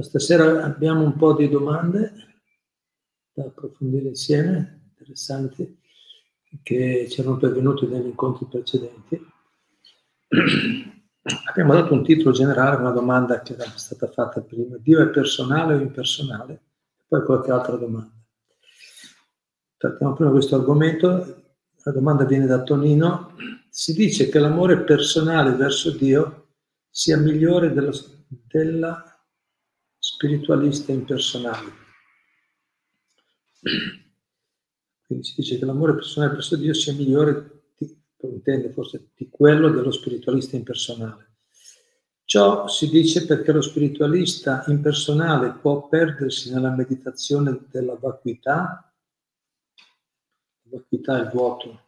Stasera 0.00 0.64
abbiamo 0.64 1.02
un 1.04 1.16
po' 1.16 1.34
di 1.34 1.48
domande 1.48 2.12
da 3.32 3.44
approfondire 3.44 4.08
insieme, 4.08 4.90
interessanti, 4.90 5.78
che 6.62 7.06
ci 7.10 7.20
erano 7.20 7.36
pervenute 7.36 7.86
negli 7.86 8.06
incontri 8.06 8.46
precedenti. 8.46 9.20
Abbiamo 11.48 11.74
dato 11.74 11.92
un 11.92 12.02
titolo 12.02 12.32
generale 12.32 12.76
una 12.76 12.90
domanda 12.90 13.42
che 13.42 13.52
era 13.52 13.64
stata 13.76 14.08
fatta 14.08 14.40
prima. 14.40 14.76
Dio 14.78 15.00
è 15.00 15.08
personale 15.08 15.74
o 15.74 15.80
impersonale? 15.80 16.62
Poi 17.06 17.22
qualche 17.24 17.52
altra 17.52 17.76
domanda. 17.76 18.12
Trattiamo 19.76 20.14
prima 20.14 20.30
questo 20.30 20.56
argomento. 20.56 21.42
La 21.84 21.92
domanda 21.92 22.24
viene 22.24 22.46
da 22.46 22.62
Tonino 22.62 23.34
si 23.68 23.92
dice 23.94 24.28
che 24.28 24.38
l'amore 24.38 24.82
personale 24.82 25.52
verso 25.52 25.90
Dio 25.92 26.48
sia 26.90 27.16
migliore 27.16 27.72
dello, 27.72 27.92
della 28.28 29.11
spiritualista 30.22 30.92
impersonale. 30.92 31.72
Quindi 35.04 35.24
si 35.24 35.34
dice 35.36 35.58
che 35.58 35.64
l'amore 35.64 35.94
personale 35.94 36.34
verso 36.34 36.56
Dio 36.56 36.72
sia 36.74 36.92
migliore, 36.92 37.64
di, 37.76 37.92
intende 38.20 38.70
forse, 38.70 39.10
di 39.16 39.28
quello 39.28 39.68
dello 39.70 39.90
spiritualista 39.90 40.54
impersonale. 40.54 41.30
Ciò 42.24 42.68
si 42.68 42.88
dice 42.88 43.26
perché 43.26 43.50
lo 43.50 43.60
spiritualista 43.60 44.62
impersonale 44.68 45.54
può 45.54 45.88
perdersi 45.88 46.52
nella 46.52 46.70
meditazione 46.70 47.66
della 47.68 47.96
vacuità, 47.96 48.94
la 50.62 50.78
vacuità 50.78 51.18
è 51.18 51.22
il 51.22 51.30
vuoto, 51.30 51.80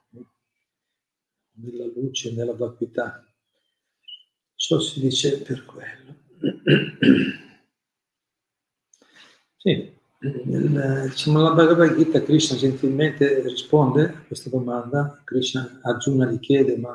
nella 1.53 1.87
luce, 1.87 2.33
nella 2.33 2.53
vacuità. 2.53 3.25
Ciò 4.57 4.81
si 4.81 4.99
dice 4.99 5.41
per 5.41 5.65
quello. 5.65 6.23
Sì, 9.67 9.91
nel, 10.45 11.09
diciamo, 11.09 11.41
la 11.41 11.55
Bhagavad 11.55 11.97
Gita 11.97 12.23
Krishna 12.23 12.55
gentilmente 12.55 13.41
risponde 13.41 14.05
a 14.05 14.23
questa 14.27 14.51
domanda. 14.51 15.23
Krishna 15.25 15.81
Arjuna 15.83 16.27
gli 16.27 16.39
chiede, 16.39 16.77
ma 16.77 16.95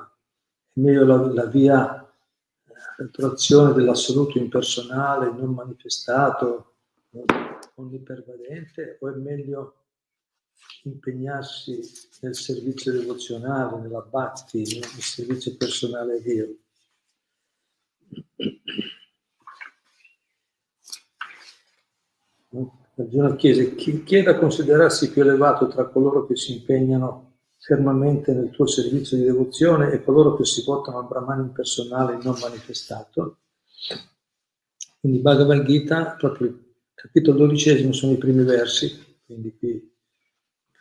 è 0.72 0.80
meglio 0.80 1.04
la, 1.04 1.16
la 1.16 1.46
via 1.48 2.14
l'attrazione 2.98 3.74
dell'assoluto 3.74 4.38
impersonale, 4.38 5.32
non 5.32 5.52
manifestato, 5.52 6.76
onnipervadente, 7.74 9.00
o 9.02 9.10
è 9.10 9.16
meglio 9.16 9.86
impegnarsi 10.84 11.82
nel 12.22 12.36
servizio 12.36 12.92
devozionale, 12.92 13.82
nella 13.82 14.02
bhakti, 14.02 14.60
nel 14.60 15.02
servizio 15.02 15.58
personale 15.58 16.18
a 16.18 16.20
Dio. 16.20 16.56
Arjuna 23.00 23.36
chiese, 23.36 23.76
chi, 23.76 24.04
chi 24.04 24.18
è 24.18 24.24
da 24.24 24.38
considerarsi 24.38 25.12
più 25.12 25.22
elevato 25.22 25.68
tra 25.68 25.88
coloro 25.88 26.26
che 26.26 26.36
si 26.36 26.54
impegnano 26.54 27.38
fermamente 27.58 28.34
nel 28.34 28.50
tuo 28.50 28.68
servizio 28.68 29.16
di 29.16 29.24
devozione 29.24 29.92
e 29.92 30.04
coloro 30.04 30.36
che 30.36 30.44
si 30.44 30.64
votano 30.66 31.00
al 31.00 31.08
Brahman 31.08 31.46
impersonale 31.46 32.20
non 32.22 32.38
manifestato? 32.42 33.38
Quindi 35.00 35.20
Bhagavad 35.20 35.66
Gita, 35.66 36.16
proprio 36.18 36.48
il 36.48 36.60
capitolo 36.94 37.38
dodicesimo 37.38 37.94
sono 37.94 38.12
i 38.12 38.18
primi 38.18 38.44
versi, 38.44 39.18
quindi 39.26 39.56
qui 39.58 39.96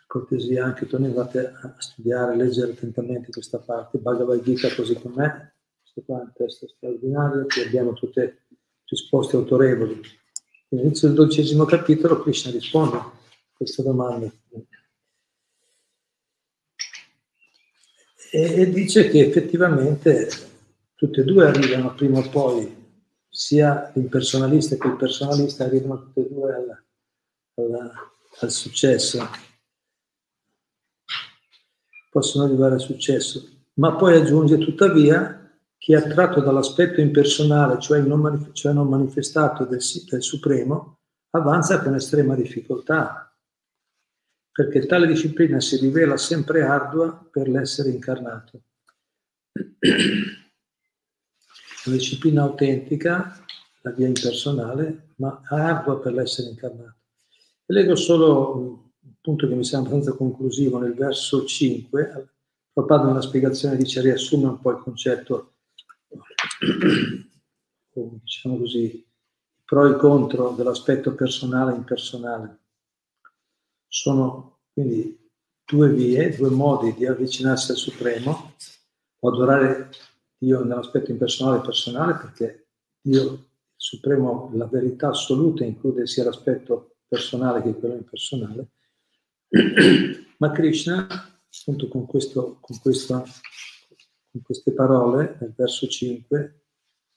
cortesia 0.05 0.65
anche 0.65 0.87
Tony 0.87 1.05
andate 1.05 1.53
a 1.61 1.75
studiare, 1.77 2.33
a 2.33 2.35
leggere 2.35 2.71
attentamente 2.71 3.31
questa 3.31 3.59
parte, 3.59 3.99
Bhagavad 3.99 4.41
Gita 4.41 4.73
così 4.75 4.95
com'è, 4.95 5.51
questo 5.81 6.01
qua 6.05 6.19
è 6.19 6.23
un 6.23 6.31
testo 6.33 6.67
straordinario, 6.67 7.45
qui 7.45 7.61
abbiamo 7.61 7.93
tutte 7.93 8.45
risposte 8.85 9.37
autorevoli. 9.37 10.01
All'inizio 10.71 11.07
del 11.07 11.17
dodicesimo 11.17 11.65
capitolo 11.65 12.21
Krishna 12.21 12.51
risponde 12.51 12.97
a 12.97 13.11
questa 13.53 13.81
domanda. 13.83 14.31
E, 18.31 18.61
e 18.61 18.69
dice 18.69 19.09
che 19.09 19.25
effettivamente 19.25 20.29
tutte 20.95 21.21
e 21.21 21.23
due 21.23 21.47
arrivano 21.47 21.95
prima 21.95 22.19
o 22.19 22.29
poi, 22.29 22.77
sia 23.27 23.91
l'impersonalista 23.95 24.75
che 24.75 24.87
il 24.87 24.95
personalista 24.95 25.63
arrivano 25.63 25.99
tutte 25.99 26.19
e 26.21 26.27
due 26.29 26.53
alla, 26.53 26.83
alla, 27.55 27.91
al 28.39 28.51
successo 28.51 29.47
possono 32.09 32.45
arrivare 32.45 32.73
al 32.73 32.81
successo, 32.81 33.47
ma 33.75 33.95
poi 33.95 34.15
aggiunge 34.15 34.57
tuttavia 34.57 35.38
chi 35.89 35.95
è 35.95 35.97
attratto 35.97 36.39
dall'aspetto 36.39 37.01
impersonale, 37.01 37.79
cioè 37.79 37.99
non, 38.01 38.19
manif- 38.19 38.51
cioè 38.51 38.73
non 38.73 38.87
manifestato 38.87 39.65
del, 39.65 39.81
del 40.07 40.21
Supremo, 40.21 40.99
avanza 41.31 41.81
con 41.81 41.95
estrema 41.95 42.35
difficoltà, 42.35 43.35
perché 44.51 44.85
tale 44.85 45.07
disciplina 45.07 45.59
si 45.59 45.77
rivela 45.77 46.15
sempre 46.15 46.61
ardua 46.61 47.27
per 47.31 47.49
l'essere 47.49 47.89
incarnato. 47.89 48.61
La 51.85 51.91
disciplina 51.91 52.43
autentica, 52.43 53.43
la 53.81 53.91
via 53.91 54.05
impersonale, 54.05 55.13
ma 55.15 55.41
ardua 55.43 55.99
per 55.99 56.13
l'essere 56.13 56.49
incarnato. 56.49 56.97
E 57.65 57.73
leggo 57.73 57.95
solo 57.95 58.91
punto 59.21 59.47
che 59.47 59.55
mi 59.55 59.63
sembra 59.63 59.93
abbastanza 59.93 60.15
conclusivo 60.15 60.77
nel 60.77 60.93
verso 60.93 61.45
5, 61.45 62.33
Prabhupada 62.73 63.07
nella 63.07 63.21
spiegazione 63.21 63.77
dice 63.77 64.01
riassume 64.01 64.49
un 64.49 64.59
po' 64.59 64.71
il 64.71 64.83
concetto, 64.83 65.53
diciamo 68.21 68.57
così, 68.57 69.05
pro 69.65 69.87
e 69.87 69.97
contro 69.97 70.51
dell'aspetto 70.51 71.13
personale 71.13 71.73
e 71.73 71.77
impersonale. 71.77 72.59
Sono 73.87 74.59
quindi 74.73 75.29
due 75.65 75.89
vie, 75.89 76.35
due 76.35 76.49
modi 76.49 76.93
di 76.93 77.05
avvicinarsi 77.05 77.71
al 77.71 77.77
Supremo, 77.77 78.55
o 79.19 79.29
adorare 79.29 79.89
Dio 80.37 80.63
nell'aspetto 80.63 81.11
impersonale 81.11 81.57
e 81.57 81.61
personale, 81.61 82.13
perché 82.13 82.67
Dio, 83.01 83.47
Supremo, 83.75 84.51
la 84.55 84.65
verità 84.65 85.09
assoluta 85.09 85.63
include 85.63 86.07
sia 86.07 86.23
l'aspetto 86.23 86.95
personale 87.07 87.61
che 87.61 87.73
quello 87.73 87.95
impersonale, 87.95 88.67
ma 90.37 90.51
Krishna, 90.51 91.07
appunto 91.07 91.87
con, 91.87 92.05
questo, 92.05 92.57
con, 92.59 92.79
questa, 92.79 93.23
con 94.31 94.41
queste 94.41 94.71
parole, 94.73 95.37
nel 95.39 95.53
verso 95.55 95.87
5, 95.87 96.61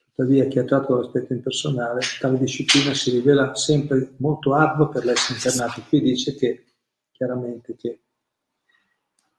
tuttavia 0.04 0.46
chi 0.46 0.58
ha 0.58 0.64
tratto 0.64 0.96
l'aspetto 0.96 1.32
impersonale, 1.32 2.00
tale 2.20 2.38
disciplina 2.38 2.94
si 2.94 3.10
rivela 3.10 3.54
sempre 3.54 4.12
molto 4.18 4.54
ardua 4.54 4.88
per 4.88 5.04
l'essere 5.04 5.34
internato. 5.34 5.82
Qui 5.88 6.00
dice 6.00 6.34
che 6.34 6.64
chiaramente 7.10 7.76
che 7.76 8.00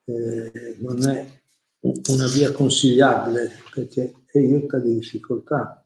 eh, 0.06 0.76
non 0.80 1.08
è 1.08 1.42
una 2.10 2.28
via 2.28 2.52
consigliabile 2.52 3.52
perché 3.74 4.14
aiuta 4.34 4.80
di 4.80 4.94
difficoltà. 4.96 5.86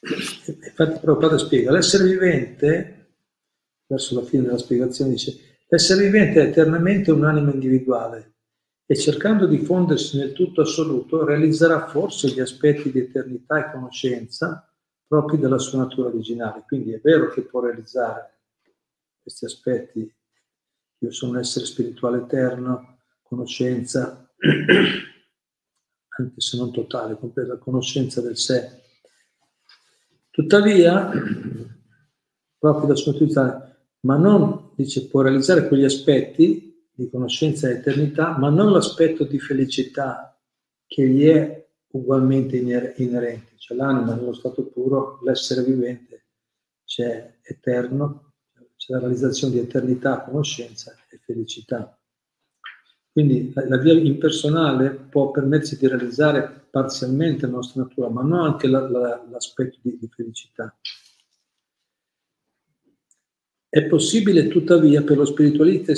Infatti 0.00 0.98
Prabhupada 1.00 1.38
spiega, 1.38 1.70
l'essere 1.70 2.04
vivente 2.04 3.16
verso 3.86 4.14
la 4.14 4.26
fine 4.26 4.42
della 4.42 4.58
spiegazione 4.58 5.12
dice 5.12 5.58
l'essere 5.68 6.04
vivente 6.04 6.42
è 6.42 6.46
eternamente 6.48 7.10
un'anima 7.10 7.52
individuale 7.52 8.33
e 8.86 8.96
cercando 8.96 9.46
di 9.46 9.58
fondersi 9.58 10.18
nel 10.18 10.32
tutto 10.32 10.60
assoluto 10.60 11.24
realizzerà 11.24 11.86
forse 11.86 12.28
gli 12.28 12.40
aspetti 12.40 12.92
di 12.92 12.98
eternità 12.98 13.58
e 13.58 13.72
conoscenza 13.72 14.70
propri 15.06 15.38
della 15.38 15.58
sua 15.58 15.78
natura 15.78 16.08
originale. 16.08 16.64
Quindi 16.66 16.92
è 16.92 17.00
vero 17.00 17.30
che 17.30 17.42
può 17.42 17.60
realizzare 17.60 18.40
questi 19.22 19.46
aspetti. 19.46 20.14
Io 20.98 21.10
sono 21.10 21.32
un 21.32 21.38
essere 21.38 21.64
spirituale 21.64 22.18
eterno, 22.18 22.98
conoscenza, 23.22 24.30
anche 26.16 26.40
se 26.40 26.56
non 26.56 26.72
totale, 26.72 27.18
completa 27.18 27.56
conoscenza 27.56 28.20
del 28.20 28.36
sé. 28.36 28.82
Tuttavia, 30.30 31.10
proprio 32.58 32.86
da 32.86 32.94
sua 32.96 33.12
utilità, 33.12 33.78
ma 34.00 34.16
non, 34.16 34.72
dice, 34.76 35.08
può 35.08 35.22
realizzare 35.22 35.68
quegli 35.68 35.84
aspetti 35.84 36.73
di 36.94 37.10
conoscenza 37.10 37.68
e 37.68 37.72
eternità, 37.72 38.36
ma 38.38 38.48
non 38.50 38.70
l'aspetto 38.70 39.24
di 39.24 39.38
felicità 39.38 40.38
che 40.86 41.08
gli 41.08 41.26
è 41.26 41.66
ugualmente 41.88 42.56
inerenti. 42.56 43.56
C'è 43.56 43.74
l'anima 43.74 44.14
nello 44.14 44.34
stato 44.34 44.66
puro, 44.66 45.18
l'essere 45.22 45.62
vivente 45.62 46.24
c'è 46.84 47.38
eterno, 47.42 48.34
c'è 48.76 48.92
la 48.92 49.00
realizzazione 49.00 49.54
di 49.54 49.58
eternità, 49.60 50.22
conoscenza 50.22 50.94
e 51.08 51.18
felicità. 51.18 51.98
Quindi 53.10 53.52
la, 53.54 53.66
la 53.68 53.78
via 53.78 53.94
impersonale 53.94 54.90
può 54.90 55.30
permetterci 55.30 55.76
di 55.78 55.88
realizzare 55.88 56.66
parzialmente 56.70 57.46
la 57.46 57.52
nostra 57.52 57.82
natura, 57.82 58.08
ma 58.10 58.22
non 58.22 58.44
anche 58.44 58.66
la, 58.66 58.88
la, 58.88 59.26
l'aspetto 59.30 59.78
di, 59.80 59.96
di 59.98 60.08
felicità. 60.08 60.76
È 63.68 63.84
possibile 63.86 64.46
tuttavia 64.48 65.02
per 65.02 65.16
lo, 65.16 65.24
spiritualista, 65.24 65.92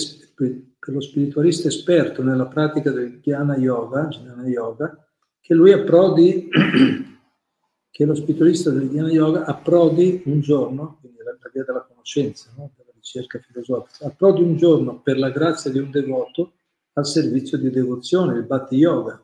per 0.86 0.94
lo 0.94 1.00
spiritualista 1.00 1.66
esperto 1.66 2.22
nella 2.22 2.46
pratica 2.46 2.92
del 2.92 3.18
Jnana 3.18 3.56
Yoga, 3.56 4.06
Jnana 4.06 4.46
Yoga 4.46 5.04
che 5.40 5.52
lui 5.52 5.72
approdi, 5.72 6.46
che 7.90 8.04
lo 8.04 8.14
spiritualista 8.14 8.70
del 8.70 8.88
Jnana 8.88 9.10
Yoga 9.10 9.44
approdi 9.46 10.22
un 10.26 10.38
giorno, 10.38 10.98
quindi 11.00 11.18
la, 11.24 11.32
la 11.32 11.50
via 11.52 11.64
della 11.64 11.84
conoscenza, 11.84 12.52
no? 12.56 12.70
della 12.76 12.92
ricerca 12.94 13.40
filosofica, 13.40 14.06
approdi 14.06 14.42
un 14.42 14.56
giorno 14.56 15.00
per 15.00 15.18
la 15.18 15.30
grazia 15.30 15.72
di 15.72 15.80
un 15.80 15.90
devoto 15.90 16.52
al 16.92 17.04
servizio 17.04 17.58
di 17.58 17.68
devozione, 17.68 18.38
il 18.38 18.44
Bhatti 18.44 18.76
Yoga. 18.76 19.20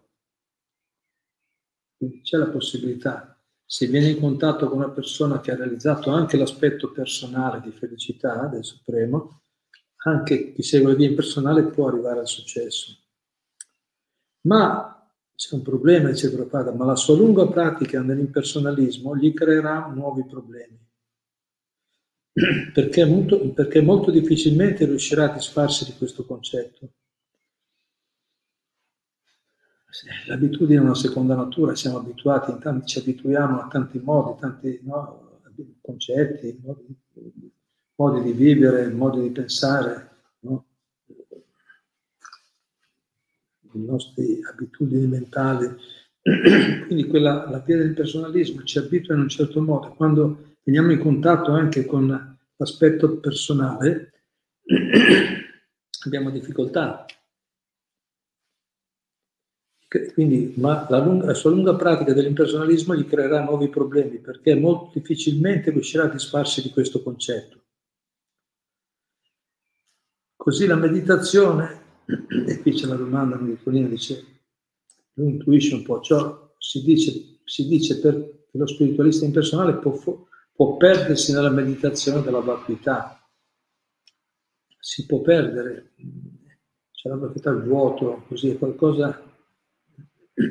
Quindi 1.97 2.23
c'è 2.23 2.39
la 2.39 2.49
possibilità 2.49 3.37
se 3.65 3.87
viene 3.87 4.09
in 4.09 4.19
contatto 4.19 4.69
con 4.69 4.79
una 4.79 4.91
persona 4.91 5.41
che 5.41 5.53
ha 5.53 5.57
realizzato 5.57 6.11
anche 6.11 6.37
l'aspetto 6.37 6.91
personale 6.91 7.61
di 7.61 7.71
felicità 7.71 8.47
del 8.47 8.65
Supremo, 8.65 9.43
anche 10.05 10.53
chi 10.53 10.63
segue 10.63 10.91
la 10.91 10.97
via 10.97 11.09
impersonale 11.09 11.65
può 11.65 11.89
arrivare 11.89 12.21
al 12.21 12.29
successo. 12.29 12.97
Ma 14.43 15.11
c'è 15.35 15.55
un 15.55 15.63
problema, 15.63 16.11
dice 16.11 16.33
Prabhupada, 16.33 16.73
ma 16.73 16.85
la 16.85 16.97
sua 16.97 17.17
lunga 17.17 17.47
pratica 17.49 18.01
nell'impersonalismo 18.01 19.17
gli 19.17 19.33
creerà 19.33 19.87
nuovi 19.89 20.25
problemi. 20.25 20.79
Perché 22.73 23.05
molto, 23.05 23.53
perché 23.53 23.83
molto 23.83 24.11
difficilmente 24.11 24.87
riuscirà 24.87 25.25
a 25.31 25.35
disfarsi 25.35 25.85
di 25.85 25.93
questo 25.99 26.25
concetto. 26.25 26.93
L'abitudine 30.27 30.79
è 30.79 30.83
una 30.83 30.95
seconda 30.95 31.35
natura, 31.35 31.75
siamo 31.75 31.99
abituati, 31.99 32.57
tanti, 32.59 32.87
ci 32.87 32.99
abituiamo 33.01 33.61
a 33.61 33.69
tanti 33.69 33.99
modi, 33.99 34.41
tanti 34.41 34.81
no, 34.85 35.41
concetti, 35.83 36.59
modi, 36.63 36.99
modi, 37.97 38.23
di 38.23 38.33
vivere, 38.33 38.89
modi 38.89 39.21
di 39.21 39.31
pensare, 39.31 40.11
no? 40.41 40.65
le 43.73 43.81
nostre 43.81 44.41
abitudini 44.51 45.07
mentali. 45.07 45.69
Quindi 46.87 47.07
quella, 47.07 47.49
la 47.51 47.59
via 47.59 47.79
del 47.79 47.95
personalismo 47.95 48.63
ci 48.63 48.79
abitua 48.79 49.15
in 49.15 49.21
un 49.21 49.29
certo 49.29 49.61
modo. 49.61 49.89
Quando 49.95 50.57
veniamo 50.63 50.93
in 50.93 50.99
contatto 50.99 51.53
anche 51.53 51.87
con 51.87 52.37
l'aspetto 52.57 53.19
personale, 53.19 54.13
abbiamo 56.05 56.31
difficoltà 56.31 57.07
quindi, 60.15 60.55
ma 60.57 60.87
la, 60.89 60.99
lunga, 60.99 61.27
la, 61.27 61.35
sua 61.35 61.51
lunga 61.51 61.75
pratica 61.75 62.15
dell'impersonalismo 62.15 62.95
gli 62.95 63.07
creerà 63.07 63.43
nuovi 63.43 63.69
problemi 63.69 64.19
perché 64.19 64.55
molto 64.55 64.91
difficilmente 64.95 65.71
riuscirà 65.71 66.05
a 66.05 66.09
disfarsi 66.09 66.63
di 66.63 66.71
questo 66.71 67.03
concetto. 67.03 67.62
Così 70.43 70.67
la 70.67 70.75
meditazione, 70.75 72.03
e 72.49 72.61
qui 72.63 72.73
c'è 72.73 72.89
la 72.89 72.97
domanda, 72.97 73.37
Nicolina 73.37 73.87
dice, 73.87 74.41
lui 75.13 75.31
intuisce 75.31 75.77
un 75.77 75.85
po', 75.85 76.01
ciò 76.01 76.53
si 76.59 76.83
dice, 76.83 77.39
si 77.45 77.69
dice 77.69 78.01
per 78.01 78.47
lo 78.51 78.67
spiritualista 78.67 79.25
impersonale 79.25 79.77
può, 79.77 79.97
può 80.53 80.77
perdersi 80.79 81.33
nella 81.33 81.49
meditazione 81.49 82.23
della 82.23 82.41
vacuità, 82.41 83.25
si 84.81 85.07
può 85.07 85.21
perdere, 85.21 85.93
c'è 86.91 87.09
la 87.09 87.19
vacuità, 87.19 87.51
il 87.51 87.63
vuoto, 87.63 88.25
così 88.27 88.49
è 88.51 88.59
qualcosa 88.59 89.23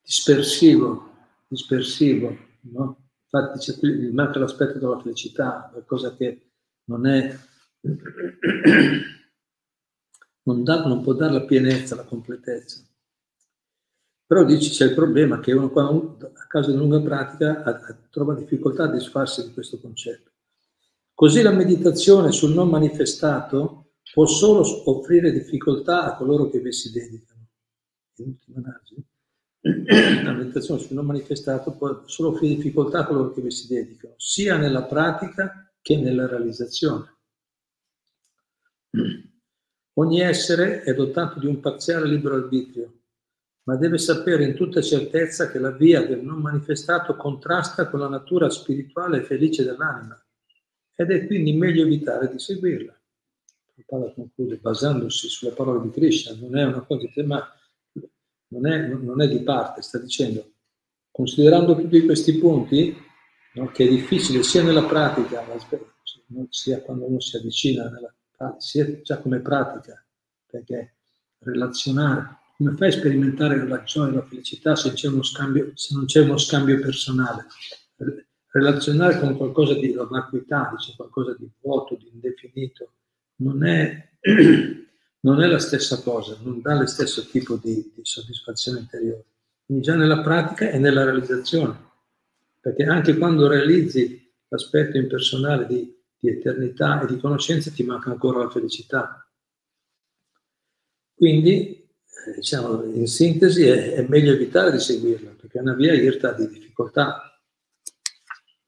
dispersivo, 0.00 1.16
dispersivo, 1.48 2.36
no? 2.60 3.08
Infatti 3.24 3.58
c'è 3.58 3.76
qui, 3.76 4.12
manca 4.12 4.38
l'aspetto 4.38 4.78
della 4.78 5.00
felicità, 5.00 5.68
qualcosa 5.72 6.14
che 6.14 6.50
non 6.84 7.04
è, 7.04 7.36
non, 10.44 10.64
dà, 10.64 10.84
non 10.86 11.02
può 11.02 11.12
dare 11.14 11.32
la 11.32 11.44
pienezza, 11.44 11.94
la 11.94 12.04
completezza. 12.04 12.82
Però 14.26 14.44
dici 14.44 14.70
c'è 14.70 14.86
il 14.86 14.94
problema 14.94 15.40
che 15.40 15.52
uno 15.52 15.70
quando, 15.70 16.18
a 16.34 16.46
causa 16.46 16.68
di 16.70 16.76
una 16.76 16.84
lunga 16.84 17.00
pratica 17.00 17.62
a, 17.62 17.70
a, 17.70 17.98
trova 18.10 18.34
difficoltà 18.34 18.84
a 18.84 18.92
disfarsi 18.92 19.42
di 19.42 19.52
questo 19.52 19.80
concetto. 19.80 20.30
Così 21.14 21.40
la 21.42 21.50
meditazione 21.50 22.30
sul 22.30 22.52
non 22.52 22.68
manifestato 22.68 23.94
può 24.12 24.26
solo 24.26 24.62
offrire 24.90 25.32
difficoltà 25.32 26.04
a 26.04 26.16
coloro 26.16 26.50
che 26.50 26.60
vi 26.60 26.72
si 26.72 26.92
dedicano 26.92 27.48
in 28.16 28.28
ultima 28.28 28.58
analisi, 28.58 29.04
la 30.22 30.32
meditazione 30.32 30.80
sul 30.80 30.94
non 30.94 31.06
manifestato 31.06 31.72
può 31.72 32.02
solo 32.06 32.30
offrire 32.30 32.56
difficoltà 32.56 33.00
a 33.00 33.06
coloro 33.06 33.32
che 33.32 33.40
vi 33.40 33.50
si 33.50 33.66
dedicano, 33.66 34.14
sia 34.16 34.56
nella 34.56 34.84
pratica 34.84 35.72
che 35.80 35.96
nella 35.96 36.26
realizzazione. 36.26 37.17
Ogni 39.94 40.20
essere 40.20 40.82
è 40.82 40.94
dotato 40.94 41.40
di 41.40 41.46
un 41.46 41.60
parziale 41.60 42.06
libero 42.06 42.36
arbitrio, 42.36 42.92
ma 43.64 43.76
deve 43.76 43.98
sapere 43.98 44.44
in 44.44 44.54
tutta 44.54 44.80
certezza 44.80 45.50
che 45.50 45.58
la 45.58 45.72
via 45.72 46.06
del 46.06 46.22
non 46.22 46.40
manifestato 46.40 47.16
contrasta 47.16 47.88
con 47.88 48.00
la 48.00 48.08
natura 48.08 48.48
spirituale 48.48 49.18
e 49.18 49.24
felice 49.24 49.64
dell'anima 49.64 50.20
ed 50.94 51.10
è 51.10 51.26
quindi 51.26 51.52
meglio 51.52 51.82
evitare 51.82 52.28
di 52.28 52.38
seguirla. 52.38 52.98
Prabhupada 53.86 54.12
conclude 54.14 54.56
basandosi 54.56 55.28
sulla 55.28 55.52
parola 55.52 55.80
di 55.80 55.90
Krishna, 55.90 56.36
non 56.40 56.56
è 56.56 56.64
una 56.64 56.80
cosa 56.82 57.08
di 57.12 57.22
ma 57.22 57.46
non 58.48 58.66
è, 58.66 58.88
non 58.88 59.20
è 59.20 59.28
di 59.28 59.42
parte, 59.42 59.82
sta 59.82 59.98
dicendo, 59.98 60.54
considerando 61.10 61.76
tutti 61.76 62.04
questi 62.04 62.38
punti, 62.38 62.96
no, 63.54 63.70
che 63.70 63.84
è 63.84 63.88
difficile 63.88 64.42
sia 64.42 64.62
nella 64.62 64.84
pratica, 64.84 65.44
sia 66.48 66.80
quando 66.82 67.06
uno 67.06 67.20
si 67.20 67.36
avvicina, 67.36 67.88
nella, 67.88 68.12
sia 68.58 69.00
già 69.02 69.18
come 69.18 69.40
pratica, 69.40 70.02
perché 70.46 70.94
relazionare, 71.40 72.38
come 72.56 72.74
fai 72.76 72.88
a 72.88 72.92
sperimentare 72.92 73.66
la 73.66 73.82
gioia 73.82 74.12
e 74.12 74.14
la 74.16 74.26
felicità 74.26 74.76
se, 74.76 74.92
scambio, 75.22 75.72
se 75.74 75.94
non 75.94 76.06
c'è 76.06 76.22
uno 76.22 76.38
scambio 76.38 76.80
personale? 76.80 77.46
Relazionare 78.50 79.18
con 79.20 79.36
qualcosa 79.36 79.74
di 79.74 79.92
vacuità, 79.92 80.72
dice 80.76 80.94
qualcosa 80.96 81.34
di 81.38 81.48
vuoto, 81.60 81.96
di 81.96 82.10
indefinito, 82.12 82.92
non 83.36 83.64
è 83.64 84.08
non 85.20 85.42
è 85.42 85.46
la 85.46 85.58
stessa 85.58 86.00
cosa, 86.02 86.36
non 86.42 86.60
dà 86.60 86.78
lo 86.78 86.86
stesso 86.86 87.26
tipo 87.26 87.56
di, 87.56 87.92
di 87.94 88.00
soddisfazione 88.02 88.80
interiore. 88.80 89.24
Quindi 89.64 89.84
già 89.84 89.96
nella 89.96 90.20
pratica 90.20 90.70
e 90.70 90.78
nella 90.78 91.04
realizzazione, 91.04 91.76
perché 92.60 92.84
anche 92.84 93.16
quando 93.16 93.48
realizzi 93.48 94.32
l'aspetto 94.48 94.96
impersonale 94.96 95.66
di, 95.66 95.97
di 96.18 96.28
eternità 96.30 97.00
e 97.00 97.06
di 97.06 97.18
conoscenza 97.18 97.70
ti 97.70 97.84
manca 97.84 98.10
ancora 98.10 98.42
la 98.42 98.50
felicità. 98.50 99.22
Quindi, 101.14 101.88
eh, 102.26 102.34
diciamo, 102.36 102.84
in 102.84 103.06
sintesi, 103.06 103.64
è, 103.64 103.94
è, 103.94 104.06
meglio 104.08 104.32
evitare 104.32 104.70
di 104.72 104.78
seguirla, 104.78 105.30
perché 105.30 105.58
è 105.58 105.62
una 105.62 105.74
via 105.74 105.92
irta 105.94 106.32
di 106.32 106.48
difficoltà, 106.48 107.40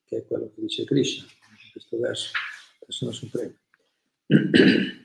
che 0.04 0.18
è 0.18 0.26
quello 0.26 0.50
che 0.54 0.60
dice 0.60 0.84
Krishna 0.84 1.24
in 1.24 1.70
questo 1.72 1.98
verso, 1.98 2.32
persona 2.84 3.12
suprema. 3.12 3.54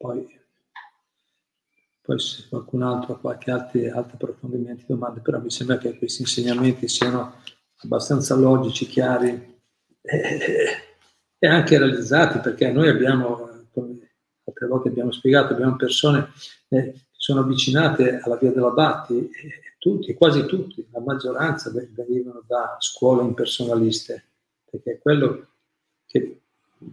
Poi, 0.00 0.26
poi 2.00 2.18
se 2.18 2.48
qualcun 2.48 2.82
altro 2.82 3.12
ha 3.12 3.20
qualche 3.20 3.50
altri 3.50 3.86
approfondimenti, 3.86 4.86
domande, 4.86 5.20
però 5.20 5.38
mi 5.42 5.50
sembra 5.50 5.76
che 5.76 5.98
questi 5.98 6.22
insegnamenti 6.22 6.88
siano 6.88 7.42
abbastanza 7.82 8.34
logici, 8.34 8.86
chiari 8.86 9.58
e, 10.00 10.38
e 11.38 11.46
anche 11.46 11.78
realizzati, 11.78 12.38
perché 12.38 12.70
noi 12.70 12.88
abbiamo, 12.88 13.66
come 13.72 14.14
altre 14.44 14.66
volte 14.66 14.88
abbiamo 14.88 15.12
spiegato, 15.12 15.52
abbiamo 15.52 15.76
persone 15.76 16.30
eh, 16.68 16.92
che 16.92 17.04
sono 17.10 17.40
avvicinate 17.40 18.20
alla 18.20 18.36
via 18.36 18.52
della 18.52 18.70
Batti, 18.70 19.30
e 19.30 19.74
tutti, 19.78 20.14
quasi 20.14 20.44
tutti, 20.46 20.86
la 20.90 21.00
maggioranza 21.00 21.70
venivano 21.70 22.42
da 22.46 22.76
scuole 22.78 23.22
impersonaliste, 23.22 24.24
perché 24.70 24.92
è 24.92 24.98
quello 24.98 25.48
che 26.06 26.40
è 26.78 26.84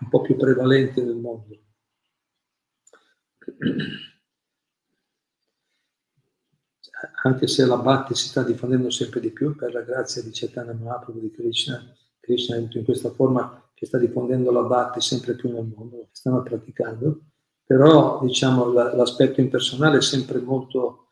un 0.00 0.08
po' 0.08 0.20
più 0.20 0.36
prevalente 0.36 1.02
nel 1.02 1.16
mondo 1.16 1.58
anche 7.22 7.46
se 7.46 7.64
la 7.66 7.76
Bhakti 7.76 8.14
si 8.14 8.28
sta 8.28 8.42
diffondendo 8.42 8.90
sempre 8.90 9.20
di 9.20 9.30
più 9.30 9.54
per 9.54 9.72
la 9.72 9.82
grazia 9.82 10.22
di 10.22 10.30
Chaitanya 10.32 10.72
Mahaprabhu 10.72 11.20
di 11.20 11.30
Krishna, 11.30 11.82
Krishna 12.20 12.56
è 12.56 12.58
in 12.70 12.84
questa 12.84 13.10
forma 13.10 13.70
che 13.74 13.86
sta 13.86 13.96
diffondendo 13.96 14.50
la 14.50 14.62
Bhakti 14.62 15.00
sempre 15.00 15.34
più 15.34 15.50
nel 15.50 15.72
mondo, 15.74 16.08
stanno 16.12 16.42
praticando, 16.42 17.20
però 17.64 18.20
diciamo, 18.22 18.72
l'aspetto 18.72 19.40
impersonale 19.40 19.98
è 19.98 20.02
sempre 20.02 20.40
molto... 20.40 21.04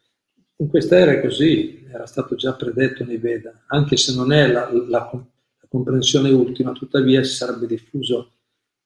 In 0.57 0.69
questa 0.69 0.97
era 0.97 1.13
è 1.13 1.21
così, 1.21 1.87
era 1.87 2.07
stato 2.07 2.35
già 2.35 2.55
predetto 2.55 3.05
nei 3.05 3.19
Veda, 3.19 3.65
anche 3.67 3.97
se 3.97 4.15
non 4.15 4.33
è 4.33 4.47
la, 4.47 4.71
la, 4.73 5.11
la 5.59 5.69
comprensione 5.69 6.31
ultima, 6.31 6.73
tuttavia 6.73 7.23
si 7.23 7.35
sarebbe 7.35 7.67
diffuso 7.67 8.33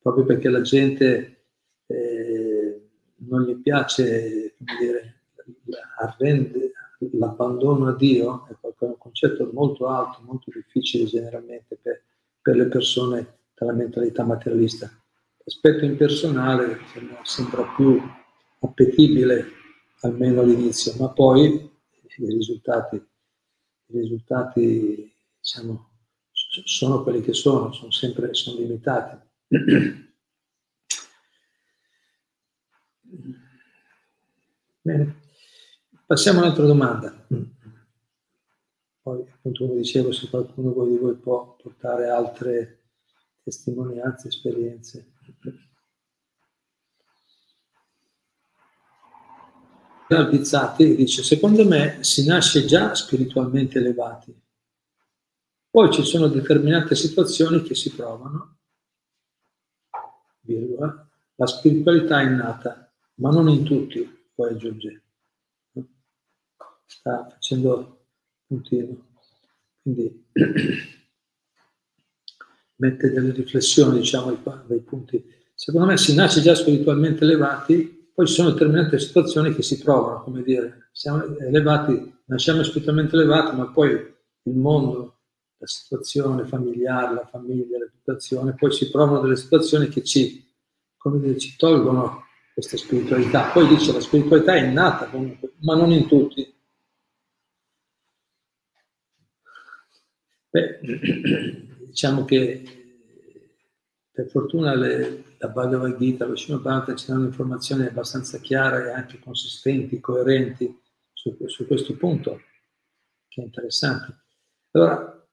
proprio 0.00 0.24
perché 0.24 0.48
la 0.48 0.62
gente 0.62 1.44
eh, 1.86 2.88
non 3.18 3.44
gli 3.44 3.54
piace, 3.56 4.54
come 4.58 4.78
dire, 4.80 5.22
arrende, 5.98 6.72
l'abbandono 7.12 7.88
a 7.88 7.94
Dio, 7.94 8.46
è 8.46 8.56
un 8.84 8.98
concetto 8.98 9.50
molto 9.52 9.88
alto, 9.88 10.20
molto 10.22 10.50
difficile 10.52 11.04
generalmente 11.04 11.78
per, 11.80 12.02
per 12.40 12.56
le 12.56 12.66
persone 12.66 13.38
dalla 13.54 13.72
mentalità 13.72 14.24
materialista. 14.24 14.90
L'aspetto 15.44 15.84
impersonale 15.84 16.78
sembra 17.22 17.64
più 17.74 18.00
appetibile, 18.60 19.46
almeno 20.02 20.40
all'inizio, 20.40 20.94
ma 20.98 21.08
poi 21.10 21.70
i 22.18 22.26
risultati, 22.26 22.96
i 22.96 23.98
risultati 23.98 25.12
diciamo, 25.38 25.88
sono 26.64 27.02
quelli 27.02 27.20
che 27.20 27.32
sono, 27.32 27.72
sono 27.72 27.90
sempre 27.90 28.34
sono 28.34 28.58
limitati. 28.58 29.16
Bene, 34.82 35.19
passiamo 36.10 36.40
a 36.40 36.42
un'altra 36.42 36.66
domanda. 36.66 37.26
Poi, 39.00 39.24
appunto, 39.30 39.64
come 39.64 39.78
dicevo, 39.78 40.10
se 40.10 40.28
qualcuno 40.28 40.72
di 40.84 40.96
voi 40.96 41.14
può 41.14 41.54
portare 41.54 42.08
altre 42.08 42.88
testimonianze, 43.44 44.26
esperienze. 44.26 45.12
Albizzati 50.08 50.96
dice, 50.96 51.22
secondo 51.22 51.64
me 51.64 52.02
si 52.02 52.26
nasce 52.26 52.64
già 52.64 52.92
spiritualmente 52.96 53.78
elevati, 53.78 54.36
poi 55.70 55.92
ci 55.92 56.02
sono 56.02 56.26
determinate 56.26 56.96
situazioni 56.96 57.62
che 57.62 57.76
si 57.76 57.94
provano, 57.94 58.58
virgola, 60.40 61.08
la 61.36 61.46
spiritualità 61.46 62.20
è 62.20 62.24
innata, 62.24 62.92
ma 63.18 63.30
non 63.30 63.48
in 63.48 63.62
tutti, 63.62 64.00
poi 64.34 64.50
aggiunge. 64.50 65.04
Sta 66.90 67.28
facendo 67.30 68.06
puntino. 68.46 69.06
Quindi 69.80 70.26
mette 72.76 73.12
delle 73.12 73.32
riflessioni, 73.32 73.98
diciamo, 73.98 74.36
dei 74.66 74.80
punti. 74.80 75.24
Secondo 75.54 75.86
me 75.86 75.96
si 75.96 76.14
nasce 76.14 76.40
già 76.40 76.54
spiritualmente 76.54 77.22
elevati, 77.24 78.10
poi 78.12 78.26
ci 78.26 78.34
sono 78.34 78.50
determinate 78.50 78.98
situazioni 78.98 79.54
che 79.54 79.62
si 79.62 79.78
provano, 79.78 80.22
come 80.22 80.42
dire, 80.42 80.88
siamo 80.92 81.24
elevati, 81.38 82.22
nasciamo 82.26 82.62
spiritualmente 82.64 83.14
elevati, 83.14 83.56
ma 83.56 83.70
poi 83.70 83.90
il 83.90 84.56
mondo, 84.56 85.20
la 85.58 85.66
situazione 85.66 86.44
familiare, 86.44 87.14
la 87.14 87.28
famiglia, 87.30 87.78
l'educazione, 87.78 88.54
poi 88.54 88.72
si 88.72 88.90
provano 88.90 89.20
delle 89.20 89.36
situazioni 89.36 89.88
che 89.88 90.02
ci, 90.02 90.44
dire, 91.04 91.38
ci 91.38 91.56
tolgono 91.56 92.24
questa 92.52 92.76
spiritualità. 92.76 93.50
Poi 93.52 93.68
dice 93.68 93.92
la 93.92 94.00
spiritualità 94.00 94.54
è 94.54 94.66
innata 94.66 95.06
comunque, 95.06 95.52
ma 95.60 95.76
non 95.76 95.92
in 95.92 96.08
tutti. 96.08 96.58
Beh, 100.50 100.80
diciamo 101.86 102.24
che 102.24 102.80
per 104.10 104.28
fortuna 104.28 104.74
le, 104.74 105.36
la 105.38 105.48
Bhagavad 105.48 105.96
Gita, 105.96 106.26
lo 106.26 106.36
Srimad 106.36 106.94
ci 106.94 107.06
danno 107.06 107.26
informazioni 107.26 107.86
abbastanza 107.86 108.38
chiare 108.38 108.88
e 108.88 108.90
anche 108.90 109.18
consistenti, 109.18 110.00
coerenti 110.00 110.78
su, 111.12 111.36
su 111.46 111.66
questo 111.66 111.96
punto, 111.96 112.40
che 113.28 113.40
è 113.40 113.44
interessante. 113.44 114.24
Allora, 114.72 115.28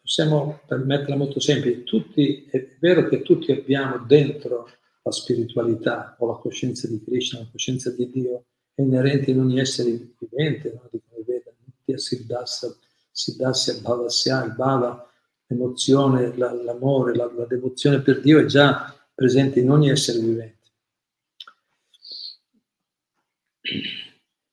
possiamo, 0.00 0.60
per 0.66 0.78
metterla 0.78 1.16
molto 1.16 1.38
semplice, 1.38 1.84
tutti, 1.84 2.46
è 2.50 2.76
vero 2.80 3.08
che 3.08 3.22
tutti 3.22 3.52
abbiamo 3.52 3.98
dentro 3.98 4.68
la 5.02 5.12
spiritualità 5.12 6.16
o 6.18 6.26
la 6.26 6.38
coscienza 6.38 6.88
di 6.88 7.02
Krishna, 7.02 7.40
la 7.40 7.48
coscienza 7.50 7.90
di 7.90 8.10
Dio, 8.10 8.46
è 8.74 8.82
inerente 8.82 9.30
in 9.30 9.40
ogni 9.40 9.60
essere 9.60 10.14
vivente, 10.18 10.72
no? 10.72 10.88
di 10.90 11.00
come 11.06 11.22
vede, 11.24 11.56
Nitya 11.64 11.98
Siddhasa, 11.98 12.76
Siddhasya 13.12 13.80
Bhavasya, 13.80 14.44
il 14.44 14.54
Bhava, 14.54 15.08
l'emozione, 15.46 16.36
la, 16.36 16.52
l'amore, 16.52 17.14
la, 17.14 17.30
la 17.32 17.44
devozione 17.44 18.00
per 18.00 18.20
Dio 18.20 18.40
è 18.40 18.46
già 18.46 18.92
presente 19.14 19.60
in 19.60 19.70
ogni 19.70 19.90
essere 19.90 20.18
vivente. 20.18 20.60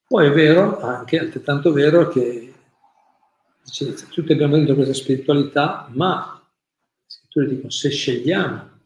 Poi 0.07 0.27
è 0.27 0.31
vero, 0.31 0.79
anche 0.79 1.19
altrettanto 1.19 1.71
vero, 1.71 2.09
che 2.09 2.53
dice, 3.63 3.93
tutti 4.09 4.31
abbiamo 4.31 4.55
dentro 4.55 4.75
questa 4.75 4.93
spiritualità, 4.93 5.87
ma 5.91 6.35
scritture 7.05 7.47
dicono 7.47 7.69
se 7.69 7.89
scegliamo 7.89 8.79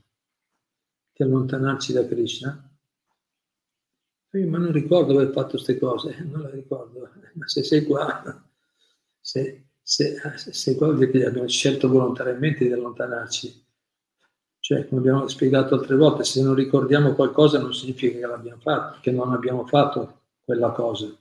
di 1.14 1.24
allontanarci 1.24 1.94
da 1.94 2.06
Krishna, 2.06 2.70
io 4.32 4.50
ma 4.50 4.58
non 4.58 4.72
ricordo 4.72 5.14
aver 5.14 5.32
fatto 5.32 5.52
queste 5.52 5.78
cose, 5.78 6.18
non 6.24 6.42
le 6.42 6.52
ricordo, 6.52 7.10
ma 7.34 7.48
se 7.48 7.64
sei 7.64 7.84
qua, 7.84 8.44
se, 9.20 9.63
se, 9.84 10.16
se 10.38 10.76
qua 10.76 10.98
che 10.98 11.26
abbiamo 11.26 11.48
scelto 11.48 11.90
volontariamente 11.90 12.66
di 12.66 12.72
allontanarci, 12.72 13.66
cioè 14.60 14.88
come 14.88 15.02
abbiamo 15.02 15.28
spiegato 15.28 15.76
altre 15.76 15.96
volte, 15.96 16.24
se 16.24 16.42
non 16.42 16.56
ricordiamo 16.56 17.14
qualcosa 17.14 17.60
non 17.60 17.74
significa 17.74 18.18
che 18.18 18.26
l'abbiamo 18.26 18.62
fatto, 18.62 19.00
che 19.02 19.12
non 19.12 19.34
abbiamo 19.34 19.68
fatto 19.68 20.22
quella 20.44 20.72
cosa 20.72 21.16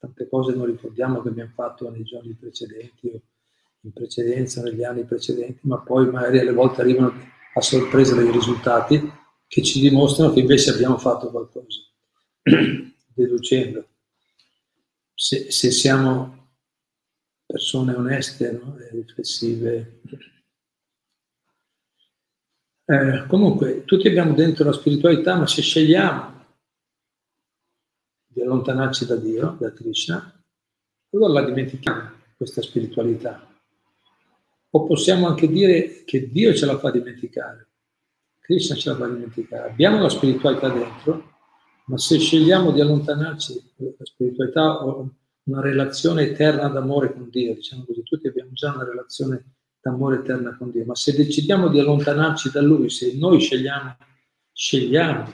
tante 0.00 0.28
cose 0.28 0.54
non 0.54 0.64
ricordiamo 0.64 1.20
che 1.20 1.28
abbiamo 1.28 1.52
fatto 1.54 1.90
nei 1.90 2.04
giorni 2.04 2.32
precedenti 2.32 3.08
o 3.08 3.20
in 3.82 3.92
precedenza, 3.92 4.62
negli 4.62 4.82
anni 4.82 5.04
precedenti, 5.04 5.60
ma 5.62 5.78
poi 5.78 6.10
magari 6.10 6.38
alle 6.38 6.52
volte 6.52 6.80
arrivano 6.80 7.12
a 7.54 7.60
sorpresa 7.60 8.14
dei 8.14 8.30
risultati 8.30 9.12
che 9.46 9.62
ci 9.62 9.80
dimostrano 9.80 10.32
che 10.32 10.40
invece 10.40 10.70
abbiamo 10.70 10.96
fatto 10.96 11.30
qualcosa, 11.30 11.80
deducendo. 13.14 13.88
Se, 15.14 15.50
se 15.50 15.70
siamo 15.70 16.39
persone 17.50 17.94
oneste 17.94 18.52
no? 18.52 18.78
e 18.78 18.88
riflessive. 18.92 20.00
Eh, 22.84 23.24
comunque, 23.26 23.84
tutti 23.84 24.06
abbiamo 24.06 24.34
dentro 24.34 24.64
la 24.64 24.72
spiritualità, 24.72 25.36
ma 25.36 25.46
se 25.46 25.60
scegliamo 25.60 26.44
di 28.26 28.40
allontanarci 28.40 29.04
da 29.06 29.16
Dio, 29.16 29.56
da 29.58 29.72
Krishna, 29.72 30.42
allora 31.12 31.40
la 31.40 31.46
dimentichiamo 31.46 32.10
questa 32.36 32.62
spiritualità. 32.62 33.48
O 34.72 34.86
possiamo 34.86 35.26
anche 35.26 35.48
dire 35.48 36.04
che 36.04 36.30
Dio 36.30 36.54
ce 36.54 36.66
la 36.66 36.78
fa 36.78 36.92
dimenticare, 36.92 37.68
Krishna 38.38 38.76
ce 38.76 38.90
la 38.90 38.96
fa 38.96 39.08
dimenticare. 39.08 39.70
Abbiamo 39.70 40.00
la 40.00 40.08
spiritualità 40.08 40.68
dentro, 40.68 41.38
ma 41.86 41.98
se 41.98 42.18
scegliamo 42.18 42.70
di 42.70 42.80
allontanarci 42.80 43.72
dalla 43.76 44.04
spiritualità 44.04 44.84
o 44.84 45.14
una 45.50 45.60
relazione 45.60 46.22
eterna 46.22 46.68
d'amore 46.68 47.12
con 47.12 47.28
Dio, 47.28 47.54
diciamo 47.54 47.84
così, 47.84 48.02
tutti 48.04 48.28
abbiamo 48.28 48.52
già 48.52 48.72
una 48.72 48.84
relazione 48.84 49.56
d'amore 49.80 50.16
eterna 50.16 50.56
con 50.56 50.70
Dio, 50.70 50.84
ma 50.84 50.94
se 50.94 51.14
decidiamo 51.14 51.68
di 51.68 51.80
allontanarci 51.80 52.50
da 52.50 52.62
Lui, 52.62 52.88
se 52.88 53.16
noi 53.16 53.40
scegliamo, 53.40 53.96
scegliamo 54.52 55.32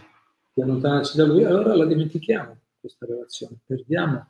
di 0.54 0.62
allontanarci 0.62 1.16
da 1.16 1.25
Lui, 1.25 1.44
allora 1.44 1.75
la 1.75 1.85
dimentichiamo 1.85 2.58
questa 2.80 3.04
relazione, 3.06 3.58
perdiamo, 3.64 4.28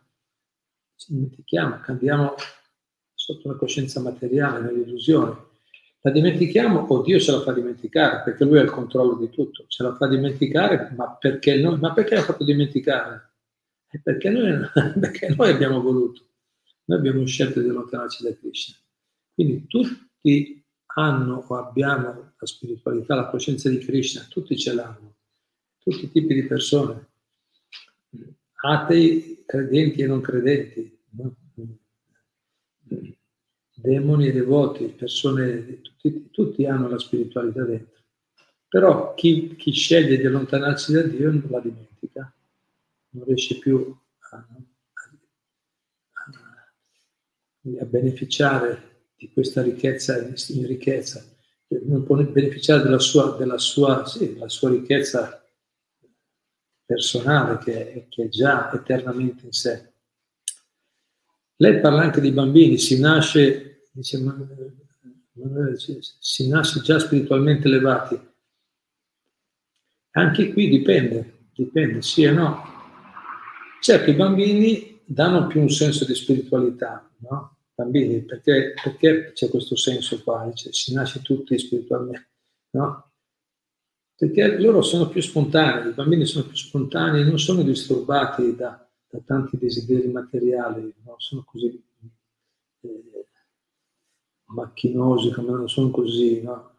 ci 0.96 1.12
dimentichiamo, 1.12 1.78
cambiamo 1.80 2.34
sotto 3.14 3.48
la 3.48 3.56
coscienza 3.56 4.00
materiale, 4.00 4.60
nell'illusione. 4.60 5.44
La 6.00 6.10
dimentichiamo 6.12 6.80
o 6.80 7.02
Dio 7.02 7.18
ce 7.18 7.32
la 7.32 7.40
fa 7.40 7.52
dimenticare, 7.52 8.22
perché 8.24 8.44
Lui 8.44 8.58
ha 8.58 8.62
il 8.62 8.70
controllo 8.70 9.16
di 9.16 9.28
tutto, 9.28 9.64
ce 9.66 9.82
la 9.82 9.94
fa 9.94 10.06
dimenticare, 10.06 10.92
ma 10.96 11.16
perché, 11.16 11.56
noi, 11.56 11.78
ma 11.78 11.92
perché 11.92 12.14
l'ha 12.14 12.22
fatto 12.22 12.44
dimenticare? 12.44 13.25
Perché 14.02 14.30
noi, 14.30 14.58
perché 15.00 15.34
noi 15.34 15.50
abbiamo 15.50 15.80
voluto, 15.80 16.22
noi 16.84 16.98
abbiamo 16.98 17.24
scelto 17.26 17.60
di 17.60 17.68
allontanarci 17.68 18.22
da 18.22 18.34
Krishna. 18.34 18.76
Quindi 19.34 19.66
tutti 19.66 20.64
hanno 20.94 21.44
o 21.46 21.56
abbiamo 21.56 22.32
la 22.38 22.46
spiritualità, 22.46 23.14
la 23.14 23.28
coscienza 23.28 23.68
di 23.68 23.78
Krishna, 23.78 24.26
tutti 24.28 24.56
ce 24.56 24.72
l'hanno, 24.72 25.16
tutti 25.78 26.04
i 26.04 26.10
tipi 26.10 26.34
di 26.34 26.44
persone 26.44 27.08
atei, 28.66 29.44
credenti 29.46 30.02
e 30.02 30.06
non 30.06 30.20
credenti, 30.20 30.98
demoni 33.74 34.28
e 34.28 34.32
devoti, 34.32 34.86
persone, 34.86 35.80
tutti, 35.80 36.30
tutti, 36.30 36.66
hanno 36.66 36.88
la 36.88 36.98
spiritualità 36.98 37.62
dentro. 37.64 37.94
Però 38.68 39.14
chi, 39.14 39.54
chi, 39.56 39.72
sceglie 39.72 40.16
di 40.16 40.26
allontanarsi 40.26 40.92
da 40.92 41.02
Dio 41.02 41.30
non 41.30 41.46
la 41.48 41.60
dimentica, 41.60 42.34
non 43.16 43.24
riesce 43.24 43.58
più 43.58 43.96
a, 44.30 44.36
a, 46.12 46.40
a 47.80 47.84
beneficiare 47.84 49.04
di 49.16 49.32
questa 49.32 49.62
ricchezza 49.62 50.18
in 50.18 50.66
ricchezza, 50.66 51.24
non 51.84 52.04
può 52.04 52.16
beneficiare 52.22 52.82
della 52.82 52.98
sua, 52.98 53.36
della 53.36 53.58
sua, 53.58 54.06
sì, 54.06 54.34
della 54.34 54.48
sua 54.48 54.70
ricchezza 54.70 55.42
personale 56.84 57.58
che, 57.58 58.06
che 58.08 58.24
è 58.24 58.28
già 58.28 58.70
eternamente 58.72 59.46
in 59.46 59.52
sé. 59.52 59.92
Lei 61.56 61.80
parla 61.80 62.02
anche 62.02 62.20
di 62.20 62.30
bambini, 62.30 62.78
si 62.78 63.00
nasce, 63.00 63.88
dice, 63.90 64.18
si 66.20 66.48
nasce 66.48 66.80
già 66.80 66.98
spiritualmente 66.98 67.66
elevati. 67.66 68.20
Anche 70.10 70.52
qui 70.52 70.68
dipende, 70.68 71.48
dipende, 71.54 72.02
sì 72.02 72.22
e 72.24 72.30
no. 72.30 72.75
Certo, 73.86 74.10
i 74.10 74.14
bambini 74.14 75.00
danno 75.04 75.46
più 75.46 75.60
un 75.60 75.70
senso 75.70 76.04
di 76.04 76.16
spiritualità, 76.16 77.08
no? 77.18 77.58
Bambini, 77.72 78.20
perché, 78.22 78.74
perché 78.82 79.30
c'è 79.32 79.48
questo 79.48 79.76
senso 79.76 80.20
qua? 80.24 80.50
Cioè, 80.52 80.72
si 80.72 80.92
nasce 80.92 81.22
tutti 81.22 81.56
spiritualmente, 81.56 82.30
no? 82.70 83.12
Perché 84.16 84.58
loro 84.58 84.82
sono 84.82 85.08
più 85.08 85.20
spontanei, 85.22 85.90
i 85.90 85.94
bambini 85.94 86.26
sono 86.26 86.46
più 86.46 86.56
spontanei, 86.56 87.24
non 87.24 87.38
sono 87.38 87.62
disturbati 87.62 88.56
da, 88.56 88.84
da 89.08 89.20
tanti 89.24 89.56
desideri 89.56 90.08
materiali, 90.08 90.92
no? 91.04 91.14
sono 91.18 91.44
così 91.44 91.80
eh, 92.80 93.28
macchinosi, 94.46 95.30
come 95.30 95.52
non 95.52 95.68
sono 95.68 95.90
così, 95.90 96.42
no? 96.42 96.72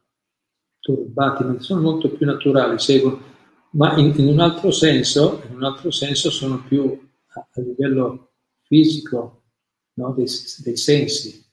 turbati, 0.81 1.45
ma 1.45 1.57
sono 1.61 1.79
molto 1.79 2.09
più 2.09 2.25
naturali, 2.25 2.77
seguono, 2.77 3.36
ma 3.71 3.95
in, 3.97 4.13
in, 4.15 4.27
un 4.27 4.39
altro 4.39 4.71
senso, 4.71 5.41
in 5.49 5.55
un 5.55 5.63
altro 5.63 5.91
senso 5.91 6.29
sono 6.29 6.63
più 6.67 6.99
a, 7.33 7.47
a 7.51 7.61
livello 7.61 8.31
fisico 8.63 9.43
no? 9.93 10.13
dei, 10.13 10.27
dei, 10.63 10.77
sensi. 10.77 11.45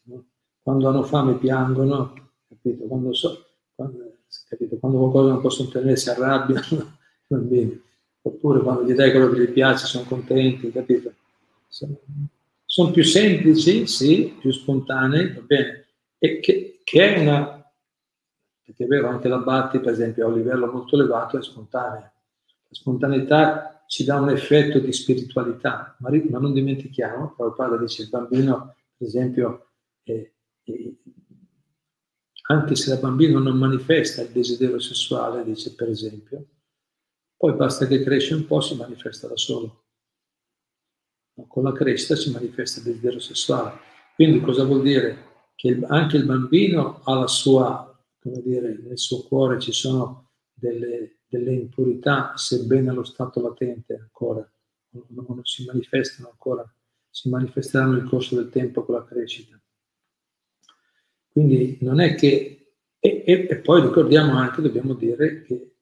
Quando 0.62 0.88
hanno 0.88 1.02
fame 1.02 1.36
piangono, 1.36 2.14
capito? 2.48 2.84
Quando, 2.84 3.12
so, 3.12 3.46
quando, 3.74 4.16
capito? 4.48 4.76
quando 4.78 4.98
qualcosa 4.98 5.32
non 5.32 5.40
possono 5.40 5.68
tenere 5.68 5.96
si 5.96 6.08
arrabbiano, 6.08 6.96
bene 7.28 7.82
oppure 8.26 8.60
quando 8.60 8.84
gli 8.84 8.94
dai 8.94 9.10
quello 9.10 9.30
che 9.30 9.40
gli 9.40 9.52
piace 9.52 9.86
sono 9.86 10.04
contenti, 10.04 10.70
capito? 10.70 11.12
Sono, 11.68 11.98
sono 12.64 12.90
più 12.90 13.04
semplici, 13.04 13.86
sì, 13.86 14.34
più 14.38 14.50
spontanei, 14.50 15.32
va 15.32 15.40
bene, 15.40 15.86
e 16.18 16.40
che, 16.40 16.80
che, 16.82 17.14
è 17.14 17.20
una, 17.20 17.53
perché 18.64 18.84
è 18.84 18.86
vero, 18.86 19.08
anche 19.08 19.28
la 19.28 19.38
Batti, 19.38 19.78
per 19.78 19.92
esempio, 19.92 20.24
a 20.24 20.28
un 20.28 20.36
livello 20.36 20.70
molto 20.70 20.94
elevato 20.96 21.38
è 21.38 21.42
spontanea. 21.42 22.00
La 22.00 22.74
spontaneità 22.74 23.84
ci 23.86 24.04
dà 24.04 24.18
un 24.18 24.30
effetto 24.30 24.78
di 24.78 24.92
spiritualità, 24.92 25.96
ma, 26.00 26.10
ma 26.30 26.38
non 26.38 26.52
dimentichiamo, 26.52 27.34
Prabhupada 27.36 27.76
dice 27.76 28.02
il 28.02 28.08
bambino, 28.08 28.74
per 28.96 29.06
esempio, 29.06 29.68
è, 30.02 30.12
è, 30.62 30.72
anche 32.46 32.74
se 32.74 32.92
il 32.92 33.00
bambino 33.00 33.38
non 33.38 33.56
manifesta 33.56 34.22
il 34.22 34.30
desiderio 34.30 34.78
sessuale, 34.78 35.44
dice 35.44 35.74
per 35.74 35.88
esempio, 35.88 36.46
poi 37.36 37.54
basta 37.54 37.86
che 37.86 38.02
cresce 38.02 38.34
un 38.34 38.46
po' 38.46 38.60
si 38.60 38.74
manifesta 38.76 39.28
da 39.28 39.36
solo. 39.36 39.84
Con 41.48 41.64
la 41.64 41.72
crescita 41.72 42.16
si 42.16 42.30
manifesta 42.30 42.80
il 42.80 42.86
desiderio 42.86 43.18
sessuale. 43.18 43.78
Quindi 44.14 44.40
cosa 44.40 44.64
vuol 44.64 44.82
dire? 44.82 45.32
Che 45.54 45.80
anche 45.88 46.16
il 46.16 46.24
bambino 46.24 47.00
ha 47.04 47.14
la 47.14 47.26
sua, 47.26 47.93
come 48.24 48.40
dire, 48.42 48.80
nel 48.82 48.98
suo 48.98 49.22
cuore 49.24 49.60
ci 49.60 49.72
sono 49.72 50.30
delle, 50.50 51.18
delle 51.26 51.52
impurità, 51.52 52.32
sebbene 52.36 52.88
allo 52.88 53.04
stato 53.04 53.42
latente 53.42 53.98
ancora, 54.00 54.50
non, 54.92 55.04
non 55.28 55.44
si 55.44 55.66
manifestano 55.66 56.30
ancora, 56.30 56.64
si 57.10 57.28
manifesteranno 57.28 57.92
nel 57.92 58.08
corso 58.08 58.34
del 58.36 58.48
tempo 58.48 58.82
con 58.82 58.94
la 58.94 59.04
crescita. 59.04 59.60
Quindi 61.28 61.76
non 61.82 62.00
è 62.00 62.14
che, 62.14 62.76
e, 62.98 63.22
e, 63.26 63.46
e 63.50 63.56
poi 63.58 63.82
ricordiamo 63.82 64.38
anche, 64.38 64.62
dobbiamo 64.62 64.94
dire 64.94 65.42
che 65.42 65.74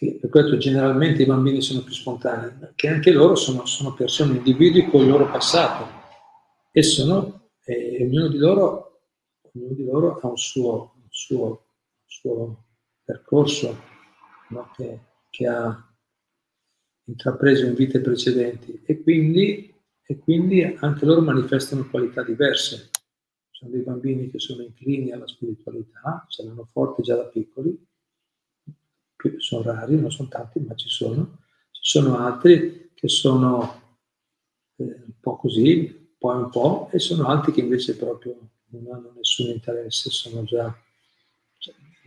che 0.00 0.16
per 0.18 0.30
questo 0.30 0.56
generalmente 0.56 1.20
i 1.20 1.26
bambini 1.26 1.60
sono 1.60 1.82
più 1.82 1.92
spontanei, 1.92 2.50
che 2.74 2.88
anche 2.88 3.10
loro 3.10 3.34
sono, 3.34 3.66
sono 3.66 3.92
persone, 3.92 4.36
individui 4.36 4.88
con 4.88 5.02
il 5.02 5.08
loro 5.08 5.30
passato 5.30 5.86
e 6.70 6.82
sono, 6.82 7.50
e 7.62 7.98
ognuno, 8.00 8.28
di 8.28 8.38
loro, 8.38 9.02
ognuno 9.52 9.74
di 9.74 9.84
loro 9.84 10.18
ha 10.18 10.26
un 10.26 10.38
suo, 10.38 10.94
suo, 11.20 11.66
suo 12.06 12.64
percorso 13.04 13.76
no? 14.48 14.70
che, 14.74 15.00
che, 15.28 15.46
ha 15.46 15.86
intrapreso 17.04 17.66
in 17.66 17.74
vite 17.74 18.00
precedenti 18.00 18.82
e 18.84 19.02
quindi, 19.02 19.74
e 20.02 20.18
quindi 20.18 20.62
anche 20.62 21.04
loro 21.04 21.20
manifestano 21.20 21.88
qualità 21.88 22.22
diverse. 22.22 22.90
Sono 23.50 23.72
dei 23.72 23.82
bambini 23.82 24.30
che 24.30 24.38
sono 24.38 24.62
inclini 24.62 25.10
alla 25.10 25.26
spiritualità, 25.26 26.24
ce 26.28 26.44
l'hanno 26.44 26.68
forte 26.72 27.02
già 27.02 27.16
da 27.16 27.26
piccoli, 27.26 27.86
sono 29.36 29.62
rari, 29.62 30.00
non 30.00 30.10
sono 30.10 30.28
tanti, 30.28 30.60
ma 30.60 30.74
ci 30.74 30.88
sono. 30.88 31.40
Ci 31.70 31.82
sono 31.82 32.16
altri 32.16 32.92
che 32.94 33.08
sono 33.08 33.98
eh, 34.76 34.84
un 34.84 35.20
po' 35.20 35.36
così, 35.36 36.14
poi 36.18 36.36
un 36.36 36.48
po', 36.48 36.88
e 36.90 36.98
sono 36.98 37.26
altri 37.26 37.52
che 37.52 37.60
invece 37.60 37.96
proprio 37.96 38.38
non 38.68 38.86
hanno 38.92 39.12
nessun 39.14 39.48
interesse, 39.48 40.08
sono 40.10 40.44
già, 40.44 40.74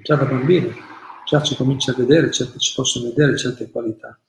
già 0.04 0.16
da 0.16 0.26
bambini, 0.26 0.72
già 1.26 1.42
ci 1.42 1.56
comincia 1.56 1.92
a 1.92 1.96
vedere, 1.96 2.30
certe, 2.32 2.60
ci 2.60 2.74
possono 2.76 3.10
vedere 3.10 3.38
certe 3.38 3.72
qualità. 3.72 4.20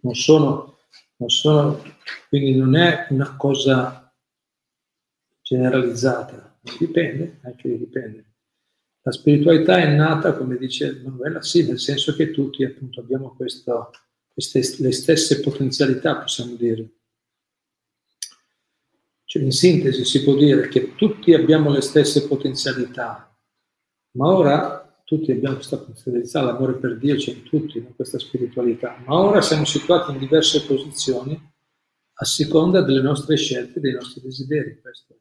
Non 0.00 0.14
sono, 0.14 0.78
non 1.16 1.30
sono, 1.30 1.82
quindi 2.28 2.56
non 2.56 2.76
è 2.76 3.06
una 3.10 3.36
cosa 3.36 4.12
generalizzata, 5.40 6.58
dipende, 6.78 7.38
anche 7.42 7.78
dipende. 7.78 8.24
La 9.02 9.12
spiritualità 9.12 9.78
è 9.78 9.94
nata, 9.94 10.34
come 10.34 10.58
dice 10.58 11.00
Manuela, 11.02 11.40
sì, 11.40 11.66
nel 11.66 11.78
senso 11.78 12.14
che 12.14 12.30
tutti 12.30 12.64
appunto 12.64 13.00
abbiamo 13.00 13.34
questo, 13.34 13.90
queste, 14.28 14.60
le 14.78 14.92
stesse 14.92 15.40
potenzialità, 15.40 16.16
possiamo 16.16 16.54
dire. 16.54 16.90
Cioè, 19.24 19.42
in 19.42 19.52
sintesi 19.52 20.04
si 20.04 20.24
può 20.24 20.34
dire 20.34 20.68
che 20.68 20.94
tutti 20.94 21.32
abbiamo 21.34 21.70
le 21.70 21.82
stesse 21.82 22.26
potenzialità, 22.26 23.34
ma 24.12 24.26
ora 24.26 24.87
tutti 25.08 25.32
abbiamo 25.32 25.54
questa 25.54 25.78
potenzialità, 25.78 26.42
l'amore 26.42 26.74
per 26.74 26.98
Dio 26.98 27.16
c'è 27.16 27.30
in 27.32 27.42
tutti, 27.42 27.78
in 27.78 27.94
questa 27.96 28.18
spiritualità, 28.18 29.02
ma 29.06 29.18
ora 29.18 29.40
siamo 29.40 29.64
situati 29.64 30.10
in 30.10 30.18
diverse 30.18 30.66
posizioni 30.66 31.50
a 32.12 32.24
seconda 32.26 32.82
delle 32.82 33.00
nostre 33.00 33.36
scelte, 33.36 33.80
dei 33.80 33.94
nostri 33.94 34.20
desideri. 34.20 34.78
Questo. 34.78 35.18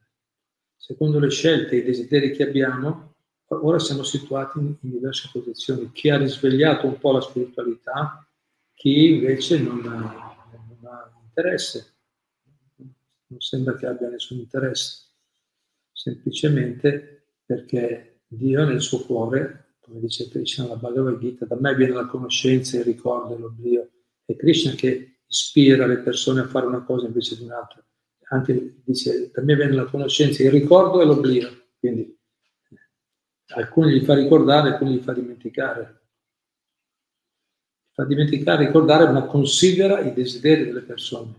Secondo 0.76 1.19
le 1.19 1.30
scelte 1.30 1.76
e 1.76 1.78
i 1.78 1.84
desideri 1.84 2.34
che 2.34 2.43
abbiamo, 2.43 3.15
ora 3.47 3.80
siamo 3.80 4.04
situati 4.04 4.60
in, 4.60 4.76
in, 4.82 4.91
diverse 4.91 5.30
posizioni. 5.32 5.89
Chi 5.93 6.10
ha 6.10 6.17
risvegliato 6.17 6.86
un 6.86 6.97
po' 6.97 7.13
la 7.13 7.21
spiritualità, 7.21 8.28
chi 8.73 9.13
invece 9.13 9.58
non 9.58 9.88
ha, 9.88 10.50
non 10.52 10.91
ha 10.91 11.17
interesse, 11.23 11.95
non 13.28 13.39
sembra 13.39 13.73
che 13.78 13.86
abbia 13.86 14.10
nessun 14.10 14.39
interesse, 14.39 15.13
semplicemente 15.93 17.36
perché 17.45 18.23
Dio 18.28 18.65
nel 18.65 18.82
suo 18.82 19.06
cuore, 19.06 19.67
come 19.88 20.02
dice 20.02 20.28
Krishna 20.28 20.65
nella 20.65 20.76
Bhagavad 20.76 21.17
Gita, 21.17 21.45
da 21.45 21.56
me 21.58 21.73
viene 21.73 21.93
la 21.93 22.08
conoscenza, 22.08 22.78
il 22.78 22.84
ricordo 22.84 23.36
e 23.36 23.39
l'oblio. 23.39 23.89
È 24.26 24.36
Krishna 24.36 24.73
che 24.73 25.19
ispira 25.26 25.88
le 25.88 26.00
persone 26.00 26.41
a 26.41 26.47
fare 26.47 26.65
una 26.65 26.84
cosa 26.84 27.08
invece 27.08 27.38
di 27.38 27.45
un'altra. 27.45 27.82
Anche 28.30 28.82
dice, 28.84 29.32
da 29.34 29.41
me 29.41 29.56
viene 29.56 29.73
la 29.73 29.86
conoscenza, 29.86 30.43
il 30.43 30.52
ricordo 30.52 31.02
e 31.02 31.06
l'oblio. 31.06 31.69
Quindi 31.80 32.19
alcuni 33.56 33.93
li 33.93 34.04
fa 34.04 34.13
ricordare, 34.13 34.71
alcuni 34.71 34.91
li 34.91 35.00
fa 35.00 35.13
dimenticare. 35.13 36.02
Fa 37.93 38.04
dimenticare, 38.04 38.65
ricordare, 38.65 39.10
ma 39.10 39.26
considera 39.26 40.02
i 40.02 40.13
desideri 40.13 40.65
delle 40.65 40.82
persone, 40.82 41.34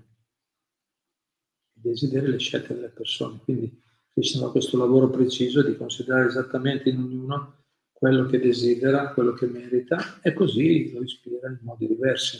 i 1.75 1.81
desideri 1.83 2.27
e 2.27 2.29
le 2.31 2.39
scelte 2.39 2.75
delle 2.75 2.89
persone. 2.89 3.41
Quindi 3.45 3.79
Krishna 4.09 4.47
fa 4.47 4.53
questo 4.53 4.79
lavoro 4.79 5.11
preciso 5.11 5.63
di 5.63 5.77
considerare 5.77 6.29
esattamente 6.29 6.89
in 6.89 6.99
ognuno 6.99 7.57
quello 7.99 8.27
che 8.27 8.39
desidera, 8.39 9.13
quello 9.13 9.33
che 9.33 9.47
merita, 9.47 10.21
e 10.23 10.33
così 10.33 10.93
lo 10.93 11.03
ispira 11.03 11.49
in 11.49 11.59
modi 11.63 11.89
diversi. 11.89 12.39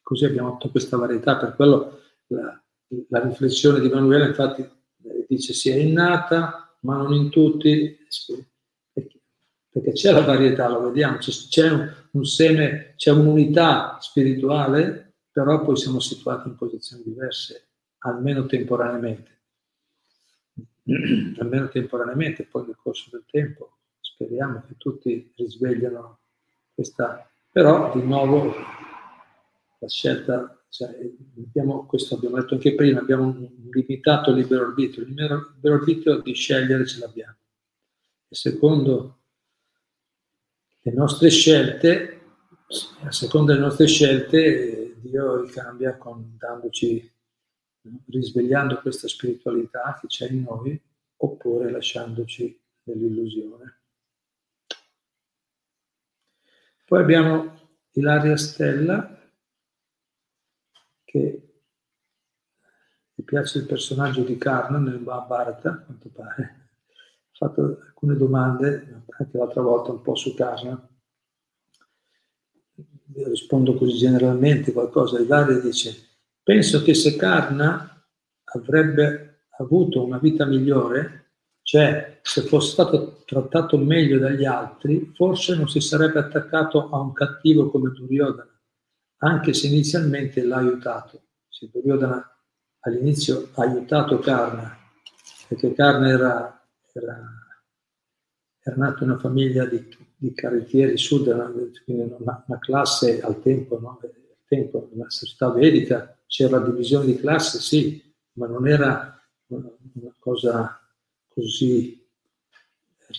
Così 0.00 0.24
abbiamo 0.24 0.52
tutta 0.52 0.70
questa 0.70 0.96
varietà, 0.96 1.36
per 1.36 1.54
quello 1.54 2.00
la, 2.28 2.58
la 3.10 3.20
riflessione 3.20 3.80
di 3.80 3.90
Manuela 3.90 4.26
infatti 4.26 4.66
dice 5.28 5.52
sia 5.52 5.76
innata, 5.76 6.74
ma 6.80 6.96
non 6.96 7.12
in 7.12 7.28
tutti, 7.28 7.98
perché 9.68 9.92
c'è 9.92 10.10
la 10.10 10.22
varietà, 10.22 10.68
lo 10.68 10.80
vediamo, 10.80 11.18
c'è 11.18 11.70
un, 11.70 11.92
un 12.12 12.24
seme, 12.24 12.94
c'è 12.96 13.10
un'unità 13.10 13.98
spirituale, 14.00 15.16
però 15.30 15.60
poi 15.60 15.76
siamo 15.76 16.00
situati 16.00 16.48
in 16.48 16.56
posizioni 16.56 17.02
diverse, 17.02 17.72
almeno 17.98 18.46
temporaneamente. 18.46 19.36
almeno 21.40 21.68
temporaneamente, 21.68 22.44
poi 22.44 22.64
nel 22.64 22.76
corso 22.76 23.10
del 23.12 23.26
tempo 23.30 23.77
speriamo 24.18 24.64
che 24.66 24.74
tutti 24.76 25.32
risvegliano 25.36 26.18
questa, 26.74 27.30
però 27.52 27.94
di 27.94 28.02
nuovo 28.02 28.52
la 29.78 29.88
scelta, 29.88 30.60
cioè, 30.68 30.90
abbiamo, 31.36 31.86
questo 31.86 32.16
abbiamo 32.16 32.36
detto 32.40 32.54
anche 32.54 32.74
prima, 32.74 32.98
abbiamo 32.98 33.26
un 33.26 33.48
limitato 33.70 34.32
libero 34.32 34.64
arbitrio, 34.64 35.04
il 35.04 35.10
libero 35.10 35.54
arbitrio 35.62 36.20
di 36.20 36.34
scegliere 36.34 36.84
ce 36.84 36.98
l'abbiamo. 36.98 37.36
E 38.28 38.34
secondo 38.34 39.18
le 40.80 40.92
nostre 40.92 41.30
scelte 41.30 42.14
a 43.04 43.12
seconda 43.12 43.52
delle 43.52 43.64
nostre 43.64 43.86
scelte 43.86 44.96
Dio 45.00 45.40
ricambia 45.40 45.96
con, 45.96 46.36
dandoci, 46.36 47.10
risvegliando 48.08 48.80
questa 48.80 49.08
spiritualità 49.08 49.96
che 50.00 50.08
c'è 50.08 50.28
in 50.28 50.42
noi 50.42 50.78
oppure 51.16 51.70
lasciandoci 51.70 52.60
nell'illusione. 52.82 53.77
Poi 56.88 57.02
abbiamo 57.02 57.52
Ilaria 57.92 58.38
Stella 58.38 59.14
che 61.04 61.52
mi 63.12 63.24
piace 63.24 63.58
il 63.58 63.66
personaggio 63.66 64.22
di 64.22 64.38
Karna 64.38 64.78
nel 64.78 64.98
Mahabharata, 64.98 65.70
a 65.70 65.78
quanto 65.80 66.08
pare. 66.08 66.70
Ha 67.30 67.46
fatto 67.46 67.80
alcune 67.84 68.16
domande, 68.16 69.04
anche 69.06 69.36
l'altra 69.36 69.60
volta 69.60 69.90
un 69.90 70.00
po' 70.00 70.14
su 70.14 70.32
Karna. 70.32 70.88
Io 73.16 73.28
rispondo 73.28 73.74
così 73.74 73.98
generalmente 73.98 74.72
qualcosa. 74.72 75.20
Ilaria 75.20 75.58
dice, 75.60 75.94
penso 76.42 76.82
che 76.82 76.94
se 76.94 77.16
Karna 77.16 78.02
avrebbe 78.44 79.42
avuto 79.58 80.02
una 80.02 80.16
vita 80.16 80.46
migliore, 80.46 81.27
cioè 81.68 82.20
se 82.22 82.44
fosse 82.44 82.70
stato 82.70 83.22
trattato 83.26 83.76
meglio 83.76 84.18
dagli 84.18 84.46
altri, 84.46 85.12
forse 85.14 85.54
non 85.54 85.68
si 85.68 85.82
sarebbe 85.82 86.18
attaccato 86.18 86.88
a 86.88 86.98
un 86.98 87.12
cattivo 87.12 87.68
come 87.68 87.90
Duryodhana, 87.90 88.58
anche 89.18 89.52
se 89.52 89.66
inizialmente 89.66 90.42
l'ha 90.44 90.56
aiutato. 90.56 91.24
Se 91.46 91.68
Duryodhana 91.70 92.26
all'inizio 92.80 93.50
ha 93.52 93.64
aiutato 93.64 94.18
Karna, 94.18 94.78
perché 95.46 95.74
Karna 95.74 96.08
era, 96.08 96.68
era, 96.90 97.20
era 98.62 98.76
nata 98.76 99.04
in 99.04 99.10
una 99.10 99.18
famiglia 99.18 99.66
di, 99.66 99.94
di 100.16 100.32
carrettieri 100.32 100.96
sud, 100.96 101.30
quindi 101.84 102.14
una, 102.18 102.44
una, 102.46 102.58
classe 102.60 103.20
al 103.20 103.42
tempo, 103.42 103.78
no? 103.78 103.98
al 104.02 104.10
tempo, 104.46 104.88
nella 104.94 105.10
società 105.10 105.50
vedica 105.50 106.18
c'era 106.26 106.60
divisione 106.60 107.04
di 107.04 107.16
classe, 107.18 107.58
sì, 107.58 108.10
ma 108.36 108.46
non 108.46 108.66
era 108.66 109.20
una, 109.48 109.70
una 109.92 110.14
cosa 110.18 110.77
così 111.38 112.04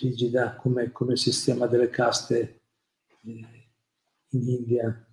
rigida 0.02 0.56
come, 0.56 0.92
come, 0.92 1.14
il 1.14 1.18
sistema 1.18 1.68
delle 1.68 1.90
caste 1.90 2.62
eh, 3.24 3.46
in 4.32 4.50
India. 4.50 5.08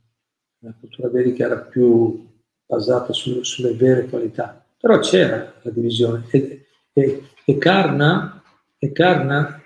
La 0.59 0.75
cultura 0.79 1.09
vedica 1.09 1.45
era 1.45 1.59
più 1.59 2.29
basata 2.67 3.13
su, 3.13 3.45
sulle 3.45 3.75
vere 3.75 4.09
qualità. 4.09 4.67
Però 4.77 4.99
c'era 4.99 5.55
la 5.63 5.71
divisione 5.71 6.27
e, 6.31 6.67
e, 6.93 7.29
e 7.45 7.59
Karna, 7.59 8.43
e 8.77 8.91
Karna, 8.91 9.63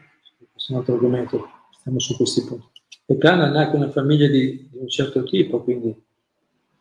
questo 0.52 0.72
è 0.72 0.74
un 0.74 0.80
altro 0.80 0.94
argomento, 0.94 1.48
stiamo 1.78 1.98
su 1.98 2.14
questi 2.16 2.44
punti, 2.44 2.68
e 3.06 3.16
Karna 3.16 3.50
nacque 3.50 3.78
una 3.78 3.90
famiglia 3.90 4.28
di, 4.28 4.68
di, 4.70 4.78
un 4.78 4.88
certo 4.88 5.24
tipo, 5.24 5.62
quindi 5.62 5.94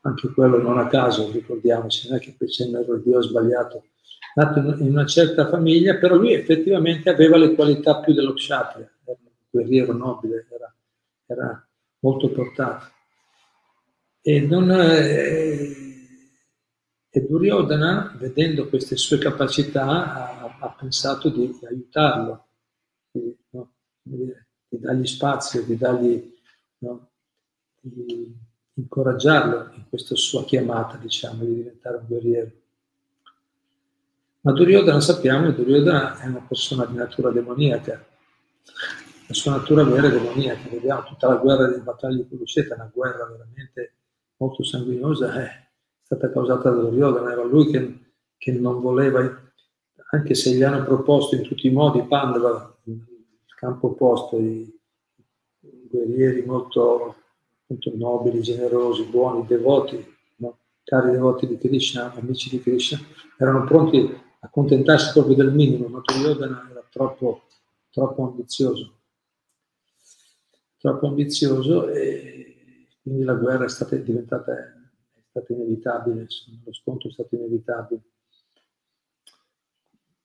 anche 0.02 0.28
quello 0.34 0.62
non 0.62 0.78
a 0.78 0.88
caso, 0.88 1.32
ricordiamoci, 1.32 2.10
non 2.10 2.18
è 2.18 2.20
che 2.20 2.36
poi 2.38 2.50
c'è 2.50 2.66
un 2.66 3.02
Dio 3.04 3.22
sbagliato, 3.22 3.86
nato 4.44 4.60
in 4.60 4.90
una 4.90 5.06
certa 5.06 5.48
famiglia, 5.48 5.98
però 5.98 6.16
lui 6.16 6.34
effettivamente 6.34 7.10
aveva 7.10 7.38
le 7.38 7.54
qualità 7.56 8.00
più 8.00 8.14
dello 8.14 8.34
kshatriya, 8.34 8.90
era 9.04 9.18
un 9.22 9.32
guerriero 9.50 9.94
nobile, 9.94 10.48
era, 10.50 10.76
era 11.26 11.68
molto 12.00 12.30
portato. 12.30 12.86
E 14.22 14.42
non... 14.42 14.72
Eh, 14.72 15.88
e 17.12 17.26
Duryodhana, 17.26 18.16
vedendo 18.20 18.70
queste 18.70 18.96
sue 18.96 19.18
capacità, 19.18 20.44
ha, 20.44 20.58
ha 20.60 20.70
pensato 20.70 21.30
di, 21.30 21.60
aiutarlo, 21.68 22.48
di, 23.10 23.36
no, 23.50 23.74
di, 24.04 24.32
dargli 24.68 25.08
spazio, 25.08 25.64
di 25.64 25.76
dargli, 25.76 26.32
no, 26.80 27.10
di 27.82 28.32
incoraggiarlo 28.74 29.74
in 29.74 29.86
questa 29.90 30.14
sua 30.14 30.46
chiamata, 30.46 30.98
diciamo, 30.98 31.44
di 31.44 31.56
diventare 31.56 31.98
un 31.98 32.06
guerriero. 32.06 32.52
Ma 34.42 34.54
Duryodhana 34.54 35.02
sappiamo 35.02 35.48
che 35.48 35.56
Duryodhana 35.56 36.20
è 36.20 36.28
una 36.28 36.46
persona 36.48 36.86
di 36.86 36.96
natura 36.96 37.30
demoniaca, 37.30 38.06
la 39.28 39.34
sua 39.34 39.52
natura 39.52 39.84
vera 39.84 40.08
è 40.08 40.12
demoniaca, 40.12 40.70
vediamo 40.70 41.04
tutta 41.04 41.28
la 41.28 41.36
guerra 41.36 41.68
delle 41.68 41.82
battaglie 41.82 42.24
di 42.24 42.28
Kurukshetra, 42.30 42.76
una 42.76 42.90
guerra 42.94 43.26
veramente 43.26 43.96
molto 44.38 44.64
sanguinosa, 44.64 45.44
eh 45.44 45.68
stata 46.02 46.32
causata 46.32 46.70
da 46.72 46.82
Duryodhana, 46.82 47.32
era 47.32 47.44
lui 47.44 47.70
che, 47.70 48.00
che, 48.38 48.52
non 48.54 48.80
voleva, 48.80 49.20
anche 50.12 50.34
se 50.34 50.52
gli 50.54 50.64
hanno 50.64 50.84
proposto 50.86 51.36
in 51.36 51.44
tutti 51.44 51.68
i 51.68 51.72
modi 51.72 52.02
Pandava, 52.04 52.76
il 52.86 53.56
campo 53.56 53.88
opposto, 53.88 54.38
i, 54.38 54.62
i 55.60 55.88
guerrieri 55.92 56.44
molto, 56.46 57.16
molto, 57.68 57.92
nobili, 57.94 58.42
generosi, 58.42 59.04
buoni, 59.04 59.46
devoti, 59.46 60.18
cari 60.84 61.12
devoti 61.12 61.46
di 61.46 61.58
Krishna, 61.60 62.12
amici 62.16 62.50
di 62.50 62.60
Krishna, 62.60 62.98
erano 63.38 63.66
pronti 63.66 64.28
accontentarsi 64.40 65.12
proprio 65.14 65.36
del 65.36 65.54
minimo, 65.54 65.88
ma 65.88 66.02
Duryodhana 66.04 66.70
era 66.72 66.86
troppo, 66.90 67.44
troppo 67.90 68.28
ambizioso, 68.28 69.00
troppo 70.78 71.08
ambizioso 71.08 71.90
e 71.90 72.88
quindi 73.02 73.24
la 73.24 73.34
guerra 73.34 73.66
è 73.66 73.70
stata 73.70 73.96
diventata 73.96 74.80
stato 75.30 75.54
inevitabile, 75.54 76.22
insomma, 76.22 76.58
lo 76.66 76.74
scontro 76.74 77.10
è 77.10 77.12
stato 77.12 77.36
inevitabile. 77.36 78.02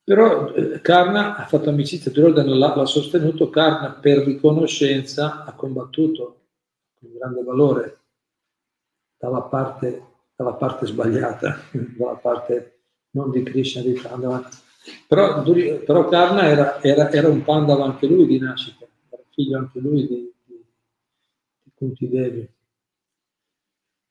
Però 0.02 0.52
eh, 0.54 0.80
Karna 0.80 1.36
ha 1.36 1.46
fatto 1.46 1.70
amicizia, 1.70 2.10
Duryodhana 2.10 2.54
l'ha, 2.54 2.74
l'ha 2.74 2.86
sostenuto, 2.86 3.48
Karna 3.48 3.92
per 3.92 4.18
riconoscenza 4.18 5.44
ha 5.44 5.54
combattuto 5.54 6.40
con 6.94 7.12
grande 7.14 7.42
valore 7.42 7.98
dalla 9.16 9.42
parte, 9.42 10.06
dalla 10.36 10.54
parte 10.54 10.86
sbagliata, 10.86 11.58
dalla 11.96 12.16
parte 12.16 12.73
non 13.14 13.30
di 13.30 13.42
Krishna, 13.42 13.82
di 13.82 13.92
Pandava. 13.92 14.48
Però, 15.06 15.42
però 15.42 16.08
Karna 16.08 16.46
era, 16.46 16.82
era, 16.82 17.10
era, 17.10 17.28
un 17.28 17.42
Pandava 17.42 17.84
anche 17.84 18.06
lui 18.06 18.26
di 18.26 18.38
nascita, 18.38 18.86
era 19.08 19.22
figlio 19.30 19.58
anche 19.58 19.80
lui 19.80 20.06
di, 20.06 20.32
di, 20.44 20.64
di 21.62 21.70
Kunti 21.74 22.08
Devi. 22.08 22.48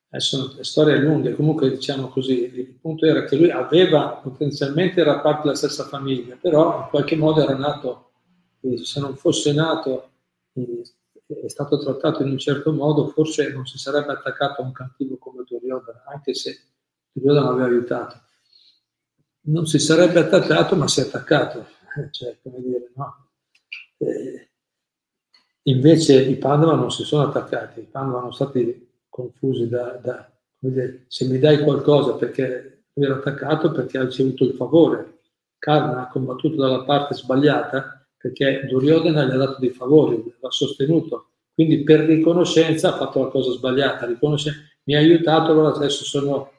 Adesso 0.10 0.54
le 0.58 0.64
storie 0.64 1.00
lunghe, 1.00 1.34
comunque 1.34 1.72
diciamo 1.72 2.08
così, 2.08 2.44
il 2.44 2.78
punto 2.80 3.06
era 3.06 3.26
che 3.26 3.36
lui 3.36 3.50
aveva, 3.50 4.20
potenzialmente 4.22 5.02
era 5.02 5.20
parte 5.20 5.44
della 5.44 5.56
stessa 5.56 5.86
famiglia, 5.86 6.38
però 6.40 6.82
in 6.84 6.88
qualche 6.90 7.16
modo 7.16 7.42
era 7.42 7.56
nato, 7.56 8.12
se 8.84 9.00
non 9.00 9.16
fosse 9.16 9.54
nato 9.54 10.12
è 10.54 11.48
stato 11.48 11.80
trattato 11.80 12.22
in 12.22 12.30
un 12.30 12.38
certo 12.38 12.72
modo, 12.72 13.08
forse 13.08 13.52
non 13.52 13.66
si 13.66 13.80
sarebbe 13.80 14.12
attaccato 14.12 14.62
a 14.62 14.66
un 14.66 14.72
cattivo 14.72 15.18
come 15.18 15.44
Duryodhana, 15.48 16.04
anche 16.06 16.36
se 16.36 16.60
Duryodhana 17.12 17.50
aveva 17.50 17.66
aiutato. 17.66 18.22
Non 19.46 19.66
si 19.66 19.78
sarebbe 19.80 20.20
attaccato, 20.20 20.76
ma 20.76 20.88
si 20.88 21.02
è 21.02 21.04
attaccato. 21.04 21.68
Cioè, 22.12 22.38
come 22.42 22.62
dire, 22.62 22.92
no? 22.96 23.28
Eh, 23.98 24.50
invece 25.64 26.22
i 26.22 26.38
Pandava 26.38 26.76
non 26.76 26.92
si 26.92 27.04
sono 27.04 27.28
attaccati, 27.28 27.82
i 27.82 27.88
Pandava 27.90 28.20
sono 28.20 28.32
stati 28.32 28.90
confusi 29.10 29.68
da, 29.68 30.00
da 30.02 30.32
dire, 30.58 31.06
se 31.08 31.26
mi 31.26 31.40
dai 31.40 31.60
qualcosa 31.60 32.14
perché 32.14 32.86
mi 32.94 33.06
ero 33.06 33.16
attaccato 33.16 33.72
perché 33.72 33.98
ha 33.98 34.04
ricevuto 34.04 34.46
il 34.46 34.54
favore. 34.54 35.20
Karna 35.60 36.04
ha 36.04 36.10
combattuto 36.10 36.56
dalla 36.56 36.84
parte 36.84 37.14
sbagliata 37.14 38.06
perché 38.18 38.66
Duryodhana 38.68 39.26
gli 39.26 39.32
ha 39.32 39.38
dato 39.38 39.60
dei 39.60 39.72
favori, 39.72 40.36
l'ha 40.40 40.52
sostenuto. 40.52 41.28
Quindi 41.54 41.84
per 41.84 42.02
riconoscenza 42.02 42.94
ha 42.94 42.98
fatto 42.98 43.22
la 43.22 43.28
cosa 43.28 43.52
sbagliata, 43.52 44.08
mi 44.08 44.96
ha 44.96 45.00
aiutato, 45.00 45.52
allora 45.52 45.74
adesso 45.74 46.04
sono, 46.04 46.52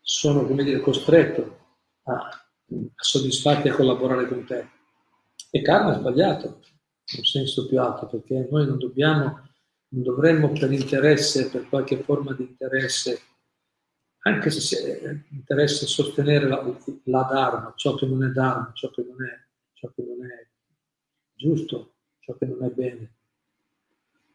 sono 0.00 0.44
dire, 0.44 0.80
costretto 0.80 1.64
a, 2.06 2.14
a 2.14 3.04
collaborare 3.74 4.26
con 4.28 4.44
te. 4.44 4.68
E 5.50 5.62
Karna 5.62 5.92
ha 5.92 5.98
sbagliato, 5.98 6.60
in 7.06 7.18
un 7.18 7.24
senso 7.24 7.66
più 7.66 7.80
alto, 7.80 8.06
perché 8.06 8.48
noi 8.50 8.66
non 8.66 8.78
dobbiamo 8.78 9.46
non 9.88 10.02
dovremmo 10.02 10.52
per 10.52 10.72
interesse, 10.72 11.48
per 11.48 11.68
qualche 11.68 12.02
forma 12.02 12.32
di 12.32 12.42
interesse, 12.42 13.20
anche 14.20 14.50
se 14.50 15.24
interesse 15.30 15.86
sostenere 15.86 16.48
la, 16.48 16.62
la 17.04 17.28
Dharma, 17.30 17.72
ciò 17.76 17.94
che 17.94 18.06
non 18.06 18.24
è 18.24 18.28
Dharma, 18.28 18.72
ciò 18.74 18.90
che 18.90 19.04
non 19.08 19.24
è, 19.24 19.46
ciò 19.74 19.92
che 19.94 20.02
non 20.02 20.26
è 20.26 20.46
giusto, 21.34 21.94
ciò 22.18 22.36
che 22.36 22.46
non 22.46 22.64
è 22.64 22.70
bene. 22.70 23.14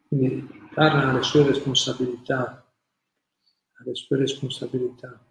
Quindi 0.08 0.48
Dharma 0.74 1.10
ha 1.10 1.14
le 1.14 1.24
sue 1.24 1.44
responsabilità, 1.44 2.66
ha 3.74 3.84
le 3.84 3.96
sue 3.96 4.18
responsabilità. 4.18 5.26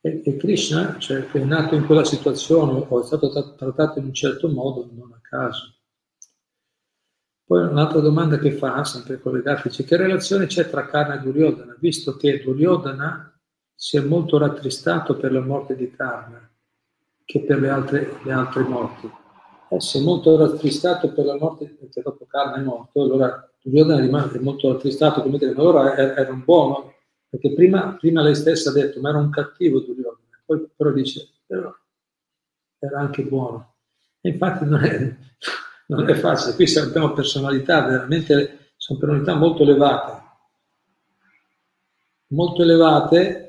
E, 0.00 0.22
e 0.24 0.36
Krishna, 0.36 0.96
cioè 0.98 1.26
che 1.28 1.40
è 1.40 1.44
nato 1.44 1.74
in 1.74 1.84
quella 1.84 2.04
situazione 2.04 2.84
o 2.88 3.02
è 3.02 3.04
stato 3.04 3.54
trattato 3.56 3.98
in 3.98 4.06
un 4.06 4.14
certo 4.14 4.48
modo, 4.48 4.88
non 4.92 5.12
a 5.12 5.20
caso. 5.20 5.74
Poi 7.44 7.62
un'altra 7.62 8.00
domanda 8.00 8.38
che 8.38 8.52
fa, 8.52 8.84
sempre 8.84 9.18
collegata, 9.18 9.62
dice 9.64 9.82
che 9.82 9.96
relazione 9.96 10.46
c'è 10.46 10.68
tra 10.68 10.86
Karna 10.86 11.18
e 11.18 11.22
Duryodhana, 11.22 11.76
visto 11.80 12.16
che 12.16 12.42
Duryodhana 12.42 13.40
si 13.74 13.96
è 13.96 14.00
molto 14.00 14.36
rattristato 14.38 15.16
per 15.16 15.32
la 15.32 15.40
morte 15.40 15.74
di 15.74 15.90
Karna 15.90 16.46
che 17.24 17.40
per 17.40 17.58
le 17.58 17.68
altre, 17.68 18.18
le 18.22 18.32
altre 18.32 18.62
morti. 18.62 19.10
Eh, 19.70 19.80
si 19.80 19.98
è 19.98 20.02
molto 20.02 20.36
rattristato 20.36 21.12
per 21.12 21.24
la 21.24 21.36
morte, 21.36 21.68
perché 21.68 22.02
dopo 22.02 22.26
Karna 22.26 22.56
è 22.56 22.62
morto, 22.62 23.02
allora 23.02 23.50
Duryodhana 23.62 24.00
rimane 24.00 24.38
molto 24.40 24.70
attristato, 24.70 25.22
come 25.22 25.38
dire, 25.38 25.54
ma 25.54 25.62
ora 25.62 25.96
era 25.96 26.30
un 26.30 26.44
buono, 26.44 26.94
perché 27.28 27.52
prima, 27.52 27.96
prima, 27.96 28.22
lei 28.22 28.34
stessa 28.34 28.70
ha 28.70 28.72
detto, 28.72 29.00
ma 29.00 29.10
era 29.10 29.18
un 29.18 29.30
cattivo 29.30 29.80
Duryodhana, 29.80 30.42
poi 30.44 30.68
però 30.74 30.90
dice, 30.92 31.28
però 31.46 31.74
era 32.78 33.00
anche 33.00 33.22
buono. 33.24 33.74
E 34.20 34.30
infatti 34.30 34.64
non 34.64 34.82
è, 34.82 35.16
non 35.88 36.08
è 36.08 36.14
facile, 36.14 36.54
qui 36.54 36.78
abbiamo 36.78 37.12
personalità 37.12 37.86
veramente, 37.86 38.72
sono 38.76 38.98
personalità 38.98 39.34
molto 39.34 39.62
elevate, 39.62 40.22
molto 42.28 42.62
elevate 42.62 43.48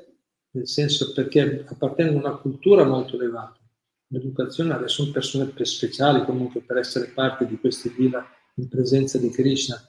nel 0.51 0.67
senso 0.67 1.11
perché 1.13 1.65
appartengono 1.67 2.25
a 2.25 2.29
una 2.29 2.39
cultura 2.39 2.83
molto 2.83 3.15
elevata. 3.15 3.57
L'educazione 4.07 4.87
sono 4.87 5.11
persone 5.11 5.51
speciali 5.63 6.25
comunque 6.25 6.61
per 6.61 6.77
essere 6.77 7.07
parte 7.07 7.45
di 7.45 7.59
queste 7.59 7.89
villa 7.89 8.25
in 8.55 8.67
presenza 8.67 9.19
di 9.19 9.29
Krishna. 9.29 9.79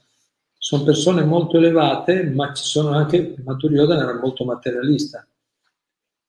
Sono 0.63 0.85
persone 0.85 1.25
molto 1.25 1.57
elevate, 1.57 2.23
ma 2.25 2.53
ci 2.53 2.65
sono 2.65 2.91
anche, 2.91 3.35
ma 3.43 3.55
Duryodhana 3.55 4.03
era 4.03 4.21
molto 4.21 4.45
materialista. 4.45 5.27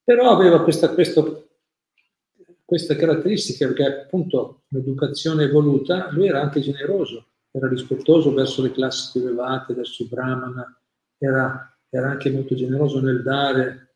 Però 0.06 0.30
aveva 0.30 0.64
questa, 0.64 0.94
questo, 0.94 1.50
questa 2.64 2.96
caratteristica 2.96 3.68
perché 3.68 3.84
appunto 3.84 4.62
l'educazione 4.70 5.44
evoluta, 5.44 6.10
lui 6.12 6.28
era 6.28 6.40
anche 6.40 6.62
generoso, 6.62 7.26
era 7.52 7.68
rispettoso 7.68 8.34
verso 8.34 8.62
le 8.62 8.72
classi 8.72 9.12
più 9.12 9.28
elevate, 9.28 9.74
verso 9.74 10.04
i 10.04 10.08
brahmana, 10.08 10.80
era, 11.18 11.78
era 11.90 12.12
anche 12.12 12.32
molto 12.32 12.56
generoso 12.56 13.02
nel 13.02 13.24
dare, 13.24 13.96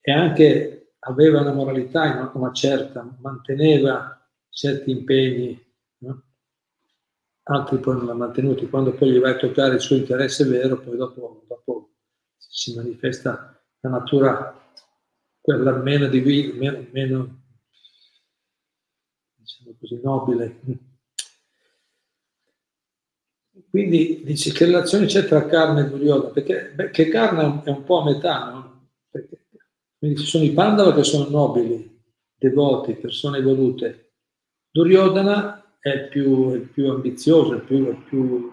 e 0.00 0.12
anche 0.12 0.94
aveva 1.00 1.42
una 1.42 1.52
moralità 1.52 2.32
una 2.32 2.52
certa, 2.52 3.06
manteneva 3.20 4.18
certi 4.48 4.90
impegni? 4.90 5.62
Altri 7.44 7.78
poi 7.78 7.96
non 7.96 8.06
l'ha 8.06 8.14
mantenuti. 8.14 8.68
Quando 8.68 8.92
poi 8.92 9.12
gli 9.12 9.18
vai 9.18 9.32
a 9.32 9.36
toccare 9.36 9.74
il 9.74 9.80
suo 9.80 9.96
interesse 9.96 10.44
vero, 10.44 10.78
poi 10.80 10.96
dopo, 10.96 11.44
dopo 11.46 11.90
si 12.36 12.74
manifesta 12.74 13.60
la 13.80 13.90
natura, 13.90 14.72
quella 15.40 15.72
meno, 15.76 16.06
di, 16.06 16.52
meno, 16.54 16.86
meno 16.90 17.42
diciamo 19.34 19.76
così, 19.78 20.00
nobile. 20.02 20.60
Quindi 23.68 24.22
dice 24.24 24.52
che 24.52 24.66
relazione 24.66 25.06
c'è 25.06 25.24
tra 25.24 25.46
carne 25.46 25.82
e 25.82 25.88
Duryodhana? 25.88 26.32
Perché 26.32 26.72
beh, 26.74 26.90
che 26.90 27.08
carne 27.08 27.62
è 27.64 27.70
un 27.70 27.84
po' 27.84 28.00
a 28.00 28.04
metà, 28.04 28.50
no? 28.50 28.88
Perché 29.10 29.40
quindi 29.98 30.20
ci 30.20 30.26
sono 30.26 30.44
i 30.44 30.52
Pandava 30.52 30.94
che 30.94 31.04
sono 31.04 31.28
nobili, 31.28 32.02
devoti, 32.34 32.94
persone 32.94 33.38
evolute. 33.38 34.14
Duryodhana 34.70 35.61
è 35.82 36.08
più, 36.08 36.52
è 36.52 36.58
più 36.60 36.88
ambizioso, 36.88 37.56
è 37.56 37.60
più, 37.60 37.88
è 37.88 37.94
più 38.08 38.52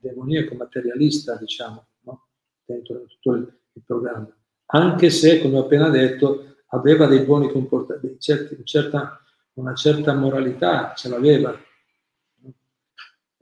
demoniaco, 0.00 0.56
materialista, 0.56 1.36
diciamo, 1.36 1.86
no? 2.00 2.26
dentro 2.64 3.04
tutto 3.06 3.32
il, 3.36 3.58
il, 3.72 3.82
programma. 3.86 4.28
Anche 4.72 5.10
se, 5.10 5.40
come 5.40 5.58
ho 5.58 5.62
appena 5.62 5.88
detto, 5.88 6.56
aveva 6.70 7.06
dei 7.06 7.20
buoni 7.20 7.50
comportamenti, 7.50 8.18
certi, 8.18 8.64
certa, 8.64 9.22
una 9.54 9.74
certa 9.74 10.12
moralità, 10.14 10.92
ce 10.94 11.08
l'aveva. 11.08 11.56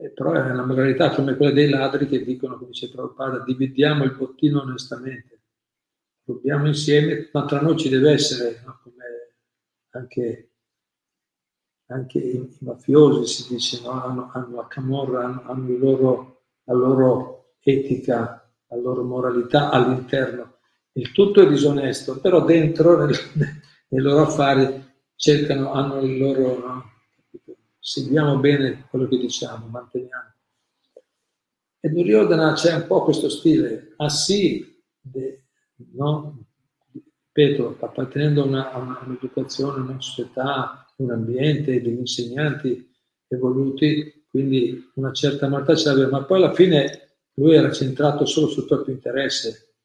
E 0.01 0.09
però 0.11 0.31
è 0.33 0.51
una 0.51 0.65
moralità 0.65 1.09
come 1.09 1.35
quella 1.35 1.51
dei 1.51 1.69
ladri 1.69 2.07
che 2.07 2.23
dicono, 2.23 2.57
come 2.57 2.69
dice 2.69 2.91
Prabhupada, 2.91 3.39
dividiamo 3.39 4.03
il 4.03 4.15
bottino 4.15 4.61
onestamente 4.61 5.39
dobbiamo 6.33 6.67
insieme, 6.67 7.29
ma 7.33 7.45
tra 7.45 7.59
noi 7.59 7.75
ci 7.75 7.89
deve 7.89 8.11
essere, 8.11 8.61
no? 8.63 8.79
anche, 9.91 10.48
anche 11.89 12.19
i, 12.19 12.35
i, 12.35 12.57
mafiosi 12.59 13.43
si 13.43 13.53
dice, 13.53 13.81
no? 13.81 13.91
hanno, 13.91 14.29
hanno 14.33 14.55
la 14.55 14.67
camorra, 14.67 15.25
hanno, 15.25 15.43
hanno 15.45 15.77
loro, 15.77 16.41
la 16.63 16.73
loro 16.73 17.53
etica, 17.59 18.49
la 18.67 18.77
loro 18.77 19.03
moralità 19.03 19.69
all'interno. 19.69 20.57
Il 20.93 21.11
tutto 21.11 21.41
è 21.41 21.47
disonesto, 21.47 22.19
però 22.19 22.43
dentro, 22.43 22.97
nel, 22.97 23.15
nei 23.89 24.01
loro 24.01 24.23
affari, 24.23 24.87
cercano, 25.15 25.71
hanno 25.71 25.99
il 25.99 26.17
loro, 26.17 26.59
no? 26.59 26.91
seguiamo 27.79 28.37
bene 28.37 28.85
quello 28.89 29.07
che 29.07 29.17
diciamo, 29.17 29.67
manteniamo. 29.67 30.33
E 31.81 31.89
Duryodhana 31.89 32.53
c'è 32.53 32.75
un 32.75 32.87
po' 32.87 33.03
questo 33.03 33.29
stile, 33.29 33.93
ah 33.97 34.09
sì, 34.09 34.81
de, 34.99 35.45
no? 35.93 36.45
ripeto, 37.31 37.77
appartenendo 37.79 38.43
a, 38.43 38.45
una, 38.45 38.71
a 38.71 38.77
un'educazione, 38.77 39.79
a 39.79 39.83
una 39.83 40.01
società, 40.01 40.85
un 40.99 41.11
ambiente, 41.11 41.81
degli 41.81 41.99
insegnanti 41.99 42.87
evoluti, 43.27 44.25
quindi 44.29 44.91
una 44.95 45.11
certa 45.11 45.47
mortà 45.47 45.75
ce 45.75 45.89
l'aveva, 45.89 46.09
ma 46.09 46.23
poi 46.23 46.37
alla 46.37 46.53
fine 46.53 47.17
lui 47.35 47.55
era 47.55 47.71
centrato 47.71 48.25
solo 48.25 48.47
sul 48.47 48.65
proprio 48.65 48.93
interesse. 48.93 49.75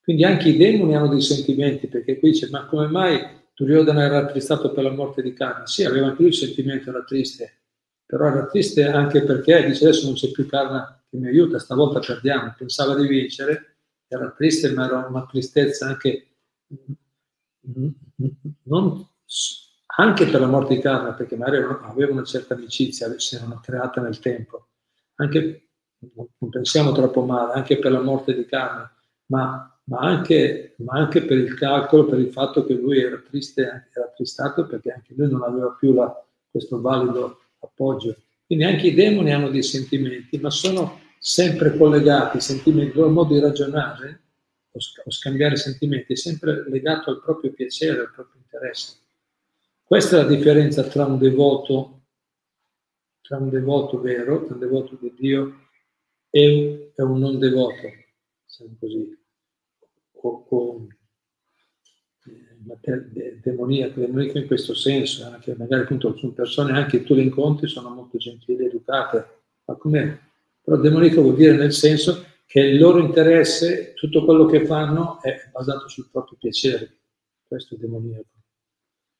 Quindi 0.00 0.24
anche 0.24 0.50
i 0.50 0.56
demoni 0.56 0.94
hanno 0.94 1.08
dei 1.08 1.20
sentimenti, 1.20 1.88
perché 1.88 2.18
qui 2.18 2.30
dice, 2.30 2.48
ma 2.50 2.66
come 2.66 2.86
mai 2.86 3.20
Duryodhana 3.54 4.04
era 4.04 4.18
attristato 4.18 4.72
per 4.72 4.84
la 4.84 4.90
morte 4.92 5.22
di 5.22 5.32
Karna? 5.32 5.66
Sì, 5.66 5.84
aveva 5.84 6.08
anche 6.08 6.22
lui 6.22 6.30
il 6.30 6.36
sentimento, 6.36 6.90
era 6.90 7.02
triste, 7.02 7.62
però 8.04 8.26
era 8.26 8.46
triste 8.46 8.84
anche 8.84 9.24
perché 9.24 9.64
dice 9.66 9.84
adesso 9.84 10.06
non 10.06 10.14
c'è 10.14 10.30
più 10.30 10.46
Karna 10.46 11.02
che 11.08 11.16
mi 11.16 11.26
aiuta, 11.26 11.58
stavolta 11.58 11.98
perdiamo, 11.98 12.54
pensava 12.56 12.94
di 12.94 13.08
vincere, 13.08 13.78
era 14.06 14.30
triste, 14.30 14.70
ma 14.72 14.86
era 14.86 15.06
una 15.08 15.26
tristezza 15.26 15.86
anche, 15.86 16.28
non, 18.62 19.08
anche 19.96 20.26
per 20.26 20.40
la 20.40 20.46
morte 20.46 20.74
di 20.74 20.80
Carla, 20.80 21.12
perché 21.12 21.36
magari 21.36 21.64
aveva 21.82 22.12
una 22.12 22.24
certa 22.24 22.54
amicizia, 22.54 23.12
si 23.18 23.36
erano 23.36 23.60
creata 23.62 24.00
nel 24.00 24.18
tempo, 24.18 24.68
anche, 25.16 25.68
non 26.14 26.50
pensiamo 26.50 26.92
troppo 26.92 27.24
male, 27.24 27.54
anche 27.54 27.78
per 27.78 27.92
la 27.92 28.00
morte 28.00 28.34
di 28.34 28.44
Carla, 28.44 28.90
ma, 29.26 29.80
ma, 29.84 29.98
anche, 29.98 30.74
ma 30.78 30.98
anche 30.98 31.22
per 31.22 31.38
il 31.38 31.54
calcolo, 31.54 32.04
per 32.06 32.18
il 32.18 32.30
fatto 32.30 32.64
che 32.64 32.74
lui 32.74 33.00
era 33.00 33.16
triste, 33.18 33.62
era 33.92 34.12
tristato 34.14 34.66
perché 34.66 34.92
anche 34.92 35.14
lui 35.16 35.30
non 35.30 35.42
aveva 35.42 35.74
più 35.78 35.94
la, 35.94 36.14
questo 36.50 36.80
valido 36.80 37.40
appoggio. 37.60 38.16
Quindi 38.46 38.64
anche 38.64 38.88
i 38.88 38.94
demoni 38.94 39.32
hanno 39.32 39.48
dei 39.48 39.62
sentimenti, 39.62 40.38
ma 40.38 40.50
sono 40.50 41.00
sempre 41.18 41.76
collegati, 41.76 42.38
il 42.64 42.94
modo 43.08 43.32
di 43.32 43.40
ragionare 43.40 44.20
o 44.72 45.10
scambiare 45.10 45.56
sentimenti 45.56 46.12
è 46.12 46.16
sempre 46.16 46.68
legato 46.68 47.10
al 47.10 47.22
proprio 47.22 47.50
piacere, 47.52 48.00
al 48.00 48.12
proprio 48.12 48.42
interesse. 48.42 49.04
Questa 49.88 50.18
è 50.18 50.22
la 50.22 50.26
differenza 50.26 50.82
tra 50.82 51.04
un 51.04 51.16
devoto, 51.16 52.06
tra 53.20 53.36
un 53.36 53.50
devoto 53.50 54.00
vero, 54.00 54.44
tra 54.44 54.54
un 54.54 54.58
devoto 54.60 54.98
di 55.00 55.14
Dio 55.16 55.68
e, 56.28 56.92
un 56.96 57.18
non 57.20 57.38
devoto, 57.38 57.86
diciamo 58.44 58.76
così, 58.80 59.16
o, 60.10 60.46
o 60.48 60.88
eh, 62.80 63.38
demoniaco, 63.40 64.00
demoniaco 64.00 64.38
in 64.38 64.48
questo 64.48 64.74
senso, 64.74 65.24
anche 65.26 65.54
magari 65.56 65.82
appunto 65.82 66.16
sono 66.16 66.32
persone, 66.32 66.72
anche 66.72 67.04
tu 67.04 67.14
le 67.14 67.22
incontri, 67.22 67.68
sono 67.68 67.90
molto 67.90 68.18
gentili, 68.18 68.64
educate, 68.64 69.42
ma 69.66 69.76
come 69.76 70.30
però 70.62 70.78
demoniaco 70.78 71.22
vuol 71.22 71.36
dire 71.36 71.54
nel 71.54 71.72
senso 71.72 72.24
che 72.44 72.58
il 72.58 72.80
loro 72.80 72.98
interesse, 72.98 73.92
tutto 73.94 74.24
quello 74.24 74.46
che 74.46 74.66
fanno 74.66 75.22
è 75.22 75.48
basato 75.52 75.86
sul 75.86 76.08
proprio 76.10 76.36
piacere. 76.40 76.96
Questo 77.46 77.76
è 77.76 77.78
demoniaco. 77.78 78.35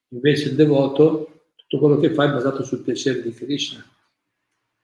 Invece 0.08 0.50
il 0.50 0.54
devoto, 0.54 1.42
tutto 1.56 1.78
quello 1.78 1.98
che 1.98 2.14
fa 2.14 2.24
è 2.24 2.32
basato 2.32 2.62
sul 2.62 2.82
piacere 2.82 3.22
di 3.22 3.32
Krishna, 3.32 3.84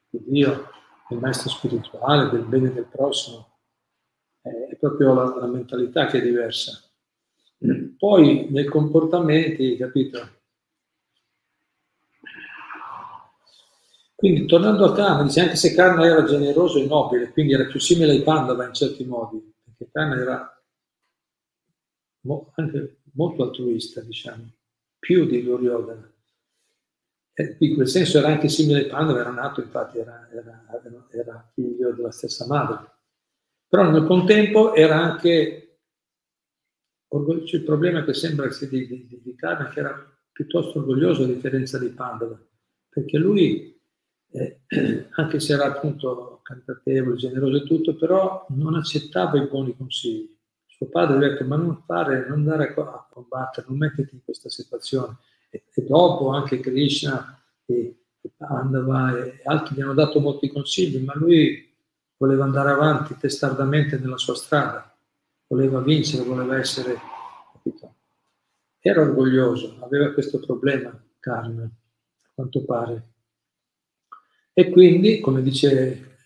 di 0.09 0.23
Dio, 0.27 0.71
del 1.09 1.19
maestro 1.19 1.51
spirituale, 1.51 2.31
del 2.31 2.45
bene 2.45 2.73
del 2.73 2.87
prossimo. 2.87 3.59
È 4.41 4.77
proprio 4.79 5.15
la, 5.15 5.37
la 5.37 5.47
mentalità 5.47 6.07
che 6.07 6.19
è 6.19 6.23
diversa. 6.23 6.83
Poi 7.97 8.49
nei 8.51 8.65
comportamenti, 8.65 9.77
capito? 9.77 10.41
Quindi 14.17 14.47
tornando 14.47 14.85
a 14.85 14.95
Kana, 14.95 15.23
dice 15.23 15.41
anche 15.41 15.57
se 15.57 15.75
Kana 15.75 16.05
era 16.05 16.25
generoso 16.25 16.79
e 16.79 16.87
nobile, 16.87 17.33
quindi 17.33 17.55
era 17.55 17.67
più 17.67 17.81
simile 17.81 18.13
ai 18.13 18.23
Pandava 18.23 18.67
in 18.67 18.73
certi 18.73 19.05
modi, 19.05 19.53
perché 19.65 19.91
Kana 19.91 20.17
era 20.17 20.63
mo, 22.21 22.53
anche 22.55 23.01
molto 23.15 23.43
altruista, 23.43 24.01
diciamo, 24.01 24.49
più 25.03 25.27
di 25.27 25.43
Duryodhana. 25.43 26.09
E 27.35 27.57
in 27.59 27.75
quel 27.75 27.89
senso 27.89 28.19
era 28.19 28.29
anche 28.29 28.49
simile 28.49 28.83
ai 28.83 28.87
Pandava, 28.87 29.19
era 29.19 29.33
nato, 29.33 29.61
infatti 29.61 29.99
era, 29.99 30.29
era, 30.31 30.65
era 31.11 31.51
figlio 31.53 31.91
della 31.91 32.13
stessa 32.13 32.47
madre. 32.47 32.89
Però 33.67 33.91
nel 33.91 34.05
contempo 34.05 34.75
era 34.75 34.97
anche 35.03 35.81
orgoglioso. 37.09 37.57
Il 37.57 37.65
problema 37.65 38.05
che 38.05 38.15
sembra 38.15 38.47
che 38.47 38.69
di, 38.69 38.87
di, 38.87 39.21
di 39.21 39.35
Karna 39.35 39.71
che 39.71 39.81
era 39.81 40.17
piuttosto 40.31 40.79
orgoglioso 40.79 41.25
a 41.25 41.27
differenza 41.27 41.81
di 41.81 41.89
Pandava, 41.89 42.41
perché 42.89 43.19
lui 43.19 43.77
eh, 44.31 44.61
anche 45.17 45.41
se 45.41 45.55
era 45.55 45.65
appunto 45.65 46.39
caritatevole, 46.45 47.17
generoso 47.17 47.57
e 47.57 47.67
tutto, 47.67 47.97
però 47.97 48.47
non 48.51 48.77
accettava 48.77 49.43
i 49.43 49.49
buoni 49.49 49.77
consigli. 49.77 50.39
Suo 50.83 50.91
padre 50.91 51.19
gli 51.19 51.25
ha 51.25 51.29
detto, 51.29 51.45
ma 51.45 51.55
non 51.55 51.81
fare, 51.87 52.27
non 52.27 52.39
andare 52.41 52.75
a 52.75 53.07
combattere, 53.09 53.67
non 53.69 53.79
metterti 53.79 54.17
in 54.17 54.25
questa 54.25 54.49
situazione. 54.49 55.17
E, 55.49 55.63
e 55.73 55.83
dopo 55.85 56.31
anche 56.31 56.59
Krishna 56.59 57.41
e, 57.67 57.99
e 58.21 58.31
andava 58.39 59.17
e 59.17 59.43
altri 59.45 59.77
gli 59.77 59.81
hanno 59.81 59.95
dato 59.95 60.19
molti 60.19 60.49
consigli, 60.49 60.99
ma 61.05 61.15
lui 61.15 61.73
voleva 62.17 62.43
andare 62.43 62.71
avanti 62.71 63.17
testardamente 63.17 63.97
nella 63.97 64.17
sua 64.17 64.35
strada, 64.35 64.93
voleva 65.47 65.81
vincere, 65.81 66.25
voleva 66.25 66.59
essere, 66.59 66.99
capito? 67.53 67.95
Era 68.81 69.03
orgoglioso, 69.03 69.77
aveva 69.83 70.13
questo 70.13 70.41
problema, 70.41 71.01
Karna, 71.21 71.63
a 71.63 72.31
quanto 72.35 72.65
pare. 72.65 73.11
E 74.53 74.69
quindi, 74.71 75.21
come 75.21 75.43
dice 75.43 76.17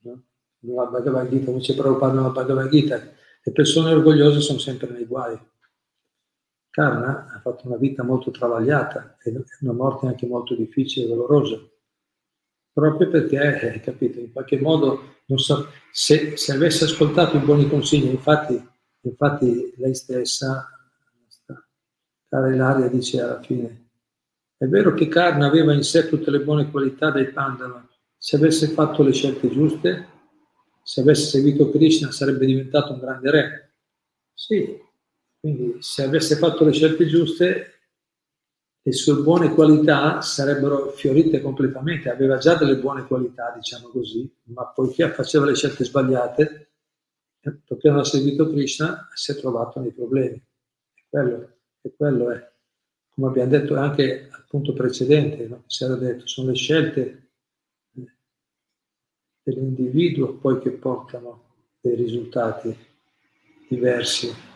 no, 0.00 0.22
la 0.58 0.84
Bhagavad 0.84 1.30
Gita, 1.30 1.46
come 1.46 1.58
dice 1.58 1.74
Prabhupada 1.74 2.12
nella 2.12 2.28
Bhagavad 2.28 2.68
Gita, 2.68 3.18
le 3.42 3.52
persone 3.52 3.92
orgogliose 3.92 4.40
sono 4.40 4.58
sempre 4.58 4.88
nei 4.90 5.06
guai. 5.06 5.38
Karna 6.70 7.26
ha 7.34 7.40
fatto 7.40 7.66
una 7.66 7.76
vita 7.76 8.02
molto 8.02 8.30
travagliata 8.30 9.16
e 9.22 9.44
una 9.60 9.72
morte 9.72 10.06
anche 10.06 10.26
molto 10.26 10.54
difficile 10.54 11.06
e 11.06 11.08
dolorosa, 11.08 11.58
proprio 12.72 13.08
perché, 13.08 13.72
eh, 13.74 13.80
capito, 13.80 14.20
in 14.20 14.30
qualche 14.30 14.60
modo, 14.60 15.16
so, 15.34 15.68
se, 15.90 16.36
se, 16.36 16.52
avesse 16.52 16.84
ascoltato 16.84 17.36
i 17.36 17.40
buoni 17.40 17.68
consigli, 17.68 18.06
infatti, 18.06 18.64
infatti 19.00 19.74
lei 19.78 19.94
stessa, 19.94 20.68
cara 22.28 22.54
Ilaria, 22.54 22.88
dice 22.88 23.20
alla 23.20 23.42
fine, 23.42 23.88
è 24.56 24.66
vero 24.66 24.94
che 24.94 25.08
Karna 25.08 25.46
aveva 25.46 25.72
in 25.72 25.82
sé 25.82 26.06
tutte 26.08 26.30
le 26.30 26.40
buone 26.40 26.70
qualità 26.70 27.10
dei 27.10 27.32
Pandava, 27.32 27.84
se 28.16 28.36
avesse 28.36 28.68
fatto 28.68 29.02
le 29.02 29.12
scelte 29.12 29.50
giuste, 29.50 30.06
se 30.82 31.00
avesse 31.00 31.26
seguito 31.26 31.70
Krishna 31.70 32.10
sarebbe 32.10 32.46
diventato 32.46 32.92
un 32.92 33.00
grande 33.00 33.30
re. 33.30 33.74
Sì, 34.34 34.78
quindi 35.38 35.76
se 35.80 36.02
avesse 36.02 36.36
fatto 36.36 36.64
le 36.64 36.72
scelte 36.72 37.06
giuste, 37.06 37.80
le 38.82 38.92
sue 38.92 39.22
buone 39.22 39.54
qualità 39.54 40.20
sarebbero 40.20 40.90
fiorite 40.90 41.40
completamente. 41.40 42.10
Aveva 42.10 42.38
già 42.38 42.54
delle 42.54 42.76
buone 42.76 43.06
qualità, 43.06 43.52
diciamo 43.54 43.88
così, 43.88 44.30
ma 44.44 44.66
poiché 44.66 45.10
faceva 45.10 45.44
le 45.44 45.54
scelte 45.54 45.84
sbagliate, 45.84 46.70
perché 47.40 47.88
non 47.88 47.98
ha 47.98 48.04
seguito 48.04 48.50
Krishna, 48.50 49.08
si 49.14 49.32
è 49.32 49.36
trovato 49.36 49.80
nei 49.80 49.92
problemi. 49.92 50.36
E 50.36 51.04
quello, 51.08 51.52
e 51.80 51.94
quello 51.96 52.30
è, 52.30 52.52
come 53.10 53.28
abbiamo 53.28 53.50
detto 53.50 53.76
anche 53.76 54.28
al 54.30 54.44
punto 54.48 54.72
precedente, 54.72 55.46
no? 55.46 55.64
si 55.66 55.84
era 55.84 55.94
detto, 55.94 56.26
sono 56.26 56.48
le 56.48 56.54
scelte 56.54 57.00
eh, 57.00 57.29
dell'individuo 59.52 60.34
poi 60.34 60.60
che 60.60 60.70
portano 60.70 61.42
dei 61.80 61.94
risultati 61.94 62.76
diversi. 63.68 64.48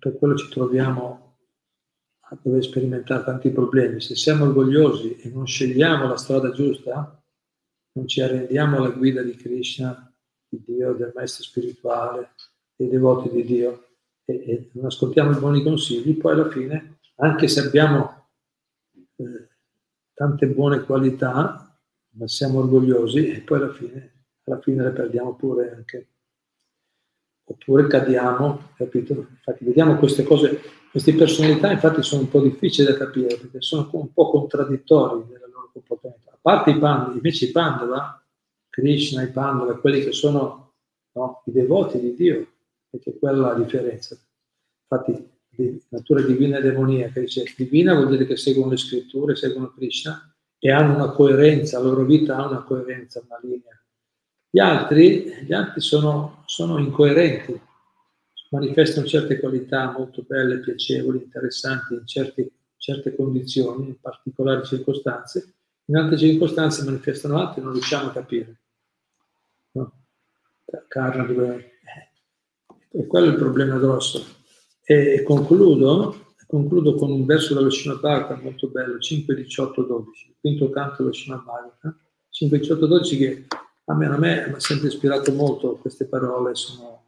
per 0.00 0.18
quello 0.18 0.36
ci 0.36 0.48
troviamo 0.48 1.36
a 2.18 2.38
dover 2.42 2.62
sperimentare 2.62 3.22
tanti 3.22 3.50
problemi. 3.50 4.00
Se 4.00 4.16
siamo 4.16 4.44
orgogliosi 4.44 5.16
e 5.16 5.28
non 5.30 5.46
scegliamo 5.46 6.08
la 6.08 6.16
strada 6.16 6.50
giusta, 6.50 7.22
non 7.92 8.08
ci 8.08 8.20
arrendiamo 8.20 8.78
alla 8.78 8.90
guida 8.90 9.22
di 9.22 9.36
Krishna, 9.36 10.12
di 10.48 10.60
Dio, 10.66 10.94
del 10.94 11.12
maestro 11.14 11.44
spirituale, 11.44 12.30
dei 12.74 12.88
devoti 12.88 13.30
di 13.30 13.44
Dio, 13.44 13.90
e, 14.24 14.34
e 14.34 14.70
non 14.72 14.86
ascoltiamo 14.86 15.30
i 15.30 15.38
buoni 15.38 15.62
consigli, 15.62 16.16
poi 16.16 16.32
alla 16.32 16.50
fine, 16.50 16.98
anche 17.16 17.46
se 17.46 17.60
abbiamo 17.60 18.19
tante 20.20 20.48
buone 20.48 20.82
qualità, 20.82 21.74
ma 22.10 22.28
siamo 22.28 22.58
orgogliosi, 22.58 23.30
e 23.30 23.40
poi 23.40 23.56
alla 23.56 23.72
fine, 23.72 24.24
alla 24.44 24.60
fine 24.60 24.82
le 24.82 24.90
perdiamo 24.90 25.34
pure 25.34 25.74
anche 25.74 26.08
oppure 27.42 27.86
cadiamo, 27.86 28.68
capito? 28.76 29.14
Infatti 29.14 29.64
vediamo 29.64 29.96
queste 29.96 30.22
cose, 30.24 30.60
queste 30.90 31.14
personalità 31.14 31.72
infatti 31.72 32.02
sono 32.02 32.20
un 32.20 32.28
po' 32.28 32.42
difficili 32.42 32.86
da 32.86 32.98
capire 32.98 33.34
perché 33.38 33.62
sono 33.62 33.88
un 33.92 34.12
po' 34.12 34.28
contraddittori 34.28 35.24
nel 35.30 35.50
loro 35.50 35.70
comportamento. 35.72 36.28
A 36.28 36.38
parte 36.38 36.72
i 36.72 36.78
Pandava, 36.78 37.14
invece 37.14 37.46
i 37.46 37.50
Pandava, 37.50 38.22
Krishna, 38.68 39.22
i 39.22 39.30
Pandava, 39.30 39.78
quelli 39.78 40.02
che 40.02 40.12
sono 40.12 40.74
no, 41.12 41.42
i 41.46 41.50
devoti 41.50 41.98
di 41.98 42.14
Dio, 42.14 42.46
perché 42.90 43.16
quella 43.18 43.52
è 43.52 43.54
la 43.54 43.64
differenza. 43.64 44.18
Infatti 44.82 45.30
di 45.60 45.82
natura 45.88 46.22
divina 46.22 46.58
e 46.58 46.62
demoniaca, 46.62 47.20
dice 47.20 47.44
divina 47.56 47.94
vuol 47.94 48.10
dire 48.10 48.26
che 48.26 48.36
seguono 48.36 48.70
le 48.70 48.76
scritture, 48.76 49.36
seguono 49.36 49.72
Krishna 49.72 50.32
e 50.58 50.70
hanno 50.70 50.94
una 50.94 51.10
coerenza, 51.10 51.78
la 51.78 51.84
loro 51.84 52.04
vita 52.04 52.36
ha 52.36 52.48
una 52.48 52.62
coerenza, 52.62 53.22
una 53.26 53.38
linea 53.42 53.80
gli 54.52 54.58
altri, 54.58 55.44
gli 55.44 55.52
altri 55.52 55.80
sono, 55.80 56.42
sono 56.46 56.78
incoerenti, 56.78 57.58
manifestano 58.50 59.06
certe 59.06 59.38
qualità 59.38 59.92
molto 59.92 60.24
belle, 60.26 60.58
piacevoli, 60.58 61.22
interessanti 61.22 61.94
in 61.94 62.04
certe, 62.04 62.50
certe 62.76 63.14
condizioni, 63.14 63.86
in 63.86 64.00
particolari 64.00 64.64
circostanze, 64.64 65.54
in 65.84 65.96
altre 65.96 66.18
circostanze 66.18 66.82
manifestano 66.82 67.38
altri 67.38 67.60
e 67.60 67.64
non 67.64 67.74
riusciamo 67.74 68.08
a 68.08 68.12
capire. 68.12 68.60
No? 69.72 69.92
Carna 70.88 71.22
dove... 71.22 71.68
E 72.92 73.06
quello 73.06 73.26
è 73.26 73.30
il 73.30 73.36
problema 73.36 73.78
grosso. 73.78 74.38
E 74.90 75.22
concludo, 75.22 76.34
concludo 76.48 76.96
con 76.96 77.12
un 77.12 77.24
verso 77.24 77.54
dello 77.54 77.70
Shinabhagata 77.70 78.40
molto 78.42 78.66
bello, 78.70 78.98
5, 78.98 79.36
18, 79.36 79.82
12, 79.84 80.26
il 80.26 80.34
quinto 80.40 80.68
canto 80.70 81.04
dello 81.04 81.12
Shinabhagata, 81.12 81.96
5, 82.28 82.58
18, 82.58 82.86
12 82.86 83.16
che 83.16 83.46
a 83.84 83.94
me, 83.94 84.06
a 84.06 84.18
me 84.18 84.48
mi 84.48 84.54
ha 84.54 84.58
sempre 84.58 84.88
ispirato 84.88 85.32
molto 85.32 85.76
queste 85.76 86.06
parole, 86.06 86.56
sono, 86.56 87.04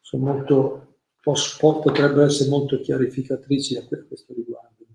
sono 0.00 0.24
molto, 0.24 0.96
potrebbero 1.20 2.22
essere 2.22 2.48
molto 2.48 2.80
chiarificatrici 2.80 3.76
a 3.76 3.86
questo 3.86 4.32
riguardo. 4.32 4.86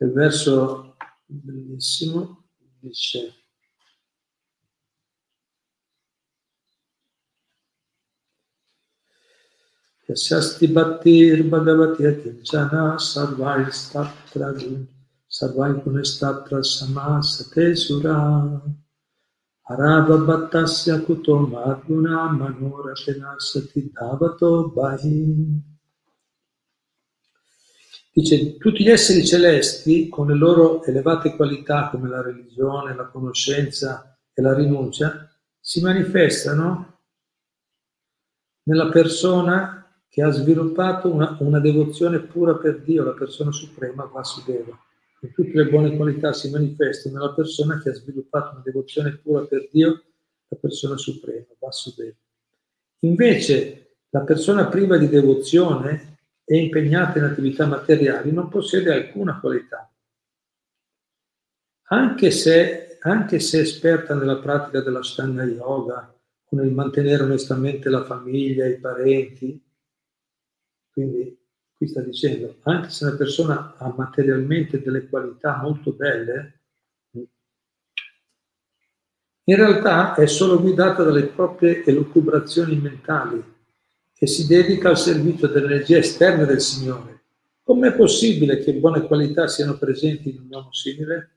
Il 0.00 0.12
verso 0.12 0.96
bellissimo 1.24 2.44
dice 2.78 3.41
Yasasti 10.08 10.66
Bhattir 10.66 11.48
Bhagavati 11.48 12.02
Atinchana 12.04 12.98
Sarvai 12.98 13.70
Statra 13.70 14.52
Sarvai 15.26 15.80
Gunestatra 15.80 16.60
Samasate 16.62 17.76
Sura 17.76 18.60
Arabhatasya 19.68 21.04
kuto 21.04 21.38
madguna 21.38 22.32
manoratenasati 22.32 23.92
dhavato 23.92 24.72
bahi. 24.74 25.70
Dice, 28.12 28.58
tutti 28.58 28.82
gli 28.82 28.90
esseri 28.90 29.24
celesti, 29.24 30.08
con 30.08 30.26
le 30.26 30.34
loro 30.34 30.82
elevate 30.82 31.36
qualità 31.36 31.88
come 31.88 32.08
la 32.08 32.20
religione, 32.20 32.94
la 32.94 33.06
conoscenza 33.06 34.18
e 34.34 34.42
la 34.42 34.52
rinuncia, 34.52 35.30
si 35.58 35.80
manifestano 35.80 36.98
nella 38.64 38.88
persona 38.90 39.81
che 40.12 40.20
ha 40.20 40.28
sviluppato 40.28 41.10
una, 41.10 41.38
una 41.40 41.58
devozione 41.58 42.20
pura 42.20 42.56
per 42.56 42.82
Dio, 42.82 43.02
la 43.02 43.14
persona 43.14 43.50
suprema 43.50 44.04
Vasudeva 44.04 44.78
e 45.18 45.32
tutte 45.32 45.52
le 45.54 45.70
buone 45.70 45.96
qualità 45.96 46.34
si 46.34 46.50
manifestano 46.50 47.16
nella 47.16 47.32
persona 47.32 47.80
che 47.80 47.88
ha 47.88 47.94
sviluppato 47.94 48.50
una 48.50 48.62
devozione 48.62 49.16
pura 49.16 49.46
per 49.46 49.70
Dio, 49.72 50.02
la 50.48 50.58
persona 50.60 50.98
suprema, 50.98 51.46
Vasudeva. 51.58 52.14
Invece 52.98 53.94
la 54.10 54.20
persona 54.20 54.66
priva 54.66 54.98
di 54.98 55.08
devozione 55.08 56.18
e 56.44 56.58
impegnata 56.58 57.18
in 57.18 57.24
attività 57.24 57.64
materiali 57.64 58.32
non 58.32 58.50
possiede 58.50 58.92
alcuna 58.92 59.40
qualità. 59.40 59.90
Anche 61.84 62.30
se, 62.30 62.98
anche 63.00 63.40
se 63.40 63.60
esperta 63.60 64.14
nella 64.14 64.36
pratica 64.36 64.82
della 64.82 65.02
Shtanga 65.02 65.44
Yoga, 65.44 66.14
o 66.50 66.56
nel 66.56 66.70
mantenere 66.70 67.22
onestamente 67.22 67.88
la 67.88 68.04
famiglia, 68.04 68.66
i 68.66 68.78
parenti, 68.78 69.70
quindi 70.92 71.38
qui 71.74 71.88
sta 71.88 72.00
dicendo, 72.00 72.58
anche 72.62 72.90
se 72.90 73.04
una 73.04 73.16
persona 73.16 73.74
ha 73.78 73.92
materialmente 73.96 74.80
delle 74.82 75.08
qualità 75.08 75.60
molto 75.60 75.92
belle, 75.92 76.60
in 79.44 79.56
realtà 79.56 80.14
è 80.14 80.26
solo 80.26 80.60
guidata 80.60 81.02
dalle 81.02 81.26
proprie 81.26 81.84
elucubrazioni 81.84 82.76
mentali 82.76 83.42
e 84.16 84.26
si 84.28 84.46
dedica 84.46 84.90
al 84.90 84.98
servizio 84.98 85.48
dell'energia 85.48 85.98
esterna 85.98 86.44
del 86.44 86.60
Signore. 86.60 87.24
Com'è 87.64 87.92
possibile 87.94 88.58
che 88.58 88.74
buone 88.74 89.04
qualità 89.06 89.48
siano 89.48 89.76
presenti 89.78 90.30
in 90.30 90.42
un 90.42 90.48
uomo 90.48 90.72
simile? 90.72 91.30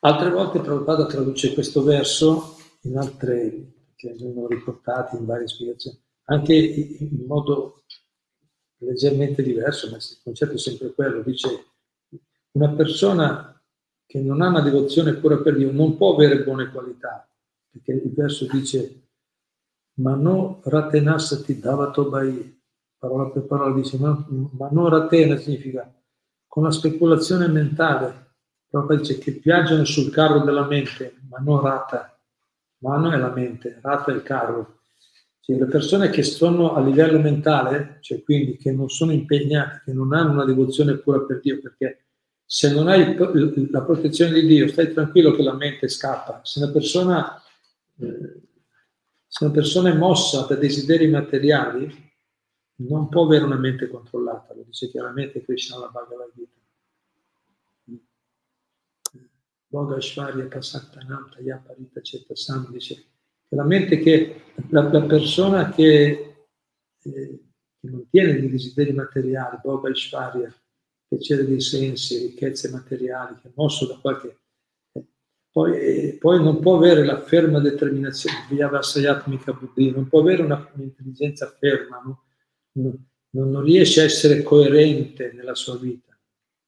Altre 0.00 0.30
volte 0.30 0.60
Prabhupada 0.60 1.04
traduce 1.06 1.52
questo 1.52 1.82
verso 1.82 2.56
in 2.82 2.96
altre 2.96 3.72
che 3.96 4.14
vengono 4.18 4.46
riportati 4.46 5.16
in 5.16 5.26
varie 5.26 5.48
spiegazioni 5.48 6.00
anche 6.30 6.54
in 6.54 7.24
modo 7.26 7.84
leggermente 8.78 9.42
diverso, 9.42 9.90
ma 9.90 9.96
il 9.96 10.20
concetto 10.22 10.54
è 10.54 10.58
sempre 10.58 10.92
quello, 10.92 11.22
dice 11.22 11.66
una 12.52 12.70
persona 12.70 13.60
che 14.06 14.20
non 14.20 14.40
ha 14.40 14.48
una 14.48 14.62
devozione 14.62 15.14
pura 15.14 15.38
per 15.38 15.56
Dio 15.56 15.70
non 15.70 15.96
può 15.96 16.14
avere 16.14 16.42
buone 16.42 16.70
qualità, 16.70 17.28
perché 17.70 17.92
il 17.92 18.12
verso 18.14 18.46
dice 18.46 19.02
ma 19.98 20.14
no 20.14 20.60
ratenasati 20.64 21.58
davato 21.58 22.08
bai, 22.08 22.60
parola 22.96 23.30
per 23.30 23.42
parola 23.44 23.74
dice, 23.74 23.98
ma, 23.98 24.26
ma 24.52 24.68
non 24.70 24.88
ratena 24.88 25.36
significa 25.36 25.92
con 26.46 26.62
la 26.62 26.70
speculazione 26.70 27.48
mentale, 27.48 28.36
proprio 28.68 28.98
dice 28.98 29.18
che 29.18 29.32
viaggiano 29.42 29.84
sul 29.84 30.10
carro 30.10 30.40
della 30.40 30.66
mente, 30.66 31.16
ma 31.28 31.38
non 31.38 31.60
rata, 31.60 32.16
mano 32.78 33.12
è 33.12 33.16
la 33.16 33.30
mente, 33.30 33.78
rata 33.82 34.12
è 34.12 34.14
il 34.14 34.22
carro. 34.22 34.77
Cioè, 35.48 35.56
le 35.56 35.64
persone 35.64 36.10
che 36.10 36.22
sono 36.22 36.74
a 36.74 36.80
livello 36.82 37.18
mentale, 37.18 37.96
cioè 38.02 38.22
quindi 38.22 38.58
che 38.58 38.70
non 38.70 38.90
sono 38.90 39.12
impegnate, 39.12 39.80
che 39.86 39.94
non 39.94 40.12
hanno 40.12 40.32
una 40.32 40.44
devozione 40.44 40.98
pura 40.98 41.20
per 41.20 41.40
Dio, 41.40 41.58
perché 41.58 42.04
se 42.44 42.70
non 42.70 42.86
hai 42.86 43.16
la 43.70 43.82
protezione 43.82 44.34
di 44.34 44.46
Dio, 44.46 44.68
stai 44.68 44.92
tranquillo 44.92 45.32
che 45.32 45.42
la 45.42 45.54
mente 45.54 45.88
scappa. 45.88 46.42
Se 46.44 46.62
una 46.62 46.70
persona, 46.70 47.42
eh, 47.98 48.42
se 49.26 49.44
una 49.44 49.52
persona 49.54 49.88
è 49.88 49.96
mossa 49.96 50.44
da 50.46 50.54
desideri 50.54 51.08
materiali, 51.08 52.12
non 52.80 53.08
può 53.08 53.24
avere 53.24 53.44
una 53.44 53.56
mente 53.56 53.88
controllata, 53.88 54.52
lo 54.52 54.64
dice 54.66 54.90
chiaramente 54.90 55.42
Krishna 55.42 55.76
alla 55.76 55.88
Bhagavad 55.88 56.30
Gita. 56.34 56.56
Boga 59.66 59.98
Shvarya 59.98 60.44
Pasaktanam 60.44 61.30
Taya 61.30 61.56
Parita 61.56 62.02
Cetasam 62.02 62.70
dice 62.70 63.04
la 63.50 63.64
mente 63.64 63.98
che 63.98 64.42
la, 64.70 64.82
la 64.90 65.02
persona 65.02 65.70
che, 65.70 66.34
eh, 67.02 67.40
che 67.80 67.88
non 67.88 68.08
tiene 68.10 68.38
dei 68.38 68.50
desideri 68.50 68.92
materiali, 68.92 69.58
Boga 69.62 69.94
Shvarya, 69.94 70.52
piacere 71.06 71.46
dei 71.46 71.60
sensi, 71.60 72.18
ricchezze 72.18 72.70
materiali, 72.70 73.36
che 73.40 73.48
è 73.48 73.52
mosso 73.54 73.86
da 73.86 73.98
qualche... 73.98 74.38
Eh, 74.92 75.06
poi, 75.50 75.78
eh, 75.78 76.16
poi, 76.18 76.42
non 76.42 76.60
può 76.60 76.76
avere 76.76 77.04
la 77.04 77.22
ferma 77.22 77.60
determinazione, 77.60 78.46
Vyavasayatmika 78.50 79.52
Buddhi, 79.52 79.90
non 79.90 80.08
può 80.08 80.20
avere 80.20 80.42
una, 80.42 80.70
un'intelligenza 80.74 81.54
ferma, 81.58 82.02
no? 82.04 82.24
non 83.30 83.62
riesce 83.62 84.00
a 84.00 84.04
essere 84.04 84.42
coerente 84.42 85.32
nella 85.32 85.54
sua 85.54 85.76
vita, 85.76 86.16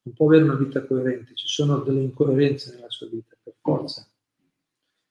non 0.02 0.14
può 0.14 0.26
avere 0.26 0.44
una 0.44 0.54
vita 0.54 0.84
coerente, 0.84 1.34
ci 1.34 1.46
sono 1.46 1.78
delle 1.78 2.00
incoerenze 2.00 2.74
nella 2.74 2.90
sua 2.90 3.08
vita, 3.08 3.36
per 3.42 3.54
forza. 3.60 4.09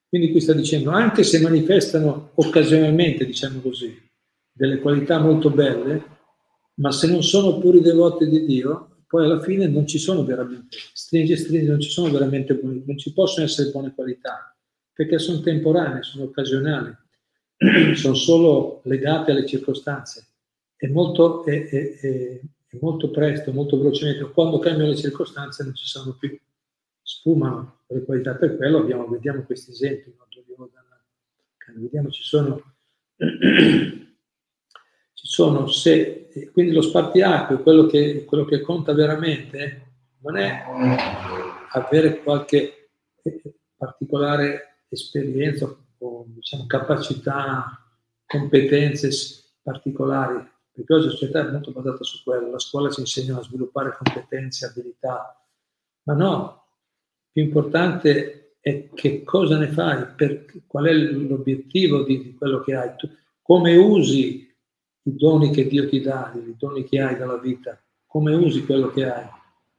Quindi 0.10 0.32
qui 0.32 0.42
sta 0.42 0.54
dicendo, 0.54 0.90
anche 0.90 1.24
se 1.24 1.40
manifestano 1.40 2.32
occasionalmente, 2.34 3.28
diciamo 3.28 3.60
così, 3.62 3.96
delle 4.52 4.80
qualità 4.80 5.20
molto 5.20 5.52
belle, 5.52 6.04
ma 6.76 6.92
se 6.92 7.08
non 7.08 7.22
sono 7.22 7.60
puri 7.60 7.80
devoti 7.80 8.28
di 8.28 8.44
Dio, 8.44 9.04
poi 9.06 9.26
alla 9.26 9.40
fine 9.40 9.68
non 9.68 9.86
ci 9.86 10.00
sono 10.00 10.24
veramente, 10.24 10.78
stringi 10.94 11.34
e 11.34 11.38
stringi, 11.38 11.68
non 11.68 11.80
ci 11.80 11.92
sono 11.92 12.12
veramente 12.12 12.56
buoni, 12.56 12.84
non 12.86 12.98
ci 12.98 13.14
possono 13.14 13.46
essere 13.46 13.70
buone 13.70 13.94
qualità, 13.94 14.56
perché 14.92 15.20
sono 15.20 15.42
temporanee, 15.42 16.02
sono 16.02 16.24
occasionali, 16.26 16.92
sono 17.94 18.16
solo 18.16 18.82
legate 18.86 19.32
alle 19.32 19.46
circostanze. 19.46 20.26
È 20.76 20.88
molto, 20.88 21.46
è, 21.46 21.68
è, 21.68 22.00
è 22.00 22.78
molto 22.82 23.12
presto, 23.12 23.52
molto 23.52 23.78
velocemente, 23.78 24.32
quando 24.32 24.58
cambiano 24.58 24.90
le 24.90 24.98
circostanze 24.98 25.64
non 25.64 25.76
ci 25.76 25.86
sono 25.86 26.16
più, 26.20 26.36
sfumano 27.10 27.80
le 27.88 28.06
qualità. 28.06 28.36
Per 28.36 28.56
quello 28.56 28.78
abbiamo, 28.78 29.08
vediamo 29.08 29.42
questi 29.42 29.72
esempi, 29.72 30.14
no? 30.16 30.28
vediamo 31.76 32.10
ci 32.10 32.24
sono, 32.24 32.62
ci 33.18 34.08
sono 35.14 35.68
se, 35.68 36.30
quindi 36.52 36.72
lo 36.72 36.82
spartiacque, 36.82 37.62
quello 37.62 37.88
che, 37.88 38.26
quello 38.26 38.46
che 38.46 38.62
conta 38.62 38.94
veramente, 38.94 39.88
non 40.22 40.38
è 40.38 40.66
avere 41.72 42.22
qualche 42.22 42.90
eh, 43.24 43.42
particolare 43.76 44.84
esperienza 44.90 45.76
o 46.00 46.26
diciamo, 46.28 46.66
capacità, 46.68 47.86
competenze 48.26 49.10
particolari, 49.62 50.48
perché 50.72 50.94
oggi 50.94 51.06
la 51.06 51.12
società 51.12 51.48
è 51.48 51.52
molto 51.52 51.72
basata 51.72 52.04
su 52.04 52.24
quello, 52.24 52.52
la 52.52 52.60
scuola 52.60 52.90
ci 52.90 53.00
insegna 53.00 53.38
a 53.38 53.44
sviluppare 53.44 53.98
competenze, 53.98 54.66
abilità, 54.66 55.44
ma 56.04 56.14
no, 56.14 56.60
più 57.32 57.44
importante 57.44 58.56
è 58.60 58.90
che 58.94 59.24
cosa 59.24 59.58
ne 59.58 59.68
fai, 59.68 60.06
per, 60.16 60.46
qual 60.68 60.86
è 60.86 60.94
l'obiettivo 60.94 62.04
di, 62.04 62.22
di 62.22 62.34
quello 62.34 62.62
che 62.62 62.76
hai, 62.76 62.96
tu, 62.98 63.10
come 63.42 63.76
usi 63.78 64.48
i 65.04 65.16
doni 65.16 65.52
che 65.52 65.68
Dio 65.68 65.88
ti 65.88 66.02
dà, 66.02 66.32
i 66.36 66.56
doni 66.58 66.84
che 66.84 67.00
hai 67.02 67.18
dalla 67.18 67.38
vita, 67.38 67.82
come 68.06 68.34
usi 68.36 68.66
quello 68.66 68.90
che 68.90 69.10
hai, 69.10 69.26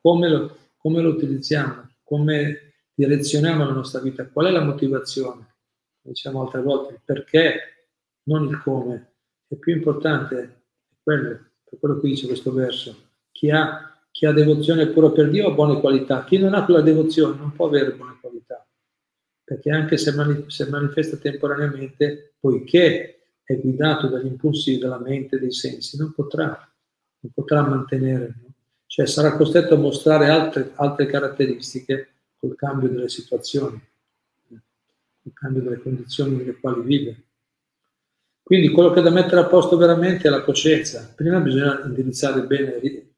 come 0.01 0.29
lo, 0.29 0.57
come 0.77 1.01
lo 1.01 1.11
utilizziamo, 1.11 1.89
come 2.03 2.73
direzioniamo 2.95 3.65
la 3.65 3.73
nostra 3.73 4.01
vita, 4.01 4.27
qual 4.27 4.47
è 4.47 4.51
la 4.51 4.65
motivazione, 4.65 5.55
diciamo 6.01 6.43
altre 6.43 6.63
volte, 6.63 6.95
il 6.95 7.01
perché, 7.05 7.89
non 8.25 8.47
il 8.47 8.61
come. 8.63 9.15
È 9.47 9.57
più 9.57 9.75
importante 9.75 10.65
quello, 11.03 11.29
per 11.65 11.79
quello 11.79 11.99
che 12.01 12.09
dice 12.09 12.27
questo 12.27 12.53
verso. 12.53 13.09
Chi 13.31 13.51
ha, 13.51 13.90
chi 14.11 14.27
ha 14.27 14.33
devozione 14.33 14.89
pura 14.89 15.11
per 15.11 15.31
Dio 15.31 15.49
ha 15.49 15.53
buone 15.53 15.81
qualità, 15.81 16.25
chi 16.25 16.39
non 16.39 16.55
ha 16.55 16.65
quella 16.65 16.81
devozione 16.81 17.37
non 17.37 17.53
può 17.53 17.67
avere 17.67 17.93
buone 17.93 18.19
qualità, 18.21 18.67
perché 19.45 19.71
anche 19.71 19.97
se, 19.97 20.13
mani, 20.13 20.45
se 20.49 20.69
manifesta 20.69 21.17
temporaneamente, 21.17 22.35
poiché 22.39 23.21
è 23.45 23.59
guidato 23.59 24.09
dagli 24.09 24.27
impulsi 24.27 24.79
della 24.79 24.99
mente 24.99 25.37
e 25.37 25.39
dei 25.41 25.53
sensi, 25.53 25.97
non 25.97 26.13
potrà, 26.13 26.47
non 27.21 27.33
potrà 27.33 27.67
mantenere, 27.67 28.35
no? 28.43 28.55
cioè 28.87 29.07
sarà 29.07 29.37
costretto 29.37 29.75
a 29.75 29.79
mostrare 29.79 30.29
altre, 30.29 30.73
altre 30.75 31.07
caratteristiche 31.07 32.09
col 32.37 32.57
cambio 32.57 32.89
delle 32.89 33.09
situazioni, 33.09 33.81
col 34.49 35.33
cambio 35.33 35.63
delle 35.63 35.81
condizioni 35.81 36.37
nelle 36.37 36.59
quali 36.59 36.83
vive. 36.83 37.25
Quindi 38.43 38.71
quello 38.71 38.91
che 38.91 39.01
da 39.01 39.11
mettere 39.11 39.43
a 39.43 39.47
posto 39.47 39.77
veramente 39.77 40.27
è 40.27 40.31
la 40.31 40.43
coscienza. 40.43 41.13
Prima 41.15 41.39
bisogna 41.39 41.85
indirizzare 41.85 42.43
bene? 42.43 43.10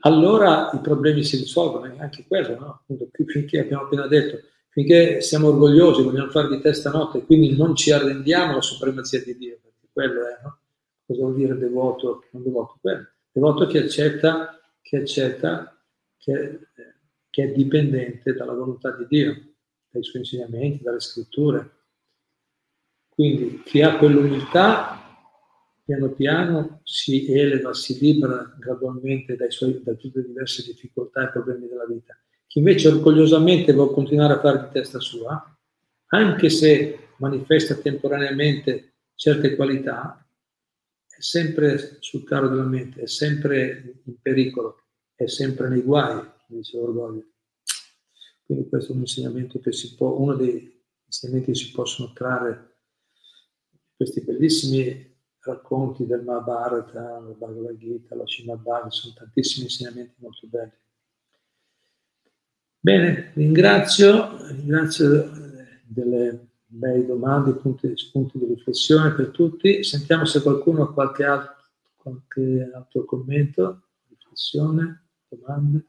Allora 0.00 0.70
i 0.74 0.78
problemi 0.80 1.24
si 1.24 1.36
risolvono, 1.36 1.92
anche 1.98 2.24
quello, 2.26 2.58
no? 2.58 2.80
Appunto, 2.82 3.08
finché 3.26 3.60
abbiamo 3.60 3.84
appena 3.84 4.06
detto, 4.06 4.38
finché 4.68 5.20
siamo 5.20 5.48
orgogliosi, 5.48 6.02
vogliamo 6.02 6.30
fare 6.30 6.48
di 6.48 6.60
testa 6.60 6.90
notte, 6.90 7.24
quindi 7.24 7.56
non 7.56 7.74
ci 7.74 7.90
arrendiamo 7.90 8.52
alla 8.52 8.60
supremazia 8.60 9.22
di 9.22 9.36
Dio, 9.36 9.58
perché 9.62 9.88
quello 9.92 10.20
è, 10.20 10.40
no? 10.42 10.58
Cosa 11.04 11.20
vuol 11.20 11.34
dire 11.34 11.56
devoto, 11.56 12.24
non 12.30 12.42
devoto? 12.42 12.78
Quello. 12.80 13.08
Devoto 13.30 13.66
che 13.66 13.78
accetta, 13.78 14.60
che 14.80 14.96
accetta, 14.98 15.76
che, 16.16 16.60
che 17.28 17.42
è 17.42 17.52
dipendente 17.52 18.34
dalla 18.34 18.52
volontà 18.52 18.90
di 18.92 19.06
Dio, 19.08 19.34
dai 19.90 20.02
suoi 20.02 20.22
insegnamenti, 20.22 20.82
dalle 20.82 21.00
scritture. 21.00 21.70
Quindi 23.08 23.62
chi 23.64 23.82
ha 23.82 23.96
quell'umiltà 23.98 25.01
piano 25.84 26.10
piano 26.10 26.80
si 26.84 27.32
eleva, 27.32 27.74
si 27.74 27.98
libera 27.98 28.56
gradualmente 28.58 29.36
suoi, 29.50 29.82
da 29.82 29.94
tutte 29.94 30.20
le 30.20 30.26
diverse 30.26 30.62
difficoltà 30.64 31.28
e 31.28 31.32
problemi 31.32 31.68
della 31.68 31.86
vita. 31.86 32.16
Chi 32.46 32.58
invece 32.58 32.88
orgogliosamente 32.88 33.72
vuole 33.72 33.92
continuare 33.92 34.34
a 34.34 34.40
fare 34.40 34.60
di 34.60 34.72
testa 34.72 35.00
sua, 35.00 35.56
anche 36.06 36.50
se 36.50 37.08
manifesta 37.18 37.74
temporaneamente 37.74 38.94
certe 39.14 39.56
qualità, 39.56 40.26
è 41.06 41.20
sempre 41.20 41.96
sul 42.00 42.24
carro 42.24 42.48
della 42.48 42.64
mente, 42.64 43.02
è 43.02 43.06
sempre 43.06 44.00
in 44.04 44.20
pericolo, 44.20 44.82
è 45.14 45.26
sempre 45.26 45.68
nei 45.68 45.82
guai, 45.82 46.20
dice 46.46 46.76
l'orgoglio. 46.78 47.26
Quindi 48.44 48.68
questo 48.68 48.92
è 48.92 48.94
un 48.94 49.00
insegnamento 49.02 49.60
che 49.60 49.72
si 49.72 49.94
può, 49.94 50.18
uno 50.18 50.34
dei 50.34 50.80
insegnamenti 51.06 51.52
che 51.52 51.58
si 51.58 51.70
possono 51.70 52.12
trarre 52.12 52.76
questi 53.96 54.20
bellissimi 54.22 55.11
racconti 55.42 56.06
del 56.06 56.22
Mahabharata, 56.22 57.20
la 57.20 57.34
Bhagavad 57.36 57.76
Gita, 57.76 58.14
la 58.14 58.26
Srimad 58.26 58.88
sono 58.88 59.14
tantissimi 59.14 59.64
insegnamenti 59.64 60.14
molto 60.18 60.46
belli. 60.46 60.72
Bene, 62.78 63.30
ringrazio, 63.34 64.36
ringrazio 64.48 65.24
eh, 65.24 65.80
delle 65.84 66.48
belle 66.72 67.04
domande, 67.04 67.52
punti, 67.52 67.92
spunti 67.96 68.38
di 68.38 68.46
riflessione 68.46 69.12
per 69.12 69.28
tutti. 69.28 69.84
Sentiamo 69.84 70.24
se 70.24 70.42
qualcuno 70.42 70.84
ha 70.84 70.92
qualche 70.92 71.24
altro, 71.24 71.54
qualche 71.96 72.70
altro 72.74 73.04
commento, 73.04 73.82
riflessione, 74.08 75.08
domande. 75.28 75.86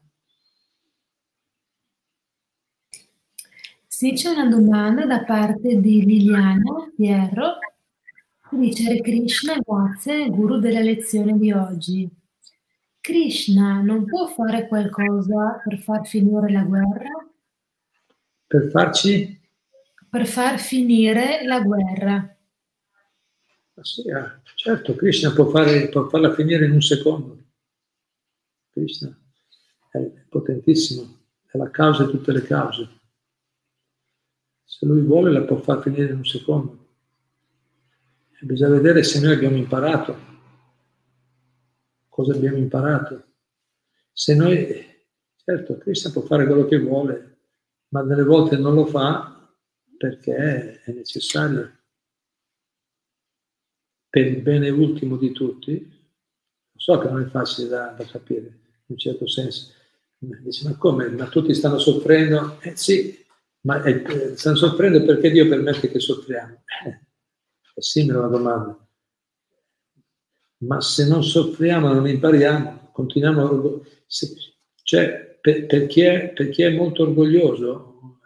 Sì, 3.86 4.12
c'è 4.12 4.30
una 4.30 4.48
domanda 4.48 5.06
da 5.06 5.24
parte 5.24 5.80
di 5.80 6.04
Liliana 6.04 6.90
Pierro 6.94 7.58
Dice 8.56 8.88
Hare 8.88 9.00
Krishna, 9.00 9.58
grazie, 9.58 10.30
guru 10.30 10.58
della 10.58 10.80
lezione 10.80 11.36
di 11.36 11.50
oggi. 11.50 12.08
Krishna 13.00 13.80
non 13.80 14.04
può 14.04 14.28
fare 14.28 14.68
qualcosa 14.68 15.60
per 15.62 15.78
far 15.80 16.06
finire 16.06 16.52
la 16.52 16.62
guerra? 16.62 17.10
Per 18.46 18.70
farci? 18.70 19.40
Per 20.08 20.26
far 20.26 20.60
finire 20.60 21.44
la 21.44 21.60
guerra. 21.60 22.36
Sì, 23.82 24.08
ah, 24.10 24.40
certo, 24.54 24.94
Krishna 24.94 25.32
può, 25.32 25.48
fare, 25.48 25.88
può 25.88 26.08
farla 26.08 26.32
finire 26.32 26.66
in 26.66 26.72
un 26.72 26.82
secondo. 26.82 27.44
Krishna 28.70 29.18
è 29.90 29.98
potentissimo, 30.28 31.24
è 31.50 31.58
la 31.58 31.70
causa 31.70 32.04
di 32.04 32.12
tutte 32.12 32.30
le 32.30 32.42
cause. 32.42 32.88
Se 34.62 34.86
lui 34.86 35.02
vuole 35.02 35.32
la 35.32 35.42
può 35.42 35.56
far 35.56 35.82
finire 35.82 36.12
in 36.12 36.18
un 36.18 36.24
secondo 36.24 36.83
bisogna 38.44 38.74
vedere 38.74 39.02
se 39.02 39.20
noi 39.20 39.32
abbiamo 39.32 39.56
imparato 39.56 40.32
cosa 42.14 42.32
abbiamo 42.32 42.58
imparato. 42.58 43.24
Se 44.12 44.36
noi, 44.36 44.68
certo, 45.34 45.76
Krishna 45.78 46.12
può 46.12 46.22
fare 46.22 46.46
quello 46.46 46.64
che 46.66 46.78
vuole, 46.78 47.38
ma 47.88 48.04
delle 48.04 48.22
volte 48.22 48.56
non 48.56 48.74
lo 48.74 48.86
fa 48.86 49.52
perché 49.98 50.80
è 50.80 50.92
necessario 50.92 51.72
per 54.08 54.26
il 54.26 54.42
bene 54.42 54.68
ultimo 54.68 55.16
di 55.16 55.32
tutti. 55.32 55.90
So 56.76 56.98
che 56.98 57.08
non 57.08 57.20
è 57.20 57.26
facile 57.26 57.66
da, 57.66 57.86
da 57.98 58.04
capire, 58.04 58.46
in 58.46 58.84
un 58.86 58.96
certo 58.96 59.26
senso. 59.26 59.72
Dice, 60.16 60.68
ma 60.68 60.76
come? 60.76 61.08
Ma 61.08 61.26
tutti 61.26 61.52
stanno 61.52 61.78
soffrendo? 61.78 62.58
Eh 62.60 62.76
sì, 62.76 63.26
ma 63.62 63.82
eh, 63.82 64.36
stanno 64.36 64.56
soffrendo 64.56 65.04
perché 65.04 65.32
Dio 65.32 65.48
permette 65.48 65.88
che 65.88 65.98
soffriamo? 65.98 66.62
Eh, 67.74 67.80
è 67.80 67.82
simile 67.82 68.18
la 68.18 68.28
domanda. 68.28 68.78
Ma 70.58 70.80
se 70.80 71.06
non 71.06 71.22
soffriamo, 71.22 71.92
non 71.92 72.08
impariamo, 72.08 72.90
continuiamo. 72.92 73.82
Se, 74.06 74.34
cioè, 74.82 75.38
per, 75.40 75.66
per, 75.66 75.86
chi 75.86 76.00
è, 76.02 76.30
per, 76.30 76.48
chi 76.48 76.62
è, 76.62 76.74
molto 76.74 77.02
orgoglioso, 77.02 78.20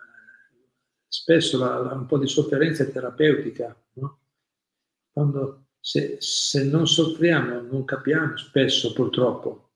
spesso 1.08 1.58
la, 1.58 1.78
la, 1.78 1.94
un 1.94 2.06
po' 2.06 2.18
di 2.18 2.28
sofferenza 2.28 2.84
è 2.84 2.92
terapeutica. 2.92 3.76
No? 3.94 4.20
Quando, 5.10 5.64
se, 5.80 6.18
se 6.20 6.64
non 6.64 6.86
soffriamo, 6.86 7.60
non 7.62 7.84
capiamo 7.84 8.36
spesso, 8.36 8.92
purtroppo. 8.92 9.70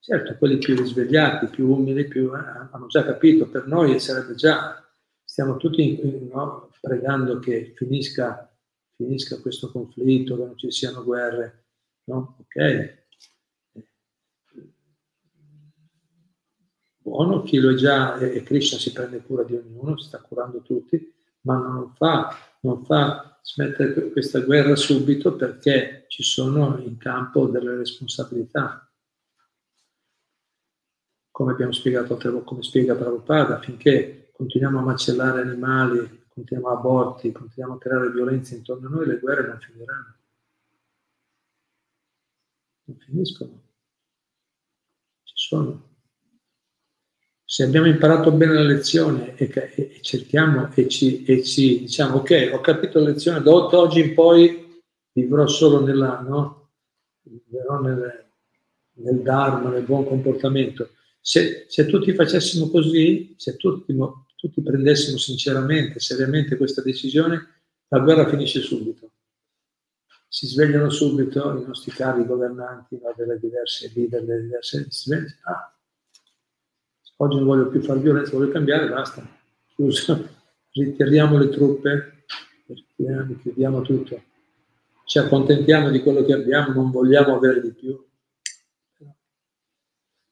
Certo, 0.00 0.36
quelli 0.36 0.58
più 0.58 0.74
risvegliati, 0.74 1.48
più 1.48 1.70
umili, 1.70 2.08
più, 2.08 2.34
eh, 2.34 2.68
hanno 2.70 2.86
già 2.86 3.04
capito, 3.04 3.46
per 3.48 3.66
noi 3.66 3.98
sarebbe 4.00 4.34
già, 4.34 4.82
stiamo 5.22 5.56
tutti 5.56 6.28
no, 6.32 6.70
pregando 6.80 7.38
che 7.38 7.74
finisca, 7.76 8.47
finisca, 8.98 9.40
questo 9.40 9.70
conflitto, 9.70 10.36
che 10.36 10.44
non 10.44 10.58
ci 10.58 10.70
siano 10.72 11.04
guerre, 11.04 11.66
no? 12.04 12.36
Ok. 12.40 12.96
Buono, 16.98 17.42
chi 17.44 17.58
lo 17.58 17.70
è 17.70 17.74
già, 17.74 18.18
e 18.18 18.42
Krishna 18.42 18.76
si 18.76 18.92
prende 18.92 19.22
cura 19.22 19.44
di 19.44 19.54
ognuno, 19.54 19.96
si 19.96 20.08
sta 20.08 20.20
curando 20.20 20.60
tutti, 20.60 21.14
ma 21.42 21.56
non 21.56 21.94
fa, 21.94 22.36
non 22.62 22.84
fa 22.84 23.38
smettere 23.40 24.10
questa 24.10 24.40
guerra 24.40 24.74
subito 24.74 25.36
perché 25.36 26.04
ci 26.08 26.22
sono 26.22 26.76
in 26.78 26.98
campo 26.98 27.46
delle 27.46 27.76
responsabilità 27.76 28.82
come 31.38 31.52
abbiamo 31.52 31.70
spiegato 31.70 32.14
altre 32.14 32.42
come 32.42 32.64
spiega 32.64 32.96
Prabhupada, 32.96 33.60
finché 33.60 34.32
continuiamo 34.32 34.80
a 34.80 34.82
macellare 34.82 35.42
animali, 35.42 36.17
continuiamo 36.38 36.68
a 36.68 36.78
aborti, 36.78 37.32
continuiamo 37.32 37.74
a 37.74 37.78
creare 37.78 38.10
violenza 38.10 38.54
intorno 38.54 38.86
a 38.86 38.90
noi, 38.90 39.06
le 39.06 39.18
guerre 39.18 39.46
non 39.46 39.58
finiranno. 39.58 40.16
Non 42.84 42.96
finiscono. 42.98 43.62
Ci 45.24 45.34
sono. 45.34 45.86
Se 47.44 47.64
abbiamo 47.64 47.86
imparato 47.86 48.30
bene 48.30 48.52
la 48.52 48.62
lezione 48.62 49.34
e, 49.36 49.50
e, 49.52 49.72
e 49.74 50.00
cerchiamo 50.00 50.70
e 50.74 50.86
ci, 50.88 51.24
e 51.24 51.42
ci, 51.42 51.80
diciamo, 51.80 52.18
ok, 52.18 52.50
ho 52.52 52.60
capito 52.60 53.00
la 53.00 53.08
lezione, 53.10 53.42
da 53.42 53.52
oggi 53.52 54.00
in 54.00 54.14
poi 54.14 54.82
vivrò 55.12 55.46
solo 55.46 55.80
nella, 55.80 56.20
no? 56.20 56.70
vivrò 57.22 57.80
nel, 57.80 58.30
nel 58.92 59.22
Dharma, 59.22 59.70
nel 59.70 59.84
buon 59.84 60.06
comportamento 60.06 60.90
se, 61.20 61.66
se 61.68 61.86
tutti 61.86 62.14
facessimo 62.14 62.70
così, 62.70 63.34
se 63.36 63.56
tutti, 63.56 63.92
tutti 64.38 64.62
prendessimo 64.62 65.18
sinceramente, 65.18 65.98
seriamente 65.98 66.56
questa 66.56 66.80
decisione, 66.80 67.62
la 67.88 67.98
guerra 67.98 68.28
finisce 68.28 68.60
subito. 68.60 69.10
Si 70.28 70.46
svegliano 70.46 70.90
subito 70.90 71.58
i 71.60 71.66
nostri 71.66 71.90
cari 71.90 72.24
governanti 72.24 73.00
no, 73.02 73.12
delle 73.16 73.38
diverse 73.40 73.90
leader, 73.92 74.24
delle 74.24 74.42
diverse... 74.42 74.86
Si 74.90 75.08
svegliano, 75.08 75.34
ah, 75.42 75.76
oggi 77.16 77.36
non 77.36 77.46
voglio 77.46 77.68
più 77.68 77.82
fare 77.82 77.98
violenza, 77.98 78.36
voglio 78.36 78.52
cambiare, 78.52 78.88
basta. 78.88 79.26
Chiuso. 79.74 80.28
Ritiriamo 80.70 81.36
le 81.36 81.48
truppe, 81.48 82.24
chiudiamo 83.42 83.82
tutto. 83.82 84.22
Ci 85.04 85.18
accontentiamo 85.18 85.90
di 85.90 86.00
quello 86.00 86.22
che 86.24 86.34
abbiamo, 86.34 86.74
non 86.74 86.92
vogliamo 86.92 87.34
avere 87.34 87.60
di 87.60 87.72
più. 87.72 88.07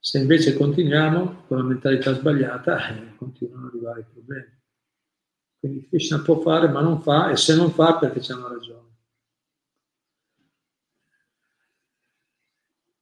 Se 0.07 0.19
invece 0.19 0.55
continuiamo 0.55 1.47
con 1.49 1.57
la 1.57 1.65
mentalità 1.65 2.15
sbagliata, 2.15 2.95
eh, 2.95 3.17
continuano 3.17 3.67
ad 3.67 3.73
arrivare 3.73 4.01
i 4.03 4.05
problemi. 4.05 4.63
Quindi 5.59 5.89
Krishna 5.89 6.21
può 6.21 6.41
fare, 6.43 6.69
ma 6.69 6.81
non 6.81 7.03
fa, 7.03 7.33
e 7.33 7.37
se 7.37 7.57
non 7.57 7.73
fa 7.73 7.99
perché 7.99 8.21
c'è 8.21 8.35
una 8.35 8.47
ragione. 8.47 8.99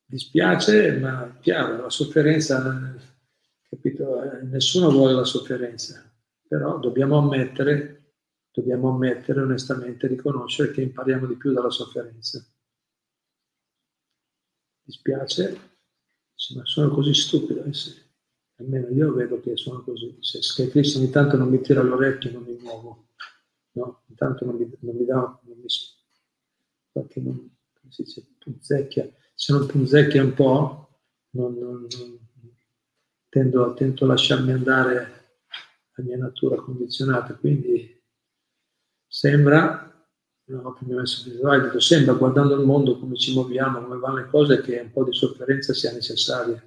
Dispiace, 0.06 0.98
ma 0.98 1.36
chiaro, 1.42 1.82
la 1.82 1.90
sofferenza, 1.90 2.96
capito, 3.68 4.22
eh, 4.22 4.42
nessuno 4.44 4.90
vuole 4.90 5.12
la 5.12 5.24
sofferenza, 5.24 6.10
però 6.48 6.78
dobbiamo 6.78 7.18
ammettere, 7.18 8.14
dobbiamo 8.50 8.88
ammettere 8.88 9.42
onestamente, 9.42 10.06
riconoscere 10.06 10.70
che 10.70 10.80
impariamo 10.80 11.26
di 11.26 11.36
più 11.36 11.52
dalla 11.52 11.68
sofferenza. 11.68 12.42
Dispiace, 14.80 15.73
ma 16.54 16.64
sono 16.64 16.90
così 16.90 17.14
stupido, 17.14 17.64
eh 17.64 17.72
sì. 17.72 17.94
almeno 18.56 18.88
io 18.88 19.12
vedo 19.12 19.40
che 19.40 19.56
sono 19.56 19.82
così, 19.82 20.16
se, 20.20 20.42
se 20.42 20.68
Cristo 20.68 20.98
ogni 20.98 21.10
tanto 21.10 21.36
non 21.36 21.48
mi 21.48 21.60
tira 21.60 21.82
l'orecchio 21.82 22.32
non 22.32 22.42
mi 22.42 22.56
muovo, 22.60 23.08
no? 23.72 24.02
intanto 24.08 24.44
non 24.44 24.56
mi, 24.56 24.70
non 24.80 24.96
mi 24.96 25.04
dà, 25.04 25.40
non 25.42 25.58
mi, 25.58 25.66
perché 26.92 27.20
non, 27.20 27.56
si 27.88 28.02
dice, 28.02 28.26
punzecchia, 28.38 29.10
se 29.34 29.52
non 29.52 29.66
punzecchia 29.66 30.22
un 30.22 30.34
po', 30.34 31.00
non, 31.30 31.54
non, 31.54 31.86
tendo, 33.28 33.74
tento 33.74 34.04
a 34.04 34.08
lasciarmi 34.08 34.52
andare 34.52 35.38
la 35.94 36.04
mia 36.04 36.16
natura 36.16 36.56
condizionata, 36.56 37.34
quindi 37.34 38.02
sembra 39.06 39.93
no, 40.46 40.74
che 40.74 40.84
mi 40.84 40.94
messo 40.94 41.28
dico, 41.28 41.80
sembra 41.80 42.14
guardando 42.14 42.54
il 42.54 42.66
mondo 42.66 42.98
come 42.98 43.16
ci 43.16 43.32
muoviamo, 43.32 43.82
come 43.82 43.98
vanno 43.98 44.16
le 44.16 44.26
cose, 44.26 44.60
che 44.60 44.78
un 44.80 44.92
po' 44.92 45.04
di 45.04 45.14
sofferenza 45.14 45.72
sia 45.72 45.92
necessaria. 45.92 46.62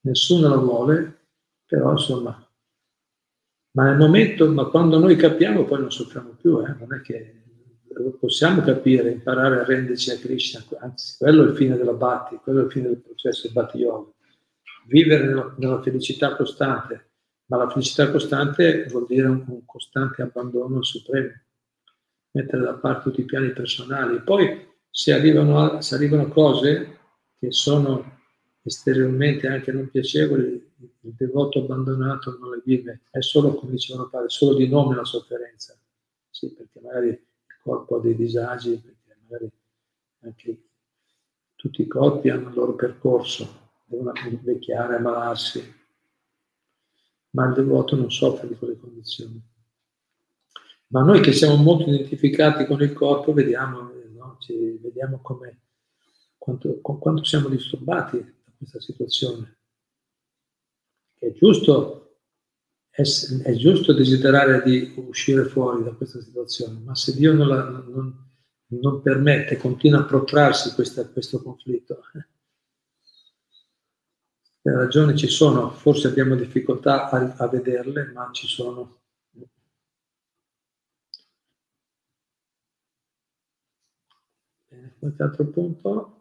Nessuno 0.00 0.48
la 0.48 0.56
vuole, 0.56 1.28
però 1.64 1.92
insomma, 1.92 2.46
ma 3.72 3.84
nel 3.84 3.96
momento, 3.96 4.50
ma 4.50 4.66
quando 4.66 4.98
noi 4.98 5.16
capiamo 5.16 5.64
poi 5.64 5.80
non 5.80 5.90
soffriamo 5.90 6.36
più, 6.40 6.60
eh? 6.60 6.74
non 6.78 6.94
è 6.94 7.00
che 7.00 7.42
possiamo 8.18 8.60
capire, 8.60 9.10
imparare 9.10 9.60
a 9.60 9.64
renderci 9.64 10.10
a 10.10 10.18
Krishna, 10.18 10.62
anzi 10.80 11.16
quello 11.16 11.44
è 11.44 11.48
il 11.48 11.56
fine 11.56 11.76
della 11.76 11.92
Bhatti, 11.92 12.38
quello 12.42 12.60
è 12.60 12.64
il 12.64 12.70
fine 12.70 12.88
del 12.88 13.00
processo 13.00 13.42
del 13.44 13.52
Bhatti 13.52 13.78
Yoga. 13.78 14.10
Vivere 14.86 15.26
nella, 15.26 15.54
nella, 15.56 15.80
felicità 15.80 16.36
costante, 16.36 17.12
ma 17.46 17.56
la 17.56 17.70
felicità 17.70 18.10
costante 18.10 18.84
vuol 18.90 19.06
dire 19.06 19.28
un, 19.28 19.42
un 19.46 19.64
costante 19.64 20.20
abbandono 20.20 20.82
Supremo 20.82 21.32
mettere 22.34 22.62
da 22.62 22.74
parte 22.74 23.10
tutti 23.10 23.20
i 23.20 23.24
piani 23.24 23.52
personali. 23.52 24.20
Poi 24.20 24.66
se 24.90 25.12
arrivano, 25.12 25.80
se 25.80 25.94
arrivano 25.94 26.28
cose 26.28 26.98
che 27.38 27.50
sono 27.52 28.12
esteriormente 28.62 29.46
anche 29.46 29.72
non 29.72 29.90
piacevoli, 29.90 30.72
il 31.00 31.14
devoto 31.16 31.60
abbandonato 31.60 32.36
non 32.40 32.50
le 32.50 32.62
vive, 32.64 33.02
è 33.10 33.20
solo, 33.20 33.54
come 33.54 33.72
dicevano 33.72 34.08
padre, 34.08 34.30
solo 34.30 34.54
di 34.54 34.68
nome 34.68 34.94
la 34.94 35.04
sofferenza. 35.04 35.76
Sì, 36.30 36.52
perché 36.52 36.80
magari 36.80 37.08
il 37.08 37.20
corpo 37.62 37.96
ha 37.96 38.00
dei 38.00 38.16
disagi, 38.16 38.78
perché 38.78 39.20
magari 39.22 39.50
anche 40.20 40.62
tutti 41.54 41.82
i 41.82 41.86
corpi 41.86 42.30
hanno 42.30 42.48
il 42.48 42.54
loro 42.54 42.74
percorso, 42.74 43.62
devono 43.84 44.12
invecchiare, 44.28 44.96
ammalarsi, 44.96 45.74
ma 47.30 47.46
il 47.46 47.54
devoto 47.54 47.96
non 47.96 48.10
soffre 48.10 48.48
di 48.48 48.56
quelle 48.56 48.78
condizioni. 48.78 49.40
Ma 50.94 51.02
noi 51.02 51.20
che 51.20 51.32
siamo 51.32 51.56
molto 51.56 51.90
identificati 51.90 52.66
con 52.66 52.80
il 52.80 52.92
corpo, 52.92 53.32
vediamo, 53.32 53.90
no? 54.14 54.38
Vediamo 54.80 55.20
quanto, 56.38 56.80
quanto 56.80 57.24
siamo 57.24 57.48
disturbati 57.48 58.18
da 58.18 58.52
questa 58.56 58.80
situazione. 58.80 59.58
È 61.18 61.32
giusto, 61.32 62.20
è, 62.88 63.02
è 63.02 63.54
giusto 63.54 63.92
desiderare 63.92 64.62
di 64.62 64.94
uscire 65.08 65.46
fuori 65.46 65.82
da 65.82 65.90
questa 65.90 66.20
situazione, 66.20 66.78
ma 66.78 66.94
se 66.94 67.16
Dio 67.16 67.32
non, 67.32 67.48
la, 67.48 67.68
non, 67.68 68.30
non 68.66 69.02
permette, 69.02 69.56
continua 69.56 69.98
a 69.98 70.04
protrarsi 70.04 70.74
questa, 70.74 71.08
questo 71.08 71.42
conflitto, 71.42 72.02
le 74.62 74.72
ragioni 74.72 75.16
ci 75.16 75.26
sono, 75.26 75.70
forse 75.70 76.06
abbiamo 76.06 76.36
difficoltà 76.36 77.10
a, 77.10 77.34
a 77.36 77.48
vederle, 77.48 78.12
ma 78.14 78.30
ci 78.30 78.46
sono. 78.46 79.02
Qualche 85.04 85.22
altro 85.22 85.44
punto? 85.48 86.20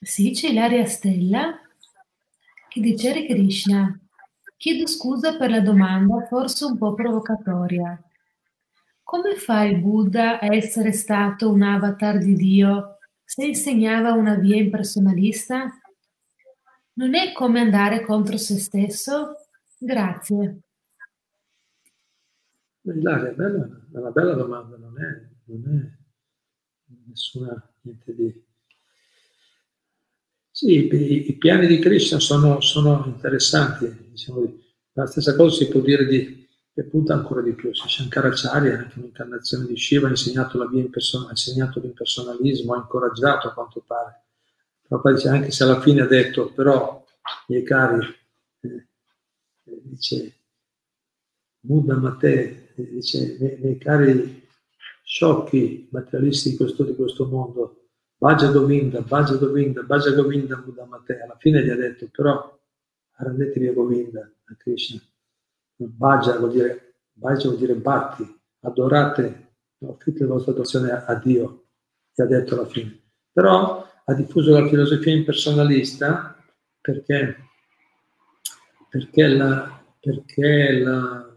Sì, 0.00 0.32
c'è 0.32 0.48
Ilaria 0.50 0.84
Stella 0.84 1.58
che 2.68 2.80
dice 2.80 3.08
Hare 3.08 3.24
Krishna. 3.24 3.98
Chiedo 4.58 4.86
scusa 4.86 5.38
per 5.38 5.48
la 5.48 5.60
domanda, 5.60 6.26
forse 6.26 6.66
un 6.66 6.76
po' 6.76 6.92
provocatoria. 6.92 7.98
come 9.02 9.36
fa 9.36 9.62
il 9.62 9.78
Buddha 9.80 10.38
a 10.38 10.54
essere 10.54 10.92
stato 10.92 11.50
un 11.50 11.62
avatar 11.62 12.18
di 12.18 12.34
Dio 12.34 12.98
se 13.24 13.46
insegnava 13.46 14.12
una 14.12 14.34
via 14.34 14.56
impersonalista? 14.56 15.66
Non 16.94 17.14
è 17.14 17.32
come 17.32 17.60
andare 17.60 18.02
contro 18.04 18.36
se 18.36 18.58
stesso? 18.58 19.46
Grazie. 19.78 20.67
Ilaria, 22.94 23.30
è, 23.30 23.98
una 23.98 24.10
bella 24.10 24.34
domanda, 24.34 24.76
non 24.76 24.94
è, 25.00 25.28
non 25.44 25.76
è 25.76 25.98
nessuna 27.06 27.72
niente 27.82 28.14
di... 28.14 28.46
Sì, 30.50 30.92
i, 30.92 31.30
i 31.30 31.36
piani 31.36 31.66
di 31.66 31.78
Krishna 31.78 32.18
sono, 32.18 32.60
sono 32.60 33.04
interessanti, 33.06 34.08
diciamo, 34.10 34.58
la 34.92 35.06
stessa 35.06 35.36
cosa 35.36 35.56
si 35.56 35.68
può 35.68 35.80
dire 35.80 36.06
di, 36.06 36.48
e 36.78 36.84
punta 36.84 37.12
ancora 37.12 37.42
di 37.42 37.54
più. 37.54 37.74
Se 37.74 37.88
Shankaracharya, 37.88 38.78
anche 38.78 38.98
un'incarnazione 38.98 39.66
di 39.66 39.76
Shiva, 39.76 40.06
ha 40.06 40.10
insegnato, 40.10 40.60
ha 40.60 41.30
insegnato 41.30 41.80
l'impersonalismo, 41.80 42.74
ha 42.74 42.78
incoraggiato 42.78 43.48
a 43.48 43.52
quanto 43.52 43.82
pare. 43.84 44.22
Prabhupada 44.82 45.16
dice 45.16 45.28
anche 45.28 45.50
se 45.50 45.64
alla 45.64 45.80
fine 45.80 46.02
ha 46.02 46.06
detto, 46.06 46.52
però, 46.52 47.04
miei 47.48 47.64
cari, 47.64 48.06
eh, 48.60 48.86
eh 49.64 49.80
dice, 49.82 50.36
Buddha 51.58 51.96
Mate, 51.96 52.67
dice, 52.84 53.36
miei, 53.38 53.58
miei, 53.58 53.78
cari 53.78 54.46
sciocchi 55.02 55.88
materialisti 55.90 56.50
di 56.50 56.56
questo, 56.56 56.84
di 56.84 56.94
questo 56.94 57.26
mondo, 57.26 57.88
Bhaja 58.16 58.50
Govinda, 58.50 59.00
Bhaja 59.00 59.36
Govinda, 59.36 59.82
Bhaja 59.82 60.10
Govinda, 60.12 60.56
Buddha 60.56 60.84
Mate, 60.84 61.20
alla 61.20 61.36
fine 61.38 61.64
gli 61.64 61.70
ha 61.70 61.76
detto, 61.76 62.08
però, 62.10 62.58
rendetevi 63.16 63.68
a 63.68 63.72
Govinda, 63.72 64.20
a 64.20 64.54
Krishna 64.56 65.00
Bhaja 65.76 66.36
vuol 66.38 66.52
dire, 66.52 66.94
Bhaja 67.12 67.48
vuol 67.48 67.58
dire 67.58 67.74
batti, 67.74 68.40
adorate, 68.60 69.52
offrite 69.80 70.24
la 70.24 70.32
vostra 70.32 70.52
adozione 70.52 70.90
a, 70.90 71.04
a 71.04 71.14
Dio, 71.14 71.66
gli 72.12 72.22
ha 72.22 72.26
detto 72.26 72.54
alla 72.54 72.66
fine. 72.66 73.00
Però 73.32 73.86
ha 74.04 74.14
diffuso 74.14 74.58
la 74.58 74.66
filosofia 74.66 75.12
impersonalista 75.12 76.36
perché, 76.80 77.36
perché, 78.88 79.26
la, 79.28 79.84
perché 80.00 80.72
la, 80.80 81.27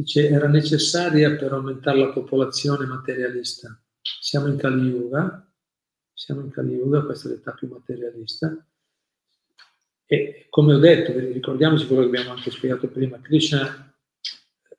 dice, 0.00 0.28
era 0.28 0.48
necessaria 0.48 1.36
per 1.36 1.52
aumentare 1.52 1.98
la 1.98 2.12
popolazione 2.12 2.86
materialista. 2.86 3.80
Siamo 4.00 4.46
in 4.48 4.56
Kali 4.56 4.88
Yuga, 4.88 5.46
siamo 6.12 6.40
in 6.40 6.50
Kali 6.50 6.74
Yuga, 6.74 7.02
questa 7.02 7.28
è 7.28 7.32
l'età 7.32 7.52
più 7.52 7.68
materialista, 7.68 8.66
e 10.06 10.46
come 10.50 10.74
ho 10.74 10.78
detto, 10.78 11.16
ricordiamoci 11.16 11.86
quello 11.86 12.02
che 12.02 12.08
abbiamo 12.08 12.30
anche 12.30 12.50
spiegato 12.50 12.88
prima, 12.88 13.20
Krishna 13.20 13.94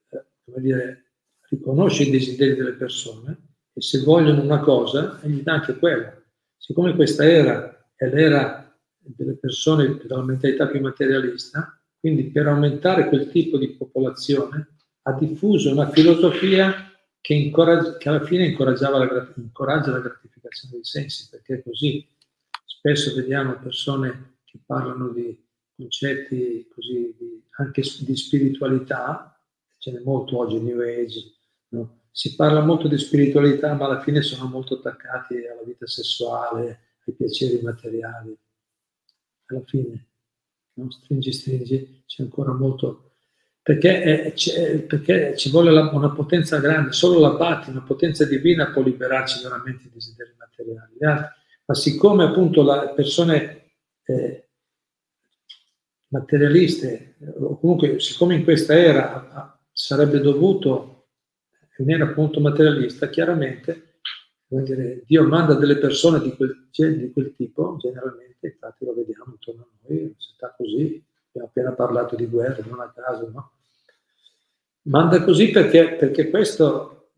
eh, 0.09 0.61
dire, 0.61 1.13
riconosce 1.49 2.03
i 2.03 2.09
desideri 2.09 2.55
delle 2.55 2.73
persone 2.73 3.53
e 3.73 3.81
se 3.81 4.01
vogliono 4.01 4.41
una 4.41 4.59
cosa, 4.59 5.19
gli 5.23 5.41
dà 5.41 5.53
anche 5.53 5.77
quella. 5.77 6.21
Siccome 6.57 6.95
questa 6.95 7.23
era 7.23 7.89
è 7.95 8.09
l'era 8.09 8.77
delle 8.97 9.37
persone 9.37 10.01
dalla 10.03 10.23
mentalità 10.23 10.67
più 10.67 10.81
materialista, 10.81 11.81
quindi 11.97 12.29
per 12.29 12.47
aumentare 12.47 13.07
quel 13.07 13.29
tipo 13.29 13.57
di 13.57 13.69
popolazione 13.69 14.79
ha 15.03 15.13
diffuso 15.13 15.71
una 15.71 15.89
filosofia 15.89 16.91
che, 17.19 17.51
che 17.99 18.09
alla 18.09 18.23
fine 18.23 18.55
la, 18.55 19.33
incoraggia 19.35 19.91
la 19.91 19.99
gratificazione 19.99 20.73
dei 20.73 20.83
sensi, 20.83 21.29
perché 21.29 21.61
così. 21.63 22.07
Spesso 22.65 23.13
vediamo 23.13 23.59
persone 23.59 24.39
che 24.43 24.59
parlano 24.65 25.09
di 25.09 25.39
concetti 25.75 26.67
così 26.73 27.15
di, 27.17 27.43
anche 27.57 27.83
di 27.99 28.15
spiritualità, 28.15 29.39
ce 29.77 29.91
n'è 29.91 29.99
molto 29.99 30.37
oggi, 30.37 30.59
New 30.59 30.79
Age, 30.79 31.33
no? 31.69 32.01
si 32.11 32.35
parla 32.35 32.61
molto 32.61 32.87
di 32.87 32.97
spiritualità 32.97 33.73
ma 33.73 33.85
alla 33.85 34.01
fine 34.01 34.21
sono 34.21 34.49
molto 34.49 34.75
attaccati 34.75 35.35
alla 35.45 35.63
vita 35.63 35.85
sessuale, 35.87 36.95
ai 37.05 37.13
piaceri 37.13 37.61
materiali. 37.61 38.35
Alla 39.45 39.63
fine, 39.65 40.07
no? 40.73 40.91
stringi, 40.91 41.31
stringi, 41.31 42.03
c'è 42.05 42.23
ancora 42.23 42.53
molto... 42.53 43.10
Perché, 43.63 44.01
è, 44.01 44.79
perché 44.81 45.37
ci 45.37 45.51
vuole 45.51 45.71
la, 45.71 45.91
una 45.93 46.09
potenza 46.11 46.59
grande, 46.59 46.93
solo 46.93 47.19
la 47.19 47.35
Bhatti, 47.35 47.69
una 47.69 47.83
potenza 47.83 48.25
divina 48.25 48.71
può 48.71 48.81
liberarci 48.81 49.43
veramente 49.43 49.85
i 49.85 49.91
desideri 49.93 50.33
materiali. 50.37 50.97
Ma 51.65 51.75
siccome 51.75 52.23
appunto 52.23 52.63
le 52.63 52.93
persone 52.95 53.73
eh, 54.03 54.49
materialiste, 56.07 57.17
o 57.39 57.59
comunque 57.59 57.99
siccome 57.99 58.35
in 58.35 58.43
questa 58.43 58.73
era 58.73 59.59
sarebbe 59.71 60.19
dovuto, 60.19 61.09
un'era 61.77 62.05
appunto 62.05 62.39
materialista, 62.39 63.09
chiaramente 63.09 63.91
dire, 64.47 65.03
Dio 65.05 65.25
manda 65.27 65.53
delle 65.53 65.77
persone 65.77 66.19
di 66.19 66.35
quel, 66.35 66.67
di 66.71 67.11
quel, 67.11 67.33
tipo, 67.35 67.77
generalmente, 67.77 68.47
infatti 68.47 68.85
lo 68.85 68.93
vediamo 68.93 69.31
intorno 69.31 69.61
a 69.61 69.87
noi, 69.87 70.13
se 70.17 70.31
sta 70.33 70.53
così, 70.55 71.03
abbiamo 71.31 71.47
appena 71.47 71.71
parlato 71.71 72.15
di 72.15 72.25
guerra, 72.25 72.63
non 72.67 72.81
a 72.81 72.91
caso, 72.93 73.29
no? 73.29 73.51
Manda 74.83 75.23
così 75.23 75.49
perché, 75.49 75.95
perché 75.95 76.29
questo 76.29 77.11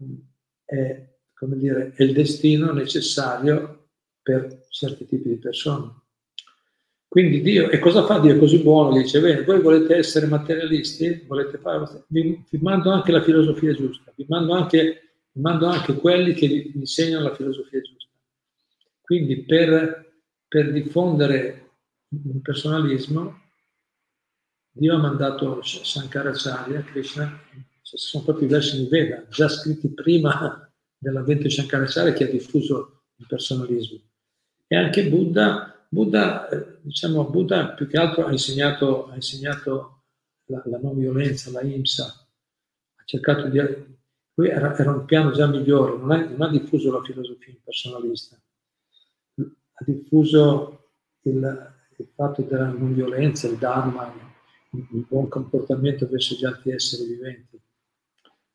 è, 0.66 1.10
come 1.34 1.58
dire, 1.58 1.94
è 1.96 2.04
il 2.04 2.14
destino 2.14 2.72
necessario 2.72 3.88
per 4.22 4.66
certi 4.70 5.06
tipi 5.08 5.30
di 5.30 5.38
persone. 5.38 6.02
Quindi 7.08 7.42
Dio, 7.42 7.70
e 7.70 7.80
cosa 7.80 8.06
fa 8.06 8.20
Dio 8.20 8.38
così 8.38 8.62
buono? 8.62 8.98
Dice, 8.98 9.20
bene, 9.20 9.44
voi 9.44 9.62
volete 9.62 9.96
essere 9.96 10.26
materialisti? 10.26 11.26
Volete 11.28 11.58
fare, 11.60 12.06
vi, 12.08 12.44
vi 12.50 12.58
mando 12.58 12.90
anche 12.90 13.12
la 13.12 13.22
filosofia 13.22 13.74
giusta, 13.74 14.12
vi 14.16 14.26
mando 14.28 14.54
anche, 14.54 15.18
vi 15.32 15.42
mando 15.42 15.68
anche 15.68 15.94
quelli 15.96 16.34
che 16.34 16.48
vi 16.48 16.72
insegnano 16.74 17.26
la 17.26 17.36
filosofia 17.36 17.82
giusta. 17.82 18.10
Quindi 19.00 19.44
per, 19.44 20.12
per 20.48 20.72
diffondere 20.72 21.72
il 22.10 22.42
personalismo, 22.42 23.43
Dio 24.76 24.96
ha 24.96 25.00
mandato 25.00 25.62
Shankaracharya, 25.62 26.84
Krishna, 26.84 27.40
sono 27.82 28.24
proprio 28.24 28.48
i 28.48 28.52
versi 28.52 28.78
di 28.78 28.88
Veda, 28.88 29.26
già 29.30 29.48
scritti 29.48 29.88
prima 29.90 30.70
dell'avvento 30.98 31.44
di 31.44 31.52
Shankaracharya 31.52 32.14
che 32.14 32.24
ha 32.26 32.32
diffuso 32.32 33.04
il 33.18 33.28
personalismo. 33.28 34.00
E 34.68 34.76
anche 34.76 35.08
Buddha 35.08 35.74
Buddha, 35.94 36.50
eh, 36.50 36.80
diciamo, 36.82 37.30
Buddha 37.30 37.74
più 37.74 37.88
che 37.88 37.98
altro 37.98 38.26
ha 38.26 38.32
insegnato, 38.32 39.10
ha 39.10 39.14
insegnato 39.14 40.06
la, 40.46 40.60
la, 40.66 40.80
non 40.80 40.98
violenza, 40.98 41.52
la 41.52 41.62
IMSA, 41.62 42.06
ha 42.96 43.04
cercato 43.06 43.48
di... 43.48 43.60
Lui 44.34 44.50
era, 44.50 44.76
era 44.76 44.90
un 44.90 45.06
piano 45.06 45.30
già 45.30 45.46
migliore, 45.46 45.96
non 45.96 46.10
ha, 46.10 46.26
non 46.28 46.42
ha, 46.42 46.50
diffuso 46.50 46.92
la 46.92 47.04
filosofia 47.04 47.54
impersonalista, 47.54 48.36
ha 49.36 49.84
diffuso 49.86 50.90
il, 51.22 51.74
il 51.98 52.10
fatto 52.16 52.42
della 52.42 52.66
non 52.66 52.96
violenza, 52.96 53.48
il 53.48 53.58
Dharma, 53.58 54.12
il 54.74 55.06
buon 55.08 55.28
comportamento 55.28 56.08
verso 56.08 56.36
gli 56.36 56.46
altri 56.46 56.72
esseri 56.72 57.08
viventi. 57.08 57.62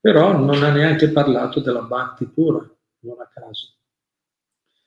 Però 0.01 0.37
non 0.37 0.63
ha 0.63 0.71
neanche 0.71 1.11
parlato 1.11 1.61
della 1.61 1.83
Bhakti 1.83 2.27
pura, 2.27 2.59
non 3.01 3.21
a 3.21 3.31
caso. 3.33 3.75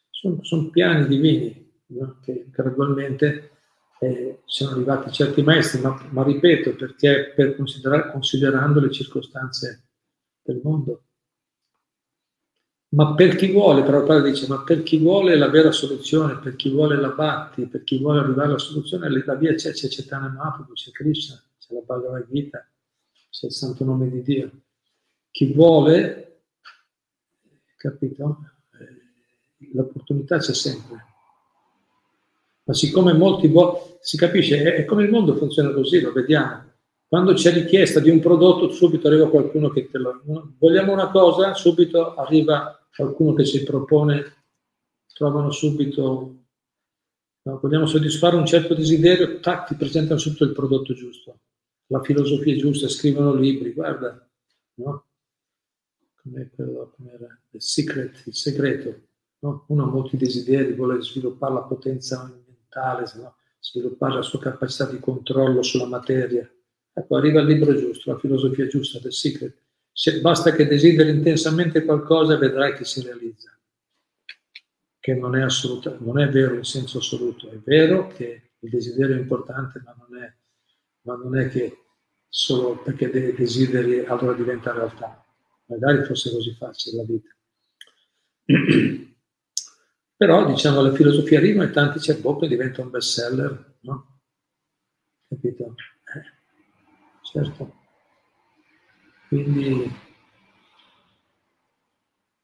Sono, 0.09 0.43
sono 0.43 0.69
piani 0.69 1.07
divini 1.07 1.83
no? 1.87 2.19
che 2.21 2.47
gradualmente 2.49 3.51
eh, 3.99 4.41
sono 4.45 4.71
arrivati 4.71 5.11
certi 5.11 5.41
maestri, 5.41 5.81
ma, 5.81 5.99
ma 6.09 6.23
ripeto, 6.23 6.75
perché 6.75 7.33
per 7.35 7.55
considerando 7.55 8.79
le 8.79 8.91
circostanze 8.91 9.89
del 10.41 10.59
mondo. 10.63 11.03
Ma 12.93 13.13
per 13.15 13.35
chi 13.35 13.51
vuole, 13.51 13.83
Prabhupada 13.83 14.21
dice, 14.21 14.47
ma 14.47 14.63
per 14.63 14.83
chi 14.83 14.97
vuole 14.97 15.37
la 15.37 15.49
vera 15.49 15.71
soluzione, 15.71 16.39
per 16.39 16.55
chi 16.55 16.69
vuole 16.69 16.97
la 16.97 17.09
Bhakti, 17.09 17.67
per 17.67 17.83
chi 17.83 17.99
vuole 17.99 18.19
arrivare 18.19 18.49
alla 18.49 18.57
soluzione, 18.57 19.09
la 19.09 19.35
via 19.35 19.53
c'è, 19.53 19.71
c'è 19.71 19.87
Chaitanya 19.87 20.27
Mahaprabhu, 20.29 20.73
c'è 20.73 20.91
Krishna, 20.91 21.41
c'è 21.57 21.73
la 21.73 21.81
Bhagavad 21.85 22.27
Gita, 22.29 22.67
c'è 23.29 23.45
il 23.45 23.53
santo 23.53 23.85
nome 23.85 24.09
di 24.09 24.21
Dio. 24.21 24.51
Chi 25.31 25.53
vuole, 25.53 26.41
capito? 27.77 28.37
Eh, 28.77 29.69
l'opportunità 29.73 30.37
c'è 30.37 30.53
sempre 30.53 31.09
ma 32.63 32.73
siccome 32.73 33.13
molti 33.13 33.47
vo- 33.47 33.97
si 34.01 34.17
capisce, 34.17 34.61
è, 34.61 34.75
è, 34.75 34.85
come 34.85 35.03
il 35.03 35.09
mondo 35.09 35.35
funziona 35.35 35.71
così, 35.71 35.99
lo 35.99 36.11
vediamo. 36.11 36.69
Quando 37.07 37.33
c'è 37.33 37.51
richiesta 37.51 37.99
di 37.99 38.09
un 38.09 38.19
prodotto, 38.19 38.71
subito 38.71 39.07
arriva 39.07 39.29
qualcuno 39.29 39.69
che 39.69 39.89
te 39.89 39.97
lo... 39.97 40.21
Vogliamo 40.57 40.93
una 40.93 41.09
cosa, 41.09 41.53
subito 41.53 42.15
arriva 42.15 42.80
qualcuno 42.95 43.33
che 43.33 43.45
ci 43.45 43.63
propone, 43.63 44.45
trovano 45.13 45.51
subito... 45.51 46.35
No, 47.43 47.57
vogliamo 47.59 47.87
soddisfare 47.87 48.35
un 48.35 48.45
certo 48.45 48.75
desiderio, 48.75 49.39
tac, 49.39 49.69
ti 49.69 49.75
presentano 49.75 50.19
subito 50.19 50.43
il 50.43 50.51
prodotto 50.51 50.93
giusto, 50.93 51.39
la 51.87 52.03
filosofia 52.03 52.55
giusta, 52.55 52.87
scrivono 52.87 53.33
libri, 53.33 53.73
guarda, 53.73 54.29
no? 54.75 55.05
Come 56.21 56.51
quello, 56.53 56.93
come 56.95 57.13
era? 57.13 57.41
The 57.49 57.59
secret, 57.59 58.23
il 58.27 58.35
segreto. 58.35 59.07
No? 59.39 59.65
Uno 59.69 59.85
ha 59.85 59.87
molti 59.87 60.17
desideri, 60.17 60.73
vuole 60.73 61.01
sviluppare 61.01 61.53
la 61.55 61.63
potenza 61.63 62.31
mentale, 62.45 63.11
no? 63.15 63.37
sviluppare 63.59 64.15
la 64.15 64.21
sua 64.21 64.39
capacità 64.39 64.85
di 64.85 64.99
controllo 64.99 65.63
sulla 65.63 65.87
materia. 65.87 66.47
Ecco, 66.93 67.15
arriva 67.15 67.41
il 67.41 67.47
libro 67.47 67.75
giusto, 67.75 68.11
la 68.11 68.19
filosofia 68.19 68.67
giusta, 68.67 68.99
The 68.99 69.11
Secret. 69.11 69.57
Se 69.91 70.21
basta 70.21 70.53
che 70.53 70.67
desideri 70.67 71.09
intensamente 71.09 71.83
qualcosa 71.83 72.37
vedrai 72.37 72.73
che 72.73 72.85
si 72.85 73.01
realizza, 73.01 73.51
che 74.99 75.13
non 75.15 75.35
è, 75.35 75.41
assoluta, 75.41 75.95
non 75.99 76.19
è 76.19 76.29
vero 76.29 76.55
in 76.55 76.63
senso 76.63 76.99
assoluto, 76.99 77.49
è 77.49 77.57
vero 77.57 78.07
che 78.07 78.51
il 78.59 78.69
desiderio 78.69 79.15
è 79.15 79.19
importante, 79.19 79.81
ma 79.83 79.95
non 79.97 80.21
è, 80.21 80.33
ma 81.01 81.15
non 81.15 81.37
è 81.37 81.49
che 81.49 81.77
solo 82.27 82.77
perché 82.77 83.09
desideri 83.09 84.05
allora 84.05 84.33
diventa 84.33 84.71
realtà. 84.71 85.25
Magari 85.65 86.03
fosse 86.05 86.31
così 86.31 86.53
facile 86.53 86.97
la 86.97 87.03
vita. 87.03 87.29
Però 90.15 90.45
diciamo 90.45 90.81
la 90.81 90.93
filosofia 90.93 91.39
arriva 91.39 91.63
e 91.63 91.71
tanti 91.71 91.99
c'è 91.99 92.17
boh, 92.17 92.45
diventa 92.45 92.81
un 92.81 92.91
best 92.91 93.09
seller, 93.09 93.77
no? 93.81 94.19
Capito? 95.27 95.73
Eh, 96.13 96.23
certo. 97.23 97.80
Quindi, 99.31 99.89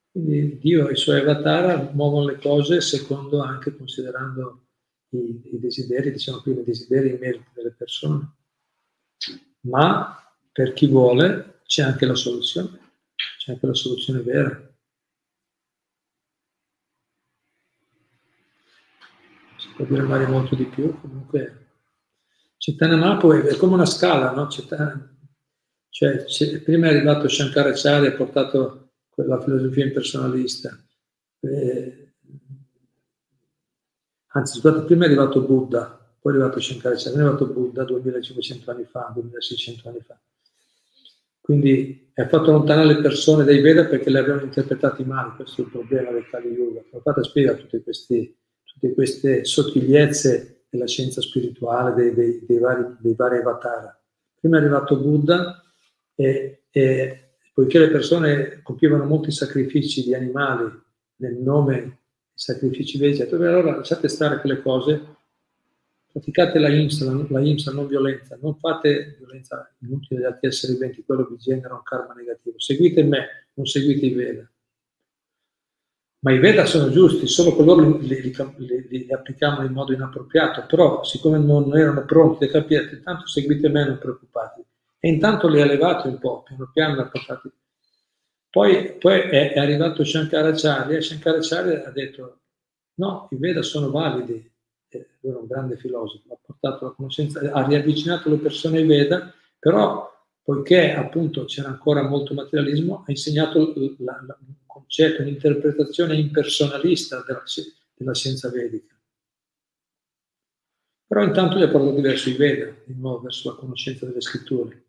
quindi, 0.09 0.57
Dio 0.57 0.87
e 0.87 0.93
i 0.93 0.95
suoi 0.95 1.19
avatar 1.19 1.93
muovono 1.93 2.27
le 2.27 2.39
cose 2.39 2.79
secondo 2.79 3.41
anche 3.41 3.75
considerando 3.75 4.67
i, 5.09 5.41
i 5.51 5.59
desideri, 5.59 6.13
diciamo 6.13 6.39
qui 6.39 6.57
i 6.57 6.63
desideri 6.63 7.09
e 7.09 7.15
i 7.15 7.17
meriti 7.17 7.49
delle 7.53 7.73
persone. 7.73 8.35
Ma 9.63 10.33
per 10.49 10.71
chi 10.71 10.87
vuole 10.87 11.59
c'è 11.65 11.83
anche 11.83 12.05
la 12.05 12.15
soluzione, 12.15 12.79
c'è 13.37 13.51
anche 13.51 13.67
la 13.67 13.73
soluzione 13.73 14.21
vera. 14.21 14.73
Si 19.57 19.67
può 19.75 19.83
dire 19.83 20.03
magari 20.03 20.31
molto 20.31 20.55
di 20.55 20.63
più, 20.63 20.97
comunque 21.01 21.71
Chaitanya 22.57 22.95
Mahaprabhu 22.95 23.45
è 23.45 23.57
come 23.57 23.73
una 23.73 23.85
scala, 23.85 24.31
no? 24.31 24.47
Chaitanya, 24.47 25.16
cioè, 25.97 26.61
prima 26.61 26.87
è 26.87 26.89
arrivato 26.91 27.27
Shankaracharya, 27.27 28.09
ha 28.09 28.15
portato 28.15 28.91
la 29.15 29.41
filosofia 29.41 29.83
impersonalista. 29.83 30.77
Eh, 31.39 32.13
anzi, 34.27 34.59
scusate, 34.59 34.85
prima 34.85 35.05
è 35.05 35.07
arrivato 35.07 35.41
Buddha, 35.41 36.15
poi 36.19 36.33
è 36.33 36.35
arrivato 36.35 36.59
Shankaracharya, 36.59 37.17
è 37.17 37.21
arrivato 37.21 37.47
Buddha 37.47 37.83
2500 37.83 38.69
anni 38.69 38.85
fa, 38.85 39.11
2600 39.15 39.89
anni 39.89 40.01
fa. 40.05 40.19
Quindi 41.41 42.11
ha 42.13 42.27
fatto 42.27 42.51
allontanare 42.51 42.87
le 42.87 43.01
persone 43.01 43.43
dai 43.43 43.59
Veda 43.59 43.85
perché 43.85 44.11
le 44.11 44.19
avevano 44.19 44.43
interpretati 44.43 45.03
male, 45.03 45.33
questo 45.35 45.61
è 45.61 45.65
il 45.65 45.71
problema 45.71 46.11
del 46.11 46.29
Kali 46.29 46.49
Yuga. 46.49 46.81
Prabhupada 46.81 47.23
spiega 47.23 47.55
tutte, 47.55 47.81
questi, 47.81 48.37
tutte 48.63 48.93
queste 48.93 49.45
sottigliezze 49.45 50.65
della 50.69 50.85
scienza 50.85 51.21
spirituale, 51.21 51.95
dei, 51.95 52.13
dei, 52.13 52.45
dei, 52.45 52.59
vari, 52.59 52.85
dei 52.99 53.15
vari 53.15 53.37
avatar. 53.37 53.99
Prima 54.39 54.57
è 54.57 54.59
arrivato 54.59 54.99
Buddha, 54.99 55.63
e, 56.19 56.63
e 56.71 57.29
poiché 57.53 57.79
le 57.79 57.89
persone 57.89 58.61
compivano 58.63 59.05
molti 59.05 59.31
sacrifici 59.31 60.03
di 60.03 60.15
animali 60.15 60.69
nel 61.17 61.35
nome 61.35 61.81
di 61.81 61.93
sacrifici 62.33 62.97
vegeti, 62.97 63.33
allora 63.35 63.77
lasciate 63.77 64.07
stare 64.07 64.39
quelle 64.39 64.61
cose, 64.61 65.15
praticate 66.11 66.57
la 66.57 66.69
IMSA, 66.69 67.25
la 67.29 67.39
IMSA 67.39 67.71
non 67.71 67.87
violenza, 67.87 68.37
non 68.41 68.55
fate 68.57 69.15
violenza 69.19 69.71
inutile 69.81 70.19
agli 70.19 70.25
altri 70.25 70.47
esseri 70.47 70.73
viventi, 70.73 71.03
quello 71.05 71.27
vi 71.29 71.37
genera 71.37 71.75
un 71.75 71.83
karma 71.83 72.13
negativo. 72.13 72.59
Seguite 72.59 73.03
me, 73.03 73.47
non 73.53 73.65
seguite 73.67 74.05
i 74.05 74.13
Veda. 74.13 74.51
Ma 76.19 76.31
i 76.31 76.39
Veda 76.39 76.65
sono 76.65 76.89
giusti, 76.89 77.27
solo 77.27 77.55
coloro 77.55 77.97
li, 77.99 78.07
li, 78.07 78.33
li, 78.57 79.05
li 79.05 79.13
applicavano 79.13 79.67
in 79.67 79.73
modo 79.73 79.93
inappropriato, 79.93 80.65
però 80.67 81.03
siccome 81.03 81.37
non 81.37 81.75
erano 81.77 82.05
pronti 82.05 82.45
a 82.45 82.49
capire, 82.49 83.01
tanto 83.03 83.27
seguite 83.27 83.69
me, 83.69 83.85
non 83.85 83.99
preoccupatevi. 83.99 84.65
E 84.99 85.09
intanto 85.09 85.47
li 85.47 85.61
ha 85.61 85.65
levati 85.65 86.07
un 86.07 86.17
po', 86.17 86.43
piano 86.43 86.69
piano 86.73 86.95
li 86.95 87.01
ha 87.01 87.07
portati. 87.07 87.51
Poi, 88.49 88.93
poi 88.93 89.19
è, 89.19 89.53
è, 89.53 89.59
arrivato 89.59 90.03
Shankaracharya 90.03 90.97
e 90.97 91.01
Shankaracharya 91.01 91.85
ha 91.85 91.91
detto 91.91 92.39
no, 92.95 93.27
i 93.31 93.35
Veda 93.37 93.61
sono 93.61 93.91
validi, 93.91 94.51
lui 94.89 95.31
era 95.31 95.37
un 95.37 95.47
grande 95.47 95.77
filosofo, 95.77 96.33
ha 96.33 96.39
portato 96.43 96.85
la 96.85 96.91
conoscenza, 96.91 97.39
ha 97.51 97.67
riavvicinato 97.67 98.29
le 98.29 98.37
persone 98.37 98.77
ai 98.77 98.85
Veda, 98.85 99.31
però 99.59 100.11
poiché 100.41 100.93
appunto 100.93 101.45
c'era 101.45 101.67
ancora 101.67 102.07
molto 102.07 102.33
materialismo, 102.33 103.03
ha 103.05 103.11
insegnato 103.11 103.73
la, 103.99 104.23
la, 104.25 104.37
un 104.39 104.55
concetto, 104.65 105.21
un'interpretazione 105.21 106.15
impersonalista 106.15 107.23
della, 107.27 107.43
della 107.93 108.13
scienza 108.13 108.49
vedica. 108.49 108.95
Però 111.05 111.23
intanto 111.23 111.57
gli 111.57 111.63
ha 111.63 111.69
portato 111.69 112.01
verso 112.01 112.29
i 112.29 112.33
Veda, 112.33 112.73
di 112.85 112.93
nuovo 112.95 113.21
verso 113.21 113.49
la 113.49 113.55
conoscenza 113.57 114.05
delle 114.05 114.21
scritture. 114.21 114.85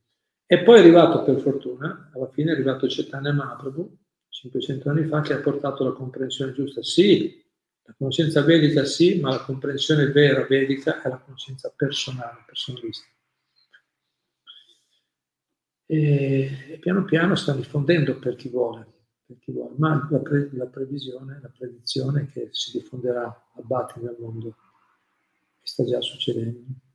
E 0.51 0.63
poi 0.63 0.77
è 0.77 0.81
arrivato, 0.81 1.25
per 1.25 1.41
fortuna, 1.41 2.11
alla 2.15 2.31
fine 2.31 2.53
è 2.53 2.55
arrivato 2.55 2.87
Chaitanya 2.89 3.35
Mahaprabhu, 3.35 3.99
500 4.31 4.89
anni 4.89 5.05
fa, 5.05 5.21
che 5.21 5.35
ha 5.35 5.41
portato 5.41 5.85
la 5.85 5.93
comprensione 5.93 6.55
giusta. 6.55 6.83
Sì, 6.83 7.45
la 7.83 7.95
conoscenza 7.99 8.41
vedica 8.41 8.83
sì, 8.87 9.21
ma 9.21 9.29
la 9.29 9.43
comprensione 9.43 10.11
vera 10.11 10.47
vedica 10.47 11.03
è 11.03 11.09
la 11.11 11.19
conoscenza 11.19 11.71
personale, 11.77 12.45
personalista. 12.47 13.05
E 15.85 16.79
piano 16.81 17.05
piano 17.05 17.35
sta 17.35 17.53
diffondendo 17.53 18.19
per 18.19 18.35
chi 18.35 18.49
vuole, 18.49 18.87
per 19.27 19.37
chi 19.41 19.53
vuole. 19.53 19.75
ma 19.77 20.09
la, 20.11 20.19
pre, 20.19 20.49
la 20.53 20.67
previsione, 20.67 21.41
la 21.43 21.53
predizione 21.55 22.23
è 22.23 22.27
che 22.27 22.49
si 22.53 22.71
diffonderà 22.79 23.25
a 23.27 23.61
batti 23.61 24.01
nel 24.01 24.17
mondo, 24.19 24.57
che 25.61 25.67
sta 25.67 25.85
già 25.85 26.01
succedendo. 26.01 26.88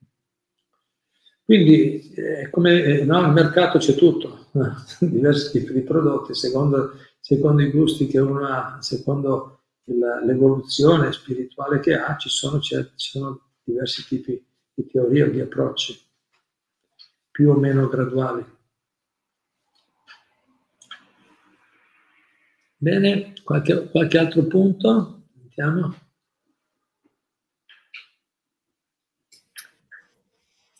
Quindi 1.45 2.13
eh, 2.13 2.49
come 2.49 2.83
eh, 2.83 3.05
no, 3.05 3.21
nel 3.21 3.33
mercato 3.33 3.77
c'è 3.77 3.95
tutto, 3.95 4.47
diversi 4.99 5.51
tipi 5.51 5.73
di 5.73 5.81
prodotti, 5.81 6.33
secondo, 6.33 6.93
secondo, 7.19 7.61
i 7.61 7.69
gusti 7.69 8.07
che 8.07 8.19
uno 8.19 8.45
ha, 8.47 8.77
secondo 8.81 9.59
l'evoluzione 9.83 11.11
spirituale 11.11 11.81
che 11.81 11.95
ha, 11.95 12.15
ci 12.15 12.29
sono, 12.29 12.61
ci 12.61 12.85
sono 12.95 13.41
diversi 13.63 14.05
tipi 14.07 14.41
di 14.73 14.87
teorie 14.87 15.23
o 15.23 15.29
di 15.29 15.41
approcci, 15.41 15.99
più 17.29 17.49
o 17.49 17.55
meno 17.55 17.89
graduali. 17.89 18.45
Bene, 22.77 23.33
qualche, 23.43 23.89
qualche 23.89 24.17
altro 24.17 24.43
punto? 24.43 25.23
Sentiamo. 25.37 26.02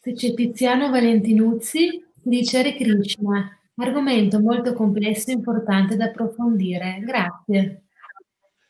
Se 0.04 0.12
c'è 0.12 0.34
Tiziano 0.34 0.90
Valentinuzzi, 0.90 2.06
dice 2.22 2.60
Hare 2.60 2.76
Krishna, 2.76 3.58
argomento 3.76 4.42
molto 4.42 4.74
complesso 4.74 5.30
e 5.30 5.36
importante 5.36 5.96
da 5.96 6.08
approfondire. 6.08 7.00
Grazie. 7.06 7.84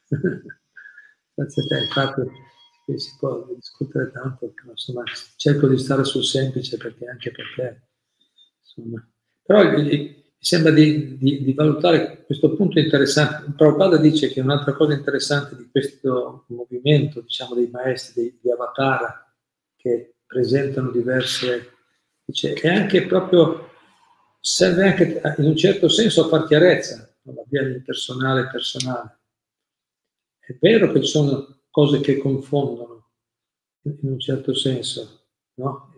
Grazie 1.33 1.63
a 1.63 1.65
te, 1.65 1.83
infatti 1.85 2.21
si 2.99 3.15
può 3.17 3.47
discutere 3.55 4.11
tanto, 4.11 4.53
insomma, 4.69 5.01
cerco 5.35 5.67
di 5.67 5.79
stare 5.79 6.03
sul 6.03 6.23
semplice 6.23 6.77
perché 6.77 7.07
anche 7.07 7.31
perché, 7.31 7.87
insomma, 8.59 9.03
però 9.41 9.71
mi 9.71 10.23
sembra 10.37 10.71
di, 10.71 11.17
di, 11.17 11.43
di, 11.43 11.53
valutare 11.53 12.25
questo 12.25 12.53
punto 12.53 12.77
interessante. 12.77 13.51
Prabhupada 13.57 13.97
dice 13.97 14.29
che 14.29 14.39
un'altra 14.39 14.73
cosa 14.73 14.93
interessante 14.93 15.55
di 15.55 15.67
questo 15.71 16.45
movimento, 16.49 17.21
diciamo, 17.21 17.55
dei 17.55 17.71
maestri, 17.71 18.21
dei, 18.21 18.39
di 18.39 18.51
Avatar, 18.51 19.33
che 19.75 20.13
presentano 20.33 20.91
diverse... 20.91 21.69
Dice, 22.25 22.53
e 22.53 22.69
anche 22.69 23.05
proprio 23.05 23.69
serve 24.39 24.87
anche 24.87 25.21
in 25.37 25.45
un 25.45 25.57
certo 25.57 25.89
senso 25.89 26.25
a 26.25 26.29
far 26.29 26.47
chiarezza 26.47 27.13
la 27.23 27.43
via 27.47 27.81
personale 27.85 28.49
personale. 28.49 29.19
È 30.39 30.55
vero 30.59 30.91
che 30.91 31.01
ci 31.01 31.07
sono 31.07 31.59
cose 31.69 31.99
che 31.99 32.17
confondono 32.17 33.09
in 33.83 33.97
un 34.01 34.19
certo 34.19 34.53
senso, 34.53 35.21
no? 35.55 35.93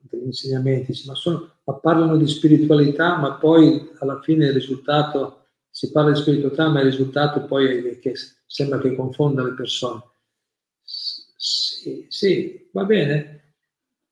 degli 0.00 0.26
insegnamenti, 0.26 1.02
ma, 1.06 1.14
sono, 1.14 1.58
ma 1.64 1.74
parlano 1.74 2.16
di 2.16 2.26
spiritualità, 2.26 3.16
ma 3.16 3.34
poi 3.34 3.90
alla 3.98 4.20
fine 4.20 4.46
il 4.46 4.52
risultato, 4.52 5.46
si 5.70 5.90
parla 5.90 6.12
di 6.12 6.20
spiritualità, 6.20 6.68
ma 6.68 6.80
il 6.80 6.86
risultato 6.86 7.44
poi 7.44 7.86
è 7.86 7.98
che 7.98 8.14
sembra 8.46 8.78
che 8.80 8.94
confonda 8.94 9.42
le 9.42 9.54
persone. 9.54 10.02
Sì, 10.82 12.06
sì, 12.08 12.68
va 12.72 12.84
bene, 12.84 13.47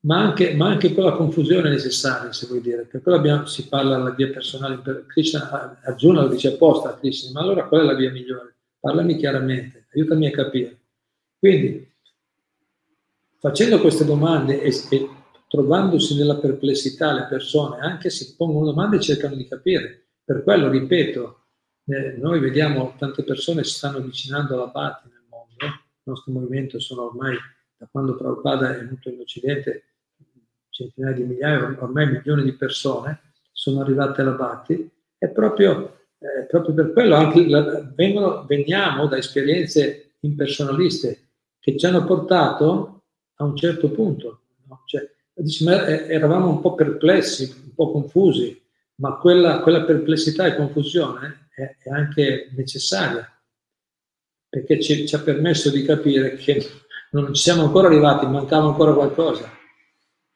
ma 0.06 0.20
anche, 0.20 0.54
ma 0.54 0.68
anche 0.68 0.94
quella 0.94 1.12
confusione 1.12 1.68
necessaria, 1.68 2.32
se 2.32 2.46
vuoi 2.46 2.60
dire, 2.60 2.84
per 2.84 3.02
quello 3.02 3.18
abbiamo, 3.18 3.46
si 3.46 3.66
parla 3.66 3.96
della 3.96 4.10
via 4.10 4.30
personale, 4.30 4.80
Krishna, 5.08 5.80
Arjuna 5.82 6.22
lo 6.22 6.28
dice 6.28 6.54
apposta 6.54 6.90
a 6.90 6.94
Krishna, 6.94 7.32
ma 7.32 7.40
allora 7.40 7.66
qual 7.66 7.80
è 7.80 7.84
la 7.84 7.94
via 7.94 8.12
migliore? 8.12 8.54
Parlami 8.78 9.16
chiaramente, 9.16 9.88
aiutami 9.92 10.28
a 10.28 10.30
capire. 10.30 10.78
Quindi, 11.40 11.92
facendo 13.40 13.80
queste 13.80 14.04
domande 14.04 14.62
e, 14.62 14.72
e 14.90 15.10
trovandosi 15.48 16.16
nella 16.16 16.36
perplessità 16.36 17.12
le 17.12 17.26
persone, 17.28 17.80
anche 17.80 18.08
si 18.08 18.36
pongono 18.36 18.66
domande 18.66 19.00
cercano 19.00 19.34
di 19.34 19.48
capire. 19.48 20.06
Per 20.24 20.44
quello, 20.44 20.68
ripeto, 20.68 21.40
eh, 21.86 22.16
noi 22.16 22.38
vediamo 22.38 22.94
tante 22.96 23.24
persone 23.24 23.64
si 23.64 23.74
stanno 23.74 23.98
avvicinando 23.98 24.54
alla 24.54 24.68
Bhatti 24.68 25.08
nel 25.08 25.24
mondo, 25.28 25.64
il 25.64 26.02
nostro 26.04 26.32
movimento 26.32 26.78
sono 26.78 27.06
ormai, 27.06 27.36
da 27.76 27.88
quando 27.90 28.14
Prabhupada 28.14 28.72
è 28.72 28.78
venuto 28.78 29.08
in 29.08 29.18
Occidente, 29.18 29.82
centinaia 30.76 31.14
di 31.14 31.22
migliaia, 31.22 31.76
ormai 31.78 32.06
milioni 32.06 32.42
di 32.42 32.52
persone 32.52 33.32
sono 33.50 33.80
arrivate 33.80 34.20
alla 34.20 34.32
Bhatti 34.32 34.90
e 35.18 35.28
proprio, 35.28 36.00
eh, 36.18 36.44
proprio 36.44 36.74
per 36.74 36.92
quello 36.92 37.14
anche 37.14 37.48
la, 37.48 37.90
vengono, 37.94 38.44
veniamo 38.44 39.06
da 39.06 39.16
esperienze 39.16 40.16
impersonaliste 40.20 41.28
che 41.58 41.78
ci 41.78 41.86
hanno 41.86 42.04
portato 42.04 43.04
a 43.36 43.44
un 43.44 43.56
certo 43.56 43.90
punto. 43.90 44.42
No? 44.68 44.82
Cioè, 44.84 45.08
eh, 45.34 46.06
eravamo 46.12 46.50
un 46.50 46.60
po' 46.60 46.74
perplessi, 46.74 47.44
un 47.64 47.74
po' 47.74 47.90
confusi, 47.92 48.62
ma 48.96 49.16
quella, 49.16 49.60
quella 49.60 49.84
perplessità 49.84 50.46
e 50.46 50.56
confusione 50.56 51.48
è, 51.54 51.76
è 51.82 51.90
anche 51.90 52.50
necessaria 52.54 53.30
perché 54.48 54.80
ci, 54.80 55.06
ci, 55.06 55.14
ha 55.14 55.20
permesso 55.20 55.70
di 55.70 55.82
capire 55.82 56.36
che 56.36 56.64
non 57.10 57.34
ci 57.34 57.42
siamo 57.42 57.64
ancora 57.64 57.88
arrivati, 57.88 58.26
mancava 58.26 58.66
ancora 58.66 58.94
qualcosa. 58.94 59.55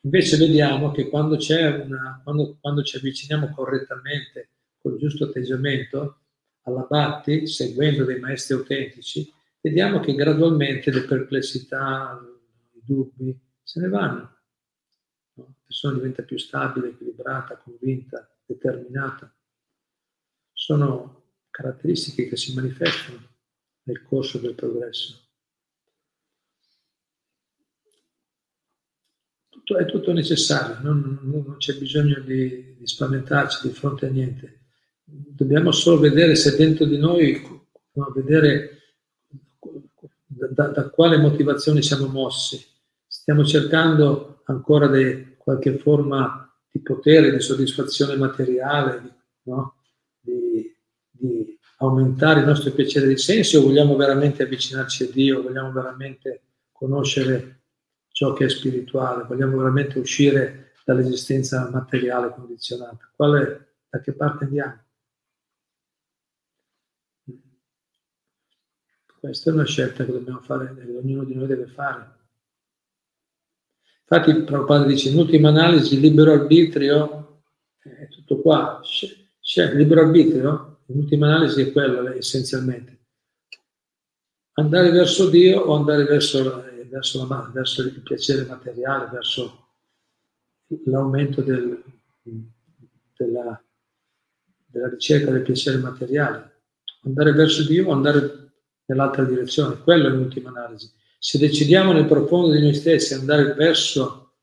Invece 0.03 0.39
vediamo 0.39 0.93
che 0.93 1.09
quando, 1.09 1.37
una, 1.85 2.21
quando, 2.25 2.57
quando 2.61 2.83
ci 2.83 2.97
avviciniamo 2.97 3.51
correttamente, 3.51 4.49
con 4.79 4.95
il 4.95 4.99
giusto 4.99 5.25
atteggiamento, 5.25 6.21
alla 6.63 6.87
Bhatti, 6.89 7.47
seguendo 7.47 8.05
dei 8.05 8.19
maestri 8.19 8.55
autentici, 8.55 9.31
vediamo 9.61 10.01
che 10.01 10.15
gradualmente 10.15 10.91
le 10.91 11.03
perplessità, 11.03 12.19
i 12.73 12.81
dubbi 12.83 13.39
se 13.63 13.81
ne 13.81 13.89
vanno. 13.89 14.39
La 15.35 15.47
persona 15.65 15.95
diventa 15.95 16.23
più 16.23 16.39
stabile, 16.39 16.89
equilibrata, 16.89 17.57
convinta, 17.59 18.27
determinata. 18.45 19.33
Sono 20.53 21.35
caratteristiche 21.51 22.27
che 22.27 22.37
si 22.37 22.55
manifestano 22.55 23.29
nel 23.83 24.03
corso 24.03 24.39
del 24.39 24.55
progresso. 24.55 25.30
Tutto, 29.71 29.79
è 29.79 29.87
tutto 29.87 30.13
necessario, 30.13 30.79
non, 30.83 31.21
non, 31.23 31.55
c'è 31.59 31.75
bisogno 31.75 32.19
di, 32.27 32.75
di, 32.77 32.87
spaventarci 32.87 33.69
di 33.69 33.73
fronte 33.73 34.07
a 34.07 34.11
niente. 34.11 34.63
Dobbiamo 35.05 35.71
solo 35.71 36.01
vedere 36.01 36.35
se 36.35 36.57
dentro 36.57 36.87
di 36.87 36.99
noi, 36.99 37.41
no, 37.93 38.13
vedere 38.13 38.79
da, 40.27 40.67
da, 40.67 40.89
quale 40.89 41.19
motivazione 41.19 41.83
siamo 41.83 42.09
mossi. 42.09 42.61
Stiamo 43.07 43.45
cercando 43.45 44.43
ancora 44.47 44.89
di 44.89 45.37
qualche 45.39 45.79
forma 45.79 46.53
di 46.69 46.81
potere, 46.81 47.31
di 47.31 47.41
soddisfazione 47.41 48.17
materiale, 48.17 49.03
no? 49.43 49.77
di, 50.21 50.75
di 51.13 51.59
aumentare 51.79 52.41
il 52.41 52.47
nostro 52.47 52.73
piacere 52.73 53.07
di 53.07 53.19
sensi 53.19 53.55
o 53.55 53.63
vogliamo 53.63 53.95
veramente 53.95 54.43
avvicinarci 54.43 55.05
a 55.05 55.11
Dio, 55.13 55.43
vogliamo 55.43 55.71
veramente 55.71 56.41
conoscere 56.73 57.60
ciò 58.21 58.35
che 58.35 58.45
è 58.45 58.49
spirituale, 58.51 59.25
vogliamo 59.25 59.57
veramente 59.57 59.99
uscire 59.99 60.73
dall'esistenza 60.85 61.71
materiale 61.73 62.35
condizionata. 62.35 63.11
Quale, 63.17 63.77
da 63.89 63.99
che 64.03 64.13
parte 64.13 64.45
andiamo? 64.45 64.79
Questa 69.21 69.49
è 69.49 69.55
una 69.55 69.65
scelta 69.65 70.05
che 70.05 70.13
dobbiamo 70.13 70.43
fare, 70.43 70.75
che 70.75 70.83
ognuno 70.83 71.25
di 71.25 71.35
noi 71.35 71.47
deve 71.47 71.67
fare. 71.69 72.19
Infatti 74.07 74.43
Prabhupada 74.43 74.85
dice, 74.85 75.09
in 75.09 75.17
ultima 75.17 75.49
analisi, 75.49 75.99
libero 75.99 76.33
arbitrio 76.33 77.45
è 77.79 78.07
tutto 78.09 78.43
qua. 78.43 78.83
C'è 79.41 79.73
libero 79.73 80.03
arbitrio 80.03 80.83
in 80.89 80.99
ultima 80.99 81.29
analisi 81.29 81.63
è 81.63 81.73
quello 81.73 82.07
essenzialmente. 82.11 82.99
Andare 84.59 84.91
verso 84.91 85.31
Dio 85.31 85.63
o 85.63 85.75
andare 85.75 86.05
verso, 86.05 86.70
verso, 86.91 87.27
la, 87.27 87.51
verso 87.53 87.83
il 87.83 88.01
piacere 88.03 88.45
materiale, 88.45 89.09
verso 89.11 89.69
l'aumento 90.85 91.43
del, 91.43 91.83
della, 93.17 93.63
della 94.67 94.89
ricerca 94.89 95.31
del 95.31 95.43
piacere 95.43 95.79
materiale. 95.79 96.63
Andare 97.05 97.33
verso 97.33 97.65
Dio 97.67 97.89
o 97.89 97.93
andare 97.93 98.53
nell'altra 98.87 99.25
direzione, 99.25 99.81
quello 99.81 100.09
è 100.09 100.11
l'ultima 100.11 100.51
analisi. 100.51 100.93
Se 101.19 101.39
decidiamo 101.39 101.93
nel 101.93 102.07
profondo 102.07 102.51
di 102.53 102.61
noi 102.61 102.75
stessi 102.75 103.15
andare 103.15 103.55
verso 103.55 104.35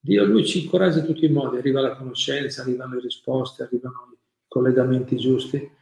Dio, 0.00 0.24
Lui 0.24 0.46
ci 0.46 0.64
incoraggia 0.64 1.00
in 1.00 1.06
tutti 1.06 1.24
i 1.24 1.30
modi, 1.30 1.56
arriva 1.56 1.80
la 1.80 1.96
conoscenza, 1.96 2.62
arrivano 2.62 2.94
le 2.94 3.00
risposte, 3.00 3.64
arrivano 3.64 4.10
i 4.12 4.18
collegamenti 4.46 5.16
giusti 5.16 5.76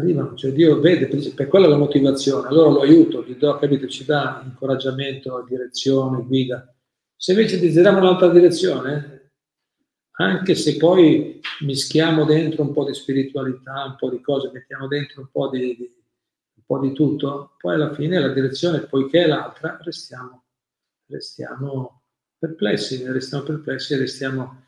arrivano, 0.00 0.34
cioè 0.34 0.52
Dio 0.52 0.80
vede, 0.80 1.06
per 1.34 1.48
quella 1.48 1.68
la 1.68 1.76
motivazione, 1.76 2.48
allora 2.48 2.70
lo 2.70 2.80
aiuto, 2.80 3.24
gli 3.24 3.36
do, 3.36 3.56
capito, 3.58 3.86
ci 3.86 4.04
dà 4.04 4.42
incoraggiamento, 4.44 5.44
direzione, 5.48 6.24
guida. 6.24 6.74
Se 7.14 7.32
invece 7.32 7.60
desideriamo 7.60 7.98
un'altra 7.98 8.28
direzione, 8.28 9.32
anche 10.12 10.54
se 10.54 10.76
poi 10.76 11.40
mischiamo 11.60 12.24
dentro 12.24 12.62
un 12.62 12.72
po' 12.72 12.84
di 12.84 12.94
spiritualità, 12.94 13.84
un 13.84 13.96
po' 13.96 14.10
di 14.10 14.20
cose, 14.20 14.50
mettiamo 14.52 14.86
dentro 14.86 15.20
un 15.22 15.28
po' 15.30 15.48
di, 15.48 15.76
di, 15.76 15.92
un 16.56 16.62
po 16.66 16.78
di 16.78 16.92
tutto, 16.92 17.54
poi 17.58 17.74
alla 17.74 17.94
fine 17.94 18.18
la 18.18 18.32
direzione, 18.32 18.80
poiché 18.80 19.24
è 19.24 19.26
l'altra, 19.26 19.78
restiamo, 19.82 20.44
restiamo 21.06 22.02
perplessi, 22.38 23.04
restiamo 23.06 23.44
perplessi 23.44 23.96
restiamo, 23.96 24.64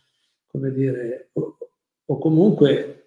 come 0.47 0.73
dire, 0.73 1.31
o, 1.33 1.57
o 2.05 2.19
comunque 2.19 3.02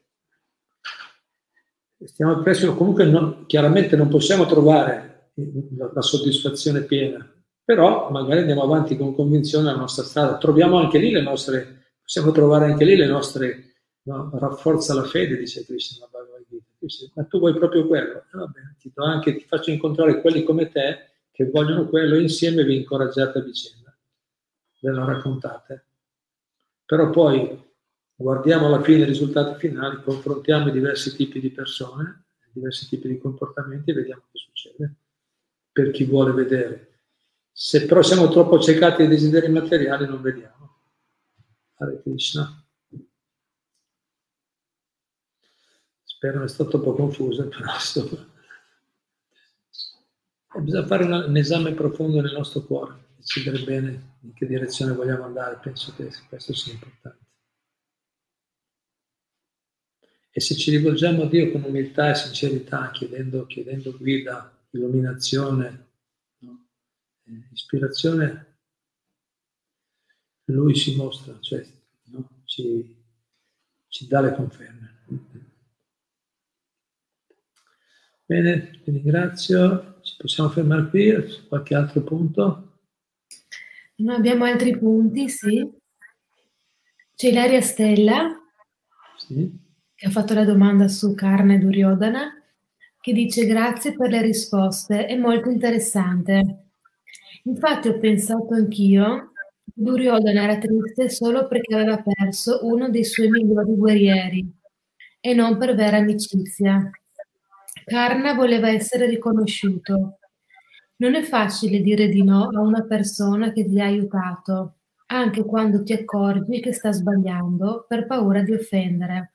stiamo 2.03 2.41
presso, 2.41 2.75
comunque 2.75 3.05
non, 3.05 3.45
chiaramente 3.45 3.95
non 3.95 4.09
possiamo 4.09 4.45
trovare 4.45 5.31
la, 5.77 5.91
la, 5.93 6.01
soddisfazione 6.01 6.83
piena, 6.83 7.25
però 7.63 8.09
magari 8.11 8.41
andiamo 8.41 8.63
avanti 8.63 8.97
con 8.97 9.15
convinzione 9.15 9.71
la 9.71 9.77
nostra 9.77 10.03
strada, 10.03 10.37
troviamo 10.37 10.77
anche 10.77 10.97
lì 10.97 11.11
le 11.11 11.21
nostre, 11.21 11.93
possiamo 12.01 12.31
trovare 12.31 12.65
anche 12.65 12.85
lì 12.85 12.95
le 12.95 13.07
nostre, 13.07 13.75
no? 14.03 14.29
rafforza 14.33 14.93
la 14.93 15.03
fede, 15.03 15.37
dice 15.37 15.65
Krishna, 15.65 16.07
ma 17.15 17.23
tu 17.23 17.39
vuoi 17.39 17.53
proprio 17.53 17.87
quello? 17.87 18.17
Eh, 18.17 18.47
bene, 18.53 18.75
ti, 18.79 18.91
anche, 18.95 19.35
ti 19.35 19.45
faccio 19.47 19.71
incontrare 19.71 20.21
quelli 20.21 20.43
come 20.43 20.69
te 20.69 21.13
che 21.31 21.49
vogliono 21.49 21.87
quello 21.87 22.17
insieme 22.17 22.63
vi 22.63 22.77
incoraggiate 22.77 23.39
a 23.39 23.41
vicenda, 23.41 23.97
ve 24.79 24.91
lo 24.91 25.05
raccontate. 25.05 25.85
Però 26.85 27.09
poi 27.09 27.61
guardiamo 28.15 28.67
alla 28.67 28.81
fine 28.81 28.99
i 28.99 29.05
risultati 29.05 29.59
finali, 29.59 30.01
confrontiamo 30.01 30.69
i 30.69 30.71
diversi 30.71 31.15
tipi 31.15 31.39
di 31.39 31.51
persone, 31.51 32.25
i 32.47 32.51
diversi 32.53 32.87
tipi 32.87 33.07
di 33.07 33.17
comportamenti 33.17 33.91
e 33.91 33.93
vediamo 33.93 34.23
che 34.31 34.37
succede 34.37 34.95
per 35.71 35.91
chi 35.91 36.05
vuole 36.05 36.31
vedere. 36.31 37.01
Se 37.51 37.85
però 37.85 38.01
siamo 38.01 38.29
troppo 38.29 38.55
accecati 38.55 39.01
ai 39.01 39.07
desideri 39.07 39.49
materiali 39.49 40.07
non 40.07 40.21
vediamo. 40.21 40.83
Hare 41.75 42.01
Krishna. 42.01 42.65
Spero 46.03 46.35
non 46.35 46.45
è 46.45 46.49
stato 46.49 46.77
un 46.77 46.83
po' 46.83 46.93
confuso, 46.93 47.47
però 47.49 47.73
insomma. 47.73 48.33
Bisogna 50.57 50.85
fare 50.85 51.03
un 51.03 51.35
esame 51.35 51.73
profondo 51.73 52.21
nel 52.21 52.31
nostro 52.31 52.61
cuore, 52.61 53.07
decidere 53.17 53.61
bene 53.63 54.17
in 54.21 54.33
che 54.33 54.45
direzione 54.45 54.93
vogliamo 54.93 55.25
andare, 55.25 55.59
penso 55.61 55.93
che 55.97 56.09
questo 56.29 56.53
sia 56.53 56.71
importante. 56.71 57.24
E 60.37 60.41
se 60.41 60.53
ci 60.55 60.69
rivolgiamo 60.69 61.23
a 61.23 61.27
Dio 61.27 61.49
con 61.49 61.63
umiltà 61.63 62.09
e 62.09 62.15
sincerità, 62.15 62.91
chiedendo, 62.91 63.45
chiedendo 63.45 63.95
guida, 63.95 64.53
illuminazione, 64.71 65.87
no? 66.39 66.65
eh, 67.23 67.47
ispirazione, 67.53 68.57
Lui 70.47 70.75
si 70.75 70.93
mostra, 70.97 71.39
cioè 71.39 71.65
no? 72.07 72.41
ci, 72.43 73.01
ci 73.87 74.07
dà 74.07 74.19
le 74.19 74.33
conferme. 74.33 75.05
Bene, 78.25 78.81
vi 78.83 78.91
ringrazio. 78.91 80.01
Ci 80.01 80.17
possiamo 80.17 80.49
fermare 80.49 80.89
qui? 80.89 81.13
Qualche 81.47 81.75
altro 81.75 82.03
punto? 82.03 82.79
Non 83.99 84.15
abbiamo 84.15 84.43
altri 84.43 84.77
punti, 84.77 85.29
sì. 85.29 85.65
C'è 87.15 87.29
Ilaria 87.29 87.61
Stella. 87.61 88.37
Sì 89.15 89.63
che 89.95 90.07
ha 90.07 90.09
fatto 90.09 90.33
la 90.33 90.43
domanda 90.43 90.87
su 90.87 91.13
Carne 91.15 91.57
Duryodhana, 91.57 92.31
che 92.99 93.13
dice 93.13 93.45
grazie 93.45 93.93
per 93.95 94.09
le 94.09 94.21
risposte, 94.21 95.05
è 95.05 95.15
molto 95.15 95.49
interessante. 95.49 96.65
Infatti 97.43 97.87
ho 97.87 97.99
pensato 97.99 98.53
anch'io 98.53 99.31
che 99.63 99.71
Duryodhana 99.73 100.43
era 100.43 100.57
triste 100.57 101.09
solo 101.09 101.47
perché 101.47 101.75
aveva 101.75 102.01
perso 102.01 102.59
uno 102.63 102.89
dei 102.89 103.05
suoi 103.05 103.29
migliori 103.29 103.75
guerrieri 103.75 104.53
e 105.21 105.33
non 105.33 105.57
per 105.57 105.75
vera 105.75 105.97
amicizia. 105.97 106.89
Karna 107.85 108.33
voleva 108.33 108.69
essere 108.69 109.05
riconosciuto. 109.05 110.17
Non 110.97 111.15
è 111.15 111.21
facile 111.21 111.81
dire 111.81 112.07
di 112.09 112.23
no 112.23 112.49
a 112.49 112.59
una 112.61 112.83
persona 112.83 113.51
che 113.51 113.65
ti 113.65 113.79
ha 113.79 113.85
aiutato, 113.85 114.75
anche 115.07 115.45
quando 115.45 115.83
ti 115.83 115.93
accorgi 115.93 116.59
che 116.61 116.73
sta 116.73 116.91
sbagliando 116.91 117.85
per 117.87 118.07
paura 118.07 118.41
di 118.41 118.53
offendere. 118.53 119.34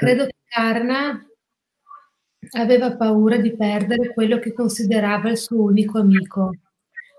Credo 0.00 0.24
che 0.24 0.34
Karna 0.48 1.22
aveva 2.52 2.96
paura 2.96 3.36
di 3.36 3.54
perdere 3.54 4.14
quello 4.14 4.38
che 4.38 4.54
considerava 4.54 5.28
il 5.28 5.36
suo 5.36 5.64
unico 5.64 5.98
amico, 5.98 6.54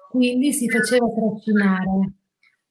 quindi 0.10 0.52
si 0.52 0.68
faceva 0.68 1.06
trascinare. 1.14 2.14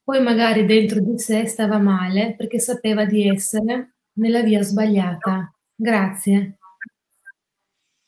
poi 0.03 0.21
magari 0.21 0.67
dentro 0.67 0.99
di 0.99 1.17
sé 1.17 1.47
stava 1.47 1.79
male 1.79 2.35
perché 2.37 2.59
sapeva 2.59 3.05
di 3.05 3.29
essere 3.29 3.99
nella 4.15 4.43
via 4.43 4.63
sbagliata. 4.63 5.55
Grazie. 5.77 6.59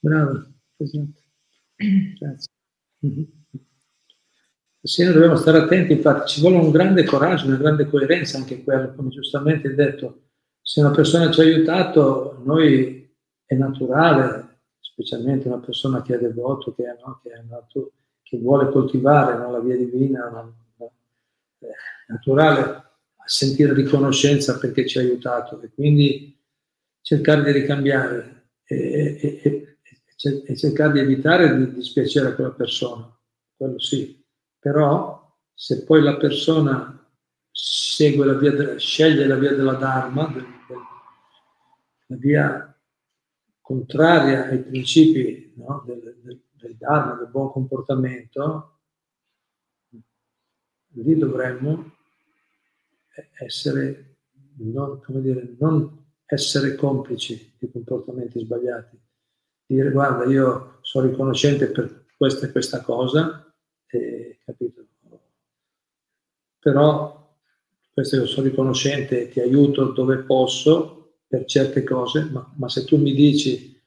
Bravo, 0.00 0.44
esatto. 0.78 1.20
Grazie. 1.76 2.50
Mm-hmm. 3.06 3.22
Sì, 4.82 5.04
noi 5.04 5.12
dobbiamo 5.12 5.36
stare 5.36 5.58
attenti, 5.58 5.92
infatti 5.92 6.30
ci 6.30 6.40
vuole 6.40 6.56
un 6.56 6.72
grande 6.72 7.04
coraggio, 7.04 7.46
una 7.46 7.58
grande 7.58 7.86
coerenza 7.86 8.38
anche 8.38 8.64
quello, 8.64 8.92
come 8.92 9.10
giustamente 9.10 9.68
hai 9.68 9.76
detto. 9.76 10.22
Se 10.62 10.80
una 10.80 10.92
persona 10.92 11.30
ci 11.30 11.40
ha 11.40 11.44
aiutato, 11.44 12.40
noi 12.44 13.12
è 13.44 13.54
naturale, 13.54 14.60
specialmente 14.78 15.48
una 15.48 15.58
persona 15.58 16.02
che 16.02 16.14
è 16.14 16.18
devoto, 16.18 16.72
che, 16.74 16.84
è, 16.84 16.96
no, 17.04 17.20
che, 17.22 17.30
è 17.30 17.42
nato, 17.48 17.92
che 18.22 18.38
vuole 18.38 18.70
coltivare 18.70 19.36
no, 19.36 19.50
la 19.50 19.58
via 19.58 19.76
divina, 19.76 20.28
no, 20.28 20.54
è 21.58 21.66
naturale 22.06 22.82
sentire 23.24 23.72
riconoscenza 23.72 24.58
perché 24.58 24.86
ci 24.86 24.98
ha 24.98 25.00
aiutato 25.00 25.60
e 25.60 25.70
quindi 25.72 26.38
cercare 27.00 27.42
di 27.44 27.52
ricambiare 27.52 28.50
e, 28.64 29.18
e, 29.20 29.40
e, 29.42 30.42
e 30.46 30.56
cercare 30.56 30.92
di 30.92 30.98
evitare 31.00 31.56
di 31.56 31.74
dispiacere 31.74 32.28
a 32.28 32.34
quella 32.34 32.52
persona, 32.52 33.10
quello 33.56 33.78
sì. 33.78 34.24
Però 34.58 35.20
se 35.54 35.84
poi 35.84 36.02
la 36.02 36.16
persona 36.16 37.01
segue 37.52 38.24
la 38.24 38.34
via 38.34 38.78
sceglie 38.78 39.26
la 39.26 39.36
via 39.36 39.54
della 39.54 39.74
Dharma, 39.74 40.32
la 42.06 42.16
via 42.16 42.80
contraria 43.60 44.48
ai 44.48 44.62
principi 44.62 45.52
no, 45.56 45.82
del, 45.86 46.18
del, 46.22 46.42
del 46.50 46.76
Dharma, 46.76 47.14
del 47.14 47.28
buon 47.28 47.50
comportamento, 47.52 48.80
lì 50.94 51.16
dovremmo 51.16 51.96
essere, 53.38 54.16
non, 54.56 55.00
come 55.02 55.20
dire, 55.20 55.54
non 55.58 56.04
essere 56.26 56.74
complici 56.74 57.54
di 57.58 57.70
comportamenti 57.70 58.40
sbagliati. 58.40 58.98
Dire 59.66 59.90
guarda, 59.90 60.24
io 60.24 60.78
sono 60.80 61.08
riconoscente 61.08 61.70
per 61.70 62.06
questa 62.16 62.46
e 62.46 62.52
questa 62.52 62.80
cosa, 62.82 63.54
e, 63.86 64.38
capito? 64.44 64.86
Però 66.58 67.21
questo 67.92 68.16
io 68.16 68.26
sono 68.26 68.46
riconoscente, 68.48 69.28
ti 69.28 69.40
aiuto 69.40 69.92
dove 69.92 70.18
posso 70.18 71.20
per 71.26 71.44
certe 71.44 71.82
cose, 71.84 72.28
ma, 72.30 72.52
ma 72.56 72.68
se 72.68 72.84
tu 72.84 72.96
mi 72.96 73.12
dici, 73.14 73.80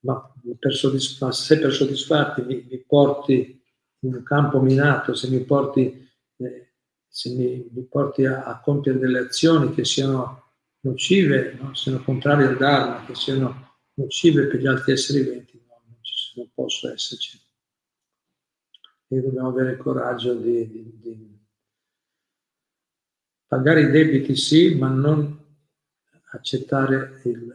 ma, 0.00 0.32
per 0.58 0.74
soddisf- 0.74 1.28
se 1.28 1.58
per 1.58 1.72
soddisfarti 1.72 2.42
mi, 2.42 2.66
mi, 2.68 2.78
porti 2.86 3.62
in 4.00 4.14
un 4.14 4.22
campo 4.22 4.60
minato, 4.60 5.14
se 5.14 5.28
mi 5.28 5.40
porti, 5.40 6.08
eh, 6.36 6.72
se 7.08 7.30
mi, 7.30 7.68
mi 7.72 7.82
porti 7.84 8.24
a, 8.26 8.44
a, 8.44 8.60
compiere 8.60 8.98
delle 8.98 9.20
azioni 9.20 9.72
che 9.72 9.84
siano 9.84 10.42
nocive, 10.80 11.56
no? 11.60 11.74
siano 11.74 12.02
contrarie 12.02 12.46
al 12.46 12.56
Dharma, 12.56 13.04
che 13.06 13.14
siano 13.14 13.78
nocive 13.94 14.46
per 14.46 14.60
gli 14.60 14.66
altri 14.66 14.92
esseri 14.92 15.22
viventi, 15.22 15.62
no, 15.66 15.80
non, 15.86 15.98
ci, 16.02 16.32
non 16.36 16.48
posso 16.54 16.92
esserci 16.92 17.42
e 19.08 19.20
dobbiamo 19.20 19.48
avere 19.48 19.72
il 19.72 19.78
coraggio 19.78 20.34
di, 20.34 20.68
di, 20.68 20.98
di, 21.00 21.38
pagare 23.54 23.82
i 23.82 23.90
debiti 23.90 24.34
sì, 24.34 24.74
ma 24.74 24.88
non 24.88 25.38
accettare 26.32 27.20
il, 27.24 27.54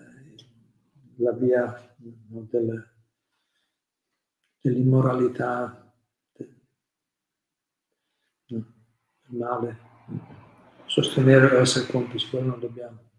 la 1.17 1.33
via 1.33 1.93
del, 1.97 2.89
dell'immoralità, 4.61 5.93
del, 6.31 6.55
del 8.45 8.65
male, 9.37 9.77
sostenere 10.85 11.57
o 11.57 11.59
essere 11.59 11.87
complici, 11.87 12.29
quello 12.29 12.51
non 12.51 12.59
dobbiamo. 12.61 13.11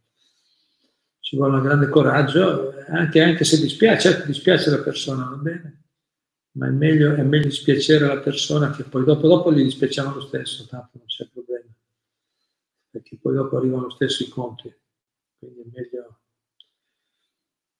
Ci 1.21 1.37
vuole 1.37 1.57
un 1.57 1.63
grande 1.63 1.91
coraggio, 1.91 2.73
anche, 2.89 3.21
anche 3.21 3.45
se 3.45 3.61
dispiace, 3.61 4.25
dispiace 4.25 4.71
la 4.71 4.81
persona, 4.81 5.25
va 5.25 5.37
bene? 5.37 5.81
ma 6.53 6.67
è 6.67 6.71
meglio, 6.71 7.15
è 7.15 7.23
meglio 7.23 7.47
dispiacere 7.47 8.07
la 8.07 8.19
persona 8.19 8.71
che 8.71 8.83
poi 8.85 9.05
dopo, 9.05 9.29
dopo 9.29 9.53
gli 9.53 9.63
dispiacciamo 9.63 10.15
lo 10.15 10.21
stesso, 10.21 10.67
tanto 10.67 10.91
non 10.95 11.07
c'è 11.07 11.29
problema, 11.33 11.50
perché 12.91 13.19
poi 13.21 13.35
dopo 13.35 13.57
arrivano 13.57 13.85
lo 13.85 13.91
stesso 13.91 14.23
i 14.23 14.29
conti, 14.29 14.75
quindi 15.39 15.61
è 15.61 15.65
meglio... 15.73 16.19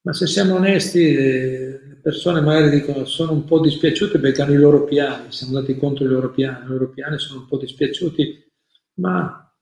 Ma 0.03 0.13
se 0.13 0.25
siamo 0.25 0.55
onesti, 0.55 1.13
eh, 1.15 1.79
le 1.83 1.95
persone 2.01 2.41
magari 2.41 2.71
dicono 2.71 3.05
sono 3.05 3.33
un 3.33 3.45
po' 3.45 3.59
dispiaciute 3.59 4.17
perché 4.19 4.41
hanno 4.41 4.53
i 4.53 4.57
loro 4.57 4.83
piani, 4.83 5.31
siamo 5.31 5.55
andati 5.55 5.77
contro 5.77 6.05
i 6.05 6.07
loro 6.07 6.31
piani, 6.31 6.65
i 6.65 6.67
loro 6.67 6.89
piani 6.89 7.19
sono 7.19 7.41
un 7.41 7.47
po' 7.47 7.57
dispiaciuti, 7.59 8.51
ma, 8.95 9.53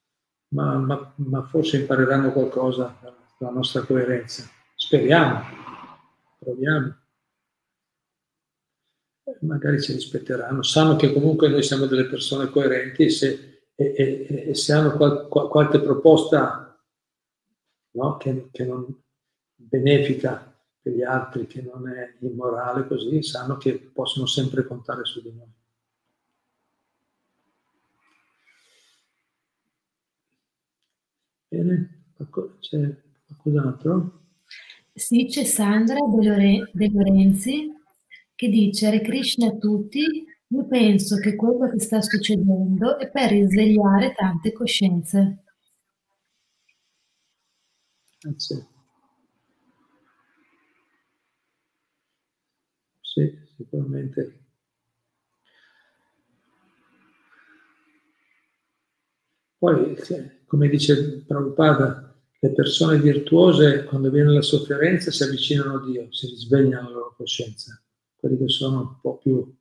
ma, 0.53 0.77
ma, 0.77 1.13
ma 1.17 1.43
forse 1.47 1.77
impareranno 1.77 2.31
qualcosa 2.31 2.97
dalla 3.37 3.51
nostra 3.51 3.81
coerenza. 3.81 4.49
Speriamo, 4.75 5.41
proviamo. 6.39 6.97
Magari 9.41 9.81
ci 9.81 9.93
rispetteranno, 9.93 10.63
sanno 10.63 10.95
che 10.95 11.13
comunque 11.13 11.49
noi 11.49 11.63
siamo 11.63 11.85
delle 11.85 12.05
persone 12.05 12.49
coerenti 12.49 13.03
e 13.03 13.09
se, 13.09 13.48
e, 13.79 13.93
e, 13.95 14.49
e 14.49 14.55
se 14.55 14.73
hanno 14.73 14.91
qual, 14.97 15.29
qual, 15.29 15.47
qualche 15.47 15.79
proposta 15.79 16.77
no, 17.91 18.17
che, 18.17 18.49
che, 18.51 18.65
non 18.65 18.85
benefica 19.55 20.53
per 20.81 20.93
gli 20.93 21.01
altri, 21.01 21.47
che 21.47 21.61
non 21.61 21.87
è 21.87 22.17
immorale 22.19 22.85
così, 22.87 23.23
sanno 23.23 23.55
che 23.55 23.79
possono 23.79 24.25
sempre 24.25 24.67
contare 24.67 25.05
su 25.05 25.21
di 25.21 25.33
noi. 25.33 25.47
Bene, 31.47 32.03
c'è 32.59 32.95
qualcos'altro? 33.27 34.19
Sì, 34.93 35.25
c'è 35.27 35.45
Sandra 35.45 35.99
De 36.73 36.89
Lorenzi 36.91 37.73
che 38.35 38.49
dice 38.49 38.87
Hare 38.87 39.01
Krishna 39.01 39.47
a 39.47 39.55
tutti, 39.55 40.25
io 40.51 40.65
penso 40.67 41.17
che 41.17 41.35
quello 41.35 41.69
che 41.69 41.79
sta 41.79 42.01
succedendo 42.01 42.97
è 42.99 43.09
per 43.09 43.29
risvegliare 43.31 44.13
tante 44.15 44.51
coscienze. 44.51 45.43
Grazie. 48.23 48.67
Sì, 53.01 53.37
sicuramente. 53.57 54.39
Poi, 59.57 59.95
come 60.47 60.69
dice 60.69 61.23
Prabhupada, 61.27 62.15
le 62.39 62.51
persone 62.53 62.97
virtuose, 62.97 63.83
quando 63.83 64.09
viene 64.09 64.31
la 64.31 64.41
sofferenza, 64.41 65.11
si 65.11 65.23
avvicinano 65.23 65.75
a 65.75 65.85
Dio, 65.85 66.07
si 66.11 66.27
risvegliano 66.27 66.87
la 66.89 66.95
loro 66.95 67.13
coscienza 67.17 67.79
quelli 68.17 68.37
che 68.37 68.49
sono 68.49 68.79
un 68.81 68.99
po' 69.01 69.17
più, 69.17 69.53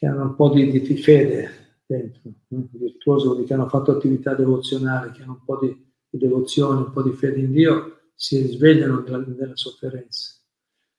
che 0.00 0.06
hanno 0.06 0.22
un 0.22 0.34
po' 0.34 0.48
di, 0.48 0.70
di 0.70 0.96
fede 0.96 1.82
dentro, 1.84 2.32
no? 2.48 2.68
virtuosi, 2.72 3.26
quelli 3.26 3.44
che 3.44 3.52
hanno 3.52 3.68
fatto 3.68 3.90
attività 3.90 4.32
devozionali, 4.32 5.10
che 5.10 5.20
hanno 5.20 5.32
un 5.32 5.44
po' 5.44 5.58
di, 5.58 5.92
di 6.08 6.16
devozione, 6.16 6.80
un 6.80 6.90
po' 6.90 7.02
di 7.02 7.12
fede 7.12 7.40
in 7.40 7.52
Dio, 7.52 8.00
si 8.14 8.40
risvegliano 8.40 9.00
dalla, 9.00 9.54
sofferenza. 9.54 10.40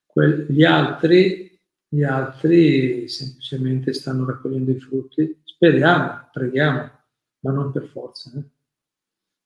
Que- 0.05 0.45
gli 0.47 0.63
altri, 0.63 1.59
gli 1.87 2.03
altri 2.03 3.07
semplicemente 3.07 3.91
stanno 3.91 4.23
raccogliendo 4.23 4.69
i 4.69 4.79
frutti, 4.79 5.41
speriamo, 5.45 6.29
preghiamo, 6.31 6.91
ma 7.39 7.51
non 7.51 7.71
per 7.71 7.87
forza, 7.87 8.29
eh? 8.37 8.43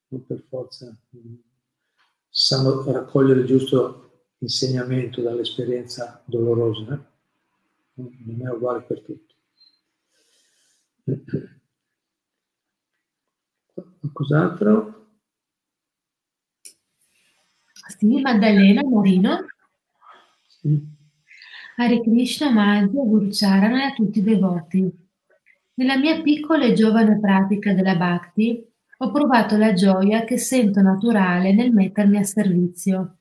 non 0.09 0.25
per 0.25 0.43
forza. 0.49 0.93
Sanno 2.27 2.91
raccogliere 2.91 3.45
giusto 3.45 4.25
insegnamento 4.39 5.21
dall'esperienza 5.21 6.21
dolorosa, 6.25 6.93
eh? 6.93 8.01
non 8.25 8.41
è 8.45 8.49
uguale 8.49 8.81
per 8.81 8.99
tutti. 8.99 9.34
Qualcos'altro? 13.99 15.07
Sì, 17.97 18.19
Maddalena 18.21 18.81
Marino. 18.83 19.45
Sì. 20.47 20.93
Hare 21.77 22.01
Krishna, 22.01 22.51
Madhya, 22.51 23.03
Guru 23.03 23.27
Charana 23.29 23.83
e 23.83 23.85
a 23.85 23.93
tutti 23.93 24.19
i 24.19 24.23
devoti. 24.23 24.89
Nella 25.75 25.97
mia 25.97 26.21
piccola 26.21 26.65
e 26.65 26.73
giovane 26.73 27.19
pratica 27.19 27.73
della 27.73 27.95
Bhakti 27.95 28.65
ho 28.97 29.11
provato 29.11 29.57
la 29.57 29.73
gioia 29.73 30.23
che 30.23 30.37
sento 30.37 30.81
naturale 30.81 31.53
nel 31.53 31.73
mettermi 31.73 32.17
a 32.17 32.23
servizio 32.23 33.17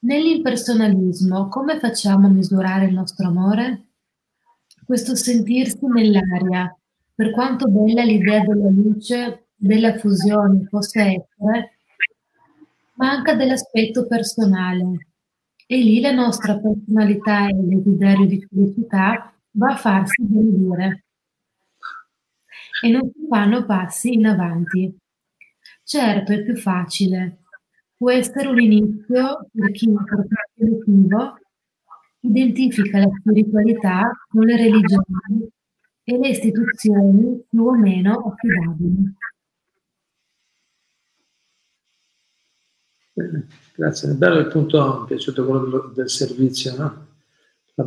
Nell'impersonalismo 0.00 1.48
come 1.48 1.80
facciamo 1.80 2.28
a 2.28 2.30
misurare 2.30 2.86
il 2.86 2.94
nostro 2.94 3.26
amore? 3.26 3.88
Questo 4.84 5.16
sentirsi 5.16 5.84
nell'aria, 5.86 6.77
per 7.18 7.32
quanto 7.32 7.66
bella 7.66 8.04
l'idea 8.04 8.44
della 8.44 8.68
luce, 8.68 9.48
della 9.56 9.98
fusione 9.98 10.68
possa 10.70 11.02
essere, 11.02 11.78
manca 12.94 13.34
dell'aspetto 13.34 14.06
personale. 14.06 15.08
E 15.66 15.78
lì 15.78 16.00
la 16.00 16.12
nostra 16.12 16.56
personalità 16.60 17.48
e 17.48 17.56
il 17.56 17.66
desiderio 17.66 18.24
di 18.24 18.46
felicità 18.48 19.34
va 19.50 19.72
a 19.72 19.76
farsi 19.76 20.22
benedire. 20.22 21.06
e 22.84 22.88
non 22.88 23.10
si 23.12 23.26
fanno 23.28 23.64
passi 23.66 24.12
in 24.12 24.26
avanti. 24.26 24.96
Certo, 25.82 26.32
è 26.32 26.44
più 26.44 26.54
facile. 26.54 27.38
Può 27.96 28.12
essere 28.12 28.46
un 28.46 28.60
inizio 28.60 29.48
per 29.52 29.72
chi, 29.72 29.88
per 29.88 30.68
motivo, 30.68 31.36
identifica 32.20 32.98
la 32.98 33.10
spiritualità 33.18 34.08
con 34.28 34.44
le 34.44 34.56
religioni 34.56 35.50
e 36.08 36.16
le 36.16 36.28
istituzioni 36.30 37.44
più 37.46 37.66
o 37.66 37.76
meno 37.76 38.32
affidabili. 38.32 39.14
Grazie, 43.74 44.12
è 44.12 44.14
bello 44.14 44.38
il 44.38 44.46
punto, 44.46 45.00
mi 45.00 45.04
è 45.04 45.06
piaciuto 45.08 45.44
quello 45.44 45.92
del 45.94 46.08
servizio, 46.08 46.76
no? 46.76 47.06
La 47.74 47.84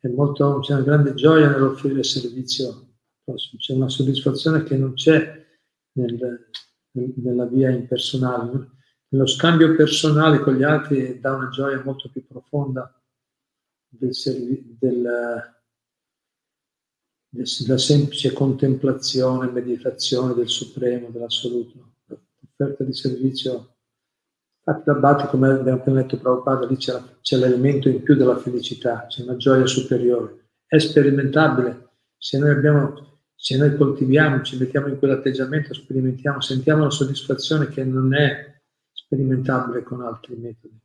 è 0.00 0.08
molto, 0.08 0.58
c'è 0.58 0.74
una 0.74 0.82
grande 0.82 1.14
gioia 1.14 1.48
nell'offrire 1.48 2.02
servizio 2.02 2.88
c'è 3.56 3.74
una 3.74 3.88
soddisfazione 3.88 4.64
che 4.64 4.76
non 4.76 4.94
c'è 4.94 5.46
nel, 5.92 6.50
nella 6.90 7.46
via 7.46 7.70
impersonale. 7.70 8.70
Nello 9.08 9.26
scambio 9.26 9.76
personale 9.76 10.40
con 10.40 10.56
gli 10.56 10.64
altri 10.64 11.20
dà 11.20 11.34
una 11.36 11.50
gioia 11.50 11.80
molto 11.84 12.10
più 12.10 12.26
profonda 12.26 12.92
del, 13.88 14.12
del, 14.76 15.61
della 17.32 17.78
semplice 17.78 18.32
contemplazione, 18.32 19.50
meditazione 19.50 20.34
del 20.34 20.48
Supremo, 20.48 21.08
dell'Assoluto. 21.08 21.94
L'offerta 22.06 22.84
di 22.84 22.92
servizio 22.92 23.72
Infatti 24.64 24.84
da 24.84 24.94
Bhatti, 24.94 25.26
come 25.26 25.48
abbiamo 25.48 25.78
appena 25.78 26.00
letto 26.00 26.18
Prabhupada, 26.18 26.66
lì 26.66 26.76
c'è, 26.76 26.96
c'è, 27.20 27.36
l'elemento 27.36 27.88
in 27.88 28.00
più 28.00 28.14
della 28.14 28.38
felicità, 28.38 29.06
c'è 29.08 29.22
una 29.22 29.36
gioia 29.36 29.66
superiore. 29.66 30.50
È 30.66 30.78
sperimentabile. 30.78 31.88
Se 32.16 32.38
noi, 32.38 32.50
abbiamo, 32.50 33.24
se 33.34 33.56
noi 33.56 33.76
coltiviamo, 33.76 34.40
ci 34.42 34.56
mettiamo 34.56 34.86
in 34.86 34.98
quell'atteggiamento, 34.98 35.74
sperimentiamo, 35.74 36.40
sentiamo 36.40 36.84
la 36.84 36.90
soddisfazione 36.90 37.66
che 37.70 37.82
non 37.82 38.14
è 38.14 38.60
sperimentabile 38.92 39.82
con 39.82 40.02
altri 40.02 40.36
metodi. 40.36 40.78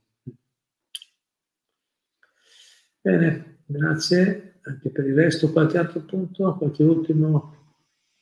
Bene, 3.00 3.60
grazie 3.68 4.57
anche 4.68 4.90
per 4.90 5.06
il 5.06 5.16
resto. 5.16 5.52
Qualche 5.52 5.78
altro 5.78 6.02
punto? 6.02 6.56
Qualche 6.56 6.84
ultimo 6.84 7.56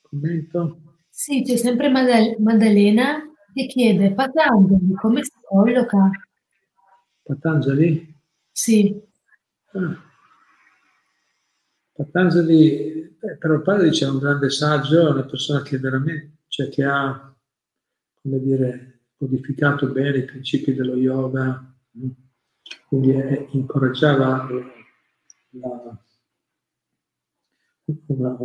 commento? 0.01 0.79
Sì, 1.09 1.43
c'è 1.43 1.55
sempre 1.55 1.89
Maddalena 1.89 3.23
che 3.53 3.67
chiede 3.67 4.13
Patanjali 4.13 4.93
come 4.95 5.23
si 5.23 5.31
colloca? 5.41 6.09
Patanjali? 7.23 8.13
Sì. 8.51 9.01
Ah. 9.71 9.97
Patanjali, 11.93 13.17
eh, 13.17 13.37
però 13.39 13.61
padre 13.61 13.89
dice 13.89 14.05
è 14.05 14.09
un 14.09 14.19
grande 14.19 14.49
saggio, 14.49 15.07
è 15.07 15.11
una 15.11 15.23
persona 15.23 15.61
che 15.61 15.77
veramente, 15.77 16.39
cioè 16.49 16.67
che 16.67 16.83
ha, 16.83 17.33
come 18.21 18.39
dire, 18.41 18.99
codificato 19.17 19.87
bene 19.87 20.17
i 20.17 20.25
principi 20.25 20.73
dello 20.73 20.97
yoga, 20.97 21.73
quindi 22.89 23.11
è, 23.11 23.47
incoraggiava 23.51 24.49
la, 25.51 26.04
una, 28.07 28.37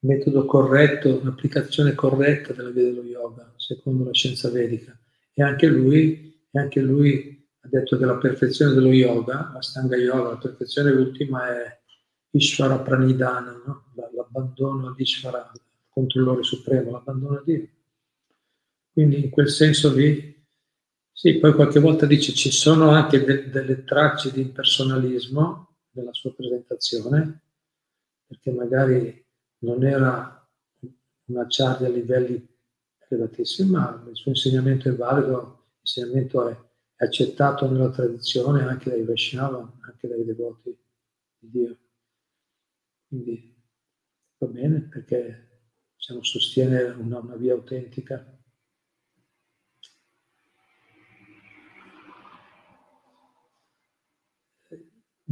metodo 0.00 0.44
corretto, 0.44 1.20
un'applicazione 1.20 1.94
corretta 1.94 2.52
della 2.52 2.70
via 2.70 2.84
dello 2.84 3.02
yoga, 3.02 3.52
secondo 3.56 4.04
la 4.04 4.14
scienza 4.14 4.50
vedica. 4.50 4.98
E 5.32 5.42
anche 5.42 5.66
lui, 5.66 6.46
e 6.50 6.58
anche 6.58 6.80
lui 6.80 7.48
ha 7.60 7.68
detto 7.68 7.98
che 7.98 8.04
la 8.04 8.16
perfezione 8.16 8.74
dello 8.74 8.92
yoga, 8.92 9.50
la 9.52 9.62
stanga 9.62 9.96
yoga, 9.96 10.30
la 10.30 10.38
perfezione 10.38 10.90
ultima 10.92 11.48
è 11.48 11.78
Ishvara 12.30 12.78
Pranidhana, 12.78 13.62
no? 13.64 13.84
l'abbandono 14.14 14.88
all'Ishvara, 14.88 15.50
al 15.50 15.60
controllore 15.88 16.42
supremo, 16.42 16.92
l'abbandono 16.92 17.38
a 17.38 17.42
Dio. 17.44 17.68
Quindi 18.92 19.24
in 19.24 19.30
quel 19.30 19.48
senso 19.48 19.92
lì, 19.92 20.38
sì, 21.12 21.38
poi 21.38 21.52
qualche 21.52 21.80
volta 21.80 22.06
dice 22.06 22.32
ci 22.32 22.50
sono 22.50 22.90
anche 22.90 23.22
de- 23.22 23.50
delle 23.50 23.84
tracce 23.84 24.32
di 24.32 24.40
impersonalismo 24.40 25.76
nella 25.92 26.12
sua 26.12 26.32
presentazione, 26.32 27.42
perché 28.30 28.52
magari 28.52 29.26
non 29.62 29.84
era 29.84 30.48
una 31.24 31.46
charge 31.48 31.86
a 31.86 31.88
livelli 31.88 32.46
elevatissimi, 33.08 33.70
ma 33.70 34.04
il 34.08 34.14
suo 34.14 34.30
insegnamento 34.30 34.88
è 34.88 34.94
valido, 34.94 35.70
l'insegnamento 35.78 36.46
è, 36.46 36.56
è 36.94 37.04
accettato 37.06 37.68
nella 37.68 37.90
tradizione 37.90 38.62
anche 38.62 38.88
dai 38.88 39.02
Vaishnava, 39.02 39.78
anche 39.80 40.06
dai 40.06 40.24
devoti 40.24 40.78
di 41.40 41.50
Dio. 41.50 41.78
Quindi 43.08 43.52
va 44.38 44.46
bene 44.46 44.82
perché 44.82 45.62
diciamo, 45.96 46.22
sostiene 46.22 46.84
una, 46.84 47.18
una 47.18 47.34
via 47.34 47.54
autentica. 47.54 48.39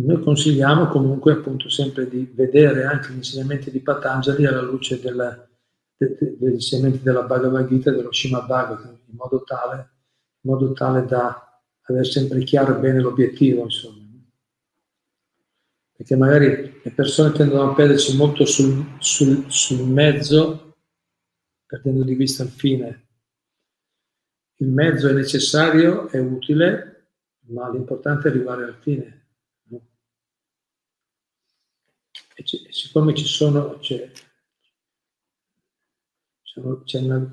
Noi 0.00 0.22
consigliamo 0.22 0.86
comunque 0.86 1.32
appunto 1.32 1.68
sempre 1.68 2.08
di 2.08 2.30
vedere 2.32 2.84
anche 2.84 3.12
gli 3.12 3.16
insegnamenti 3.16 3.70
di 3.72 3.80
Patanjali 3.80 4.46
alla 4.46 4.62
luce 4.62 5.00
del, 5.00 5.48
de, 5.96 6.16
de, 6.16 6.36
degli 6.38 6.52
insegnamenti 6.52 7.02
della 7.02 7.22
Bhagavad 7.22 7.66
Gita 7.66 7.90
e 7.90 7.94
dello 7.94 8.12
Srimad 8.12 8.46
Bhagavatam, 8.46 8.98
in 9.06 9.16
modo 9.16 9.42
tale, 9.42 9.76
in 10.40 10.50
modo 10.50 10.72
tale 10.72 11.04
da 11.04 11.60
avere 11.82 12.04
sempre 12.04 12.44
chiaro 12.44 12.78
bene 12.78 13.00
l'obiettivo, 13.00 13.64
insomma. 13.64 14.06
Perché 15.96 16.14
magari 16.14 16.80
le 16.80 16.92
persone 16.92 17.32
tendono 17.32 17.72
a 17.72 17.74
perdersi 17.74 18.16
molto 18.16 18.44
sul, 18.44 18.98
sul, 19.00 19.46
sul 19.48 19.84
mezzo, 19.84 20.76
perdendo 21.66 22.04
di 22.04 22.14
vista 22.14 22.44
il 22.44 22.50
fine. 22.50 23.06
Il 24.58 24.68
mezzo 24.68 25.08
è 25.08 25.12
necessario, 25.12 26.08
è 26.08 26.20
utile, 26.20 27.08
ma 27.48 27.68
l'importante 27.68 28.28
è 28.28 28.30
arrivare 28.30 28.62
al 28.62 28.76
fine. 28.80 29.17
E, 32.40 32.72
siccome 32.72 33.14
ci 33.14 33.24
sono, 33.24 33.78
c'è, 33.78 34.10
una, 36.54 37.30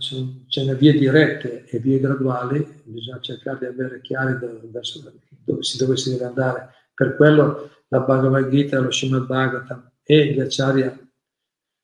una, 0.56 0.74
via 0.74 0.94
dirette 0.94 1.66
e 1.66 1.80
vie 1.80 2.00
graduali, 2.00 2.82
bisogna 2.86 3.20
cercare 3.20 3.60
di 3.60 3.66
avere 3.66 4.02
chiari 4.02 4.36
verso 4.72 5.02
dove 5.44 5.62
si, 5.62 5.78
dove 5.78 5.96
si 5.96 6.10
deve 6.10 6.26
andare. 6.26 6.70
Per 6.92 7.16
quello 7.18 7.70
la 7.90 8.00
Bhagavad 8.00 8.50
Gita, 8.50 8.80
lo 8.80 8.92
Srimad 8.92 9.28
Bhagavatam 9.28 9.92
e 10.02 10.34
gli 10.34 10.40
Acharya 10.40 10.98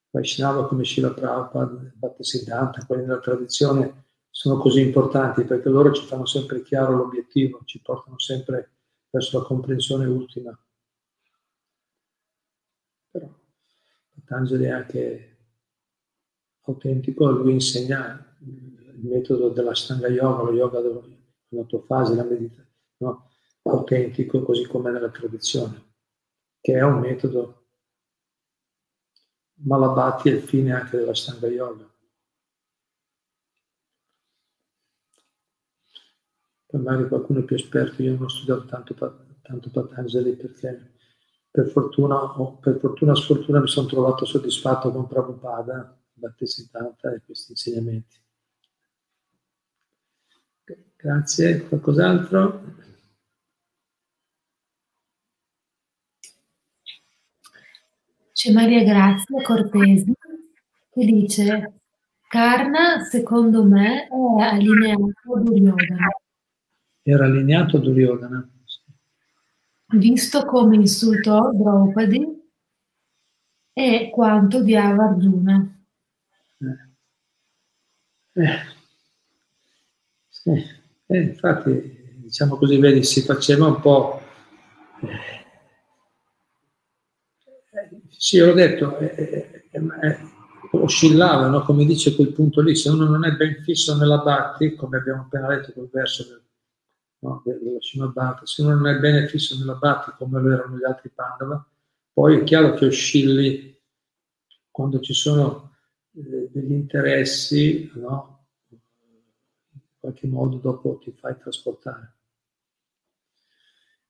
Vaishnava 0.10 0.68
come 0.68 0.84
Srila 0.84 1.14
Prabhupada, 1.14 1.92
Bhattisiddhanta, 1.94 2.86
quelli 2.86 3.06
della 3.06 3.20
tradizione, 3.20 4.06
sono 4.32 4.58
così 4.58 4.82
importanti 4.82 5.44
perché 5.44 5.70
loro 5.70 5.94
ci 5.94 6.06
fanno 6.06 6.26
sempre 6.26 6.64
chiaro 6.64 6.96
l'obiettivo, 6.96 7.62
ci 7.66 7.82
portano 7.82 8.18
sempre 8.18 8.72
verso 9.12 9.38
la 9.40 9.46
comprensione 9.46 10.06
ultima. 10.06 10.58
Però 13.12 13.30
Patanjali 14.16 14.64
è 14.64 14.70
anche 14.70 15.38
autentico, 16.62 17.30
lui 17.30 17.54
insegna 17.54 18.36
il 18.40 19.00
metodo 19.04 19.50
della 19.50 19.76
Stanga 19.76 20.08
Yoga, 20.08 20.44
lo 20.44 20.54
yoga 20.54 20.80
dell'autofase, 20.80 22.16
la 22.16 22.24
meditazione, 22.24 22.70
no? 22.98 23.30
autentico 23.64 24.42
così 24.44 24.66
come 24.66 24.92
nella 24.92 25.10
tradizione, 25.10 25.94
che 26.62 26.78
è 26.78 26.82
un 26.84 27.00
metodo 27.00 27.68
malabati 29.64 30.30
è 30.30 30.34
il 30.34 30.42
fine 30.42 30.74
anche 30.74 30.98
della 30.98 31.14
Stanga 31.14 31.48
Yoga. 31.48 31.90
Poi 36.66 36.82
magari 36.82 37.08
qualcuno 37.10 37.40
è 37.40 37.44
più 37.44 37.58
esperto, 37.58 38.02
io 38.02 38.14
non 38.14 38.24
ho 38.24 38.30
studiato 38.30 38.66
tanto, 38.66 38.96
tanto 39.42 39.70
Patanjali 39.70 40.36
perché 40.36 40.91
per 41.52 41.68
fortuna 41.68 42.16
o 42.40 42.56
per 42.56 42.80
fortuna 42.80 43.14
sfortuna 43.14 43.60
mi 43.60 43.68
sono 43.68 43.88
trovato 43.88 44.24
soddisfatto 44.24 44.90
con 44.90 45.06
Prabhupada, 45.06 45.98
Bhattisiddhanta 46.14 47.14
e 47.14 47.22
questi 47.26 47.52
insegnamenti. 47.52 48.20
Grazie, 50.96 51.68
qualcos'altro? 51.68 52.64
C'è 58.32 58.52
Maria 58.54 58.84
Grazia 58.84 59.42
Cortesi 59.42 60.14
che 60.90 61.06
dice 61.06 61.74
Karna 62.28 63.04
secondo 63.04 63.64
me 63.64 64.08
è 64.08 64.42
allineato 64.42 65.36
a 65.36 65.40
Duryodhana. 65.40 66.08
Era 67.04 67.26
allineato 67.26 67.78
a 67.78 67.80
Duryodhana 67.82 68.50
visto 69.92 70.46
come 70.46 70.76
insultò 70.76 71.52
Draupadi 71.52 72.40
e 73.74 74.10
quanto 74.12 74.58
odiava 74.58 75.06
Arjuna. 75.06 75.84
Eh, 78.34 78.42
eh, 78.44 78.60
sì. 80.30 80.66
eh, 81.08 81.22
infatti, 81.22 82.16
diciamo 82.18 82.56
così, 82.58 82.78
vedi, 82.78 83.04
si 83.04 83.22
faceva 83.22 83.68
un 83.68 83.80
po'... 83.82 84.22
Eh, 85.02 85.40
sì, 88.10 88.40
ho 88.40 88.54
detto, 88.54 88.98
eh, 88.98 89.66
eh, 89.72 90.18
oscillava, 90.72 91.48
no? 91.48 91.64
come 91.64 91.86
dice 91.86 92.16
quel 92.16 92.34
punto 92.34 92.62
lì, 92.62 92.76
se 92.76 92.90
uno 92.90 93.06
non 93.06 93.26
è 93.26 93.32
ben 93.32 93.62
fisso 93.64 93.98
nella 93.98 94.20
Bhakti, 94.20 94.76
come 94.76 94.98
abbiamo 94.98 95.22
appena 95.22 95.48
letto 95.48 95.72
quel 95.74 95.90
verso 95.92 96.24
del, 96.24 96.42
no? 97.22 97.42
dello 97.46 97.82
Srimad 97.82 98.44
se 98.44 98.64
non 98.64 98.86
è 98.88 99.00
ben 99.00 99.28
fisso 99.28 99.58
nella 99.58 99.76
Bhakti, 99.76 100.12
come 100.18 100.42
lo 100.42 100.52
erano 100.52 100.78
gli 100.78 100.84
altri 100.84 101.10
Pandava, 101.10 101.66
poi 102.14 102.40
è 102.40 102.44
chiaro 102.44 102.74
che 102.74 102.86
oscilli 102.86 103.80
quando 104.70 105.00
ci 105.00 105.14
sono 105.14 105.76
eh, 106.14 106.50
degli 106.52 106.72
interessi, 106.72 107.92
no? 107.96 108.48
in 108.70 109.80
qualche 110.00 110.28
modo 110.28 110.58
dopo 110.58 110.98
ti 110.98 111.12
fai 111.12 111.38
trasportare. 111.38 112.16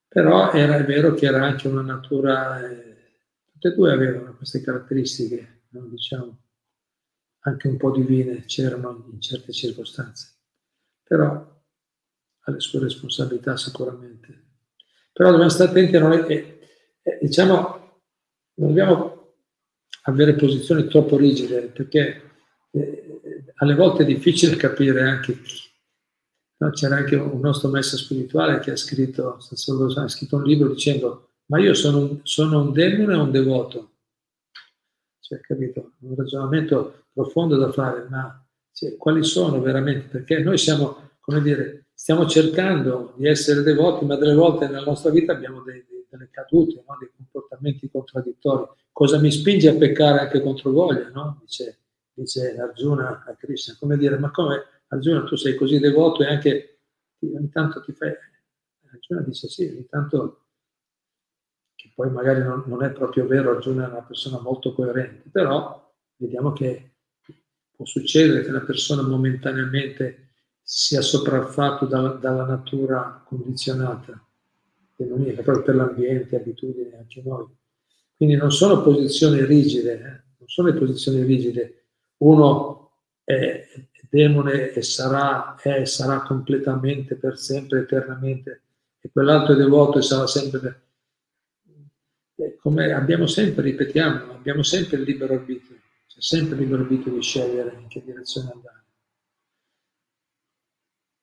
Però 0.07 0.51
era, 0.51 0.77
è 0.77 0.85
vero 0.85 1.13
che 1.13 1.25
era 1.25 1.45
anche 1.45 1.67
una 1.67 1.81
natura, 1.81 2.59
eh, 2.69 3.19
tutte 3.51 3.69
e 3.69 3.73
due 3.73 3.91
avevano 3.91 4.35
queste 4.35 4.61
caratteristiche, 4.61 5.63
no? 5.69 5.85
diciamo, 5.85 6.37
anche 7.39 7.67
un 7.67 7.77
po' 7.77 7.91
divine 7.91 8.45
c'erano 8.45 9.07
in 9.11 9.19
certe 9.19 9.51
circostanze, 9.51 10.35
però 11.01 11.50
ha 12.43 12.51
le 12.51 12.59
sue 12.59 12.79
responsabilità 12.79 13.57
sicuramente. 13.57 14.45
Però 15.13 15.29
dobbiamo 15.29 15.51
stare 15.51 15.69
attenti 15.69 15.95
a 15.95 15.99
non, 15.99 16.25
eh, 16.27 16.59
eh, 17.01 17.17
diciamo, 17.21 18.01
non 18.55 18.67
dobbiamo 18.69 19.35
avere 20.03 20.35
posizioni 20.35 20.87
troppo 20.87 21.17
rigide, 21.17 21.67
perché 21.67 22.21
eh, 22.71 23.19
alle 23.55 23.75
volte 23.75 24.03
è 24.03 24.05
difficile 24.05 24.55
capire 24.55 25.01
anche 25.03 25.37
no? 26.57 26.69
c'era 26.71 26.95
anche 26.95 27.15
un 27.15 27.39
nostro 27.39 27.69
maestro 27.69 27.97
spirituale 27.97 28.59
che 28.59 28.71
ha 28.71 28.75
scritto, 28.75 29.37
ha 29.37 30.07
scritto 30.07 30.35
un 30.37 30.43
libro 30.43 30.69
dicendo 30.69 31.31
ma 31.51 31.59
io 31.59 31.73
sono 31.73 31.99
un, 31.99 32.19
sono 32.23 32.61
un 32.61 32.71
demone 32.71 33.13
o 33.13 33.23
un 33.23 33.31
devoto? 33.31 33.91
Cioè, 35.19 35.41
capito? 35.41 35.93
Un 35.99 36.15
ragionamento 36.15 37.07
profondo 37.11 37.57
da 37.57 37.71
fare, 37.73 38.07
ma 38.09 38.41
cioè, 38.71 38.95
quali 38.95 39.21
sono 39.23 39.59
veramente? 39.59 40.07
Perché 40.07 40.39
noi 40.39 40.57
siamo, 40.57 41.11
come 41.19 41.41
dire, 41.41 41.87
stiamo 42.01 42.25
cercando 42.25 43.13
di 43.15 43.27
essere 43.27 43.61
devoti, 43.61 44.05
ma 44.05 44.15
delle 44.15 44.33
volte 44.33 44.65
nella 44.65 44.81
nostra 44.81 45.11
vita 45.11 45.33
abbiamo 45.33 45.61
dei, 45.61 45.85
delle 46.09 46.29
cadute, 46.31 46.83
no? 46.83 46.97
dei 46.99 47.11
comportamenti 47.15 47.91
contraddittori. 47.91 48.65
Cosa 48.91 49.19
mi 49.19 49.29
spinge 49.29 49.69
a 49.69 49.75
peccare 49.75 50.21
anche 50.21 50.41
contro 50.41 50.71
voglia? 50.71 51.09
No? 51.09 51.37
Dice, 51.41 51.77
dice 52.11 52.57
Arjuna 52.59 53.23
a 53.23 53.35
Krishna. 53.35 53.75
Come 53.79 53.97
dire, 53.97 54.17
ma 54.17 54.31
come 54.31 54.63
Arjuna 54.87 55.25
tu 55.25 55.35
sei 55.35 55.53
così 55.53 55.77
devoto 55.77 56.23
e 56.23 56.25
anche 56.25 56.79
ogni 57.19 57.49
tanto 57.51 57.81
ti 57.81 57.91
fai... 57.91 58.11
Arjuna 58.91 59.21
dice 59.21 59.47
sì, 59.47 59.65
ogni 59.67 59.85
tanto 59.87 60.45
che 61.75 61.91
poi 61.93 62.09
magari 62.09 62.41
non, 62.41 62.63
non, 62.65 62.83
è 62.83 62.89
proprio 62.89 63.27
vero, 63.27 63.51
Arjuna 63.51 63.85
è 63.85 63.91
una 63.91 64.01
persona 64.01 64.39
molto 64.39 64.73
coerente, 64.73 65.29
però 65.29 65.93
vediamo 66.15 66.51
che 66.51 66.95
può 67.75 67.85
succedere 67.85 68.41
che 68.41 68.49
una 68.49 68.65
persona 68.65 69.03
momentaneamente 69.03 70.30
sia 70.73 71.01
sopraffatto 71.01 71.85
da, 71.85 72.07
dalla 72.13 72.45
natura 72.45 73.21
condizionata, 73.27 74.25
è 74.95 75.03
proprio 75.41 75.63
per 75.63 75.75
l'ambiente, 75.75 76.37
abitudini, 76.37 76.93
anche 76.93 77.21
noi. 77.25 77.45
Quindi 78.15 78.35
non 78.37 78.53
sono 78.53 78.81
posizioni 78.81 79.43
rigide, 79.43 79.93
eh? 79.93 80.21
non 80.37 80.47
sono 80.47 80.69
le 80.69 80.79
posizioni 80.79 81.23
rigide. 81.23 81.87
Uno 82.19 82.91
è 83.25 83.67
demone 84.09 84.71
e 84.71 84.81
sarà, 84.81 85.55
è 85.55 85.83
sarà 85.83 86.21
completamente 86.21 87.15
per 87.15 87.37
sempre, 87.37 87.79
eternamente, 87.79 88.61
e 89.01 89.09
quell'altro 89.11 89.55
è 89.55 89.57
devoto 89.57 89.97
e 89.97 90.03
sarà 90.03 90.25
sempre 90.25 90.83
come 92.61 92.93
abbiamo 92.93 93.27
sempre, 93.27 93.63
ripetiamo, 93.63 94.31
abbiamo 94.31 94.63
sempre 94.63 94.95
il 94.95 95.03
libero 95.03 95.33
arbitrio, 95.33 95.77
c'è 96.07 96.21
sempre 96.21 96.55
il 96.55 96.61
libero 96.61 96.83
arbitrio 96.83 97.13
di 97.13 97.21
scegliere 97.21 97.77
in 97.77 97.87
che 97.89 98.01
direzione 98.05 98.51
andare. 98.53 98.80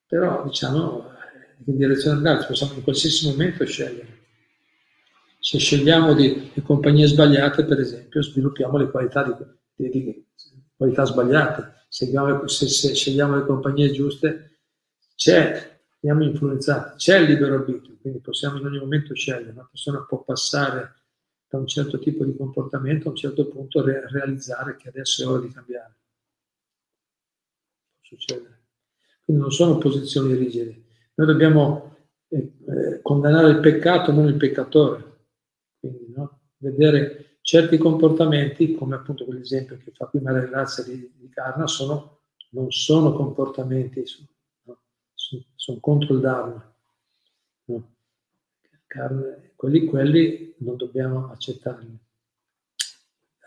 Però, 0.08 0.42
diciamo, 0.44 1.12
in 1.58 1.64
che 1.64 1.72
direzione 1.72 2.16
andare, 2.16 2.46
possiamo 2.46 2.72
in 2.74 2.82
qualsiasi 2.82 3.28
momento 3.28 3.64
scegliere. 3.66 4.16
Se 5.38 5.58
scegliamo 5.58 6.14
di, 6.14 6.50
di 6.54 6.62
compagnie 6.62 7.06
sbagliate, 7.06 7.64
per 7.64 7.78
esempio, 7.78 8.22
sviluppiamo 8.22 8.78
le 8.78 8.90
qualità, 8.90 9.22
di, 9.76 9.90
di, 9.90 10.26
qualità 10.74 11.04
sbagliate. 11.04 11.84
Se, 11.88 12.10
se, 12.46 12.68
se, 12.68 12.94
scegliamo 12.94 13.36
le 13.36 13.44
compagnie 13.44 13.90
giuste, 13.90 14.60
c'è, 15.14 15.80
veniamo 16.00 16.24
influenzati, 16.24 16.96
c'è 16.96 17.18
il 17.18 17.28
libero 17.28 17.56
arbitrio, 17.56 17.98
quindi 18.00 18.20
possiamo 18.20 18.58
in 18.58 18.66
ogni 18.66 18.78
momento 18.78 19.14
scegliere. 19.14 19.50
Una 19.50 19.68
persona 19.70 20.04
può 20.08 20.22
passare 20.22 20.94
da 21.48 21.58
un 21.58 21.66
certo 21.66 21.98
tipo 21.98 22.24
di 22.24 22.34
comportamento 22.34 23.08
a 23.08 23.10
un 23.10 23.16
certo 23.16 23.46
punto 23.46 23.84
re- 23.84 24.08
realizzare 24.08 24.76
che 24.76 24.88
adesso 24.88 25.22
è 25.22 25.26
ora 25.26 25.40
di 25.40 25.52
cambiare. 25.52 25.96
Può 28.00 28.16
succedere. 28.16 28.57
Quindi 29.28 29.42
non 29.42 29.52
sono 29.52 29.76
posizioni 29.76 30.32
rigide. 30.32 30.84
Noi 31.16 31.26
dobbiamo 31.26 31.96
eh, 32.28 32.38
eh, 32.38 33.02
condannare 33.02 33.50
il 33.50 33.60
peccato, 33.60 34.10
non 34.10 34.26
il 34.26 34.38
peccatore. 34.38 35.18
Quindi 35.78 36.14
no? 36.16 36.40
vedere 36.56 37.36
certi 37.42 37.76
comportamenti, 37.76 38.74
come 38.74 38.94
appunto 38.94 39.26
quell'esempio 39.26 39.76
che 39.84 39.92
fa 39.92 40.06
qui 40.06 40.20
Maria 40.20 40.46
Grazia 40.46 40.82
di, 40.82 41.12
di 41.14 41.28
Carna, 41.28 41.66
sono, 41.66 42.20
non 42.52 42.70
sono 42.70 43.12
comportamenti, 43.12 44.02
no? 44.64 44.78
sono, 45.12 45.44
sono 45.54 45.78
contro 45.78 46.14
il 46.14 46.20
Dharma. 46.20 46.74
No? 47.64 47.96
Quelli, 49.56 49.84
quelli 49.84 50.54
non 50.60 50.78
dobbiamo 50.78 51.30
accettarli, 51.30 51.98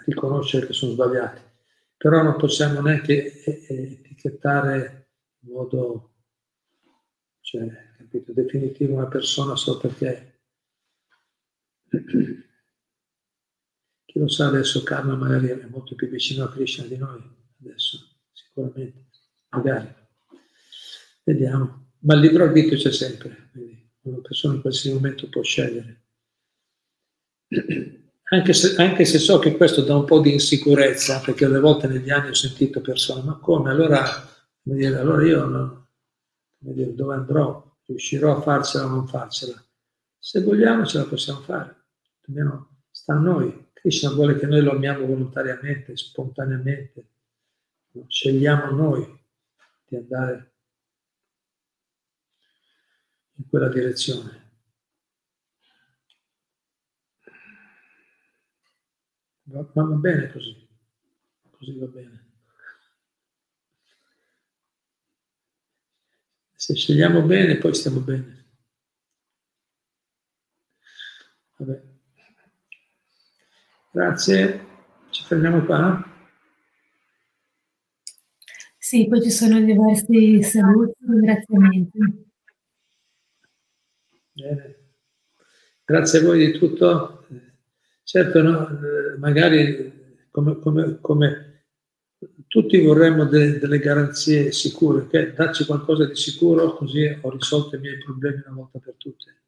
riconoscere 0.05 0.67
che 0.67 0.73
sono 0.73 0.91
sbagliati, 0.91 1.41
però 1.97 2.21
non 2.21 2.35
possiamo 2.35 2.81
neanche 2.81 3.43
etichettare 3.43 5.00
in 5.43 5.51
modo 5.51 6.11
cioè, 7.41 7.67
capito, 7.97 8.31
definitivo 8.31 8.95
una 8.95 9.07
persona 9.07 9.55
solo 9.55 9.79
perché 9.79 10.39
chi 14.05 14.19
lo 14.19 14.29
sa 14.29 14.47
adesso 14.47 14.83
Karma 14.83 15.15
magari 15.15 15.47
è 15.47 15.65
molto 15.69 15.95
più 15.95 16.07
vicino 16.07 16.45
a 16.45 16.51
Krishna 16.51 16.85
di 16.85 16.97
noi 16.97 17.21
adesso, 17.61 17.97
sicuramente, 18.31 19.07
magari. 19.49 19.93
Vediamo. 21.23 21.89
Ma 21.99 22.15
il 22.15 22.21
libro 22.21 22.43
arbitrio 22.43 22.77
c'è 22.77 22.91
sempre, 22.91 23.49
quindi 23.51 23.89
una 24.01 24.21
persona 24.21 24.55
in 24.55 24.61
qualsiasi 24.61 24.95
momento 24.95 25.29
può 25.29 25.43
scegliere. 25.43 26.03
Anche 28.31 28.53
se, 28.53 28.81
anche 28.81 29.03
se, 29.03 29.19
so 29.19 29.39
che 29.39 29.57
questo 29.57 29.81
dà 29.83 29.95
un 29.95 30.05
po' 30.05 30.21
di 30.21 30.31
insicurezza, 30.31 31.19
perché 31.19 31.45
alle 31.45 31.59
volte 31.59 31.87
negli 31.87 32.09
anni 32.09 32.29
ho 32.29 32.33
sentito 32.33 32.79
persone, 32.79 33.23
ma 33.23 33.37
come? 33.37 33.69
Allora, 33.69 33.99
dire, 34.61 34.97
allora 34.97 35.25
io 35.25 35.45
no, 35.45 35.87
dire, 36.57 36.93
dove 36.93 37.15
andrò? 37.15 37.69
Riuscirò 37.85 38.37
a 38.37 38.41
farcela 38.41 38.85
o 38.85 38.89
non 38.89 39.07
farcela? 39.07 39.61
Se 40.17 40.41
vogliamo 40.41 40.85
ce 40.85 40.99
la 40.99 41.05
possiamo 41.05 41.41
fare, 41.41 41.87
almeno 42.27 42.83
sta 42.91 43.13
a 43.13 43.19
noi. 43.19 43.69
Krishna 43.73 44.11
vuole 44.11 44.37
che 44.37 44.45
noi 44.45 44.61
lo 44.61 44.71
amiamo 44.71 45.05
volontariamente, 45.05 45.97
spontaneamente, 45.97 47.09
scegliamo 48.07 48.69
noi 48.71 49.19
di 49.87 49.95
andare 49.95 50.53
in 53.33 53.49
quella 53.49 53.69
direzione. 53.69 54.39
Va, 59.43 59.67
va 59.73 59.83
bene 59.83 60.31
così, 60.31 60.67
così 61.49 61.77
va 61.77 61.87
bene. 61.87 62.30
Se 66.61 66.75
scegliamo 66.75 67.23
bene, 67.23 67.57
poi 67.57 67.73
stiamo 67.73 68.01
bene. 68.01 68.45
Vabbè. 71.57 71.81
Grazie, 73.91 74.65
ci 75.09 75.23
fermiamo 75.23 75.65
qua. 75.65 76.07
Sì, 78.77 79.07
poi 79.07 79.23
ci 79.23 79.31
sono 79.31 79.59
diversi 79.59 80.43
saluti 80.43 80.91
e 80.91 81.11
ringraziamenti. 81.11 81.99
Bene. 84.33 84.75
Grazie 85.83 86.19
a 86.19 86.23
voi 86.23 86.45
di 86.45 86.59
tutto. 86.59 87.25
Certo, 88.03 88.41
no, 88.43 88.69
eh, 88.69 89.17
magari 89.17 90.27
come, 90.29 90.59
come, 90.59 90.99
come, 91.01 91.50
tutti 92.51 92.81
vorremmo 92.81 93.23
de, 93.23 93.59
delle 93.59 93.79
garanzie 93.79 94.51
sicure, 94.51 95.07
che 95.07 95.31
darci 95.31 95.65
qualcosa 95.65 96.05
di 96.05 96.17
sicuro 96.17 96.73
così 96.73 97.17
ho 97.21 97.29
risolto 97.29 97.77
i 97.77 97.79
miei 97.79 97.97
problemi 97.97 98.43
una 98.45 98.55
volta 98.55 98.77
per 98.79 98.95
tutte. 98.97 99.43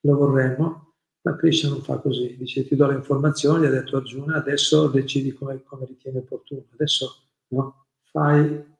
Lo 0.00 0.16
vorremmo, 0.16 0.94
ma 1.20 1.36
Krishna 1.36 1.68
non 1.68 1.82
fa 1.82 1.98
così, 1.98 2.34
dice 2.38 2.66
ti 2.66 2.74
do 2.74 2.86
le 2.86 2.94
informazioni, 2.94 3.66
ha 3.66 3.70
detto 3.70 3.98
Arjuna, 3.98 4.36
adesso 4.36 4.88
decidi 4.88 5.34
come, 5.34 5.62
come 5.64 5.84
ritieni 5.84 6.16
opportuno, 6.16 6.64
adesso 6.72 7.24
no, 7.48 7.88
fai. 8.04 8.74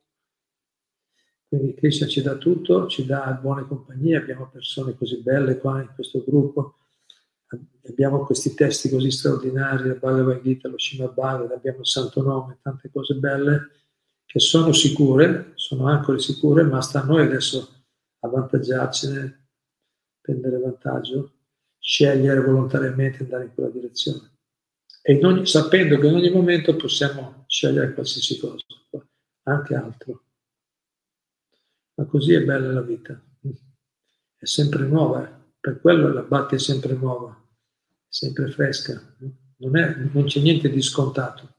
Quindi 1.46 1.74
Krishna 1.74 2.06
ci 2.06 2.22
dà 2.22 2.36
tutto, 2.36 2.86
ci 2.86 3.04
dà 3.04 3.38
buone 3.42 3.66
compagnie, 3.66 4.16
abbiamo 4.16 4.48
persone 4.50 4.96
così 4.96 5.20
belle 5.20 5.58
qua 5.58 5.82
in 5.82 5.90
questo 5.94 6.24
gruppo 6.26 6.76
abbiamo 7.88 8.24
questi 8.24 8.54
testi 8.54 8.88
così 8.88 9.10
straordinari, 9.10 9.88
la 9.88 9.94
Bhagavad 9.94 10.42
Gita, 10.42 10.68
lo 10.68 10.78
Shima 10.78 11.06
Bhagavad, 11.06 11.52
abbiamo 11.52 11.80
il 11.80 11.86
Santo 11.86 12.22
Nome, 12.22 12.58
tante 12.62 12.90
cose 12.90 13.14
belle 13.14 13.70
che 14.24 14.40
sono 14.40 14.72
sicure, 14.72 15.52
sono 15.54 15.86
ancore 15.86 16.18
sicure, 16.18 16.64
ma 16.64 16.80
sta 16.82 17.02
a 17.02 17.04
noi 17.04 17.24
adesso 17.24 17.84
avvantaggiarcene, 18.20 19.48
prendere 20.20 20.58
vantaggio, 20.58 21.32
scegliere 21.78 22.40
volontariamente 22.40 23.22
andare 23.22 23.44
in 23.44 23.54
quella 23.54 23.70
direzione. 23.70 24.32
E 25.00 25.24
ogni, 25.24 25.46
sapendo 25.46 25.98
che 25.98 26.08
in 26.08 26.14
ogni 26.14 26.30
momento 26.30 26.74
possiamo 26.74 27.44
scegliere 27.46 27.94
qualsiasi 27.94 28.38
cosa, 28.40 28.64
anche 29.44 29.74
altro. 29.76 30.24
Ma 31.94 32.04
così 32.04 32.34
è 32.34 32.42
bella 32.44 32.72
la 32.72 32.82
vita, 32.82 33.18
è 34.36 34.44
sempre 34.44 34.84
nuova, 34.84 35.28
eh. 35.28 35.35
Per 35.66 35.80
quello 35.80 36.12
la 36.12 36.22
batte 36.22 36.60
sempre 36.60 36.92
nuova, 36.94 37.36
sempre 38.06 38.48
fresca, 38.52 39.02
non 39.56 40.24
c'è 40.26 40.38
niente 40.38 40.70
di 40.70 40.80
scontato. 40.80 41.54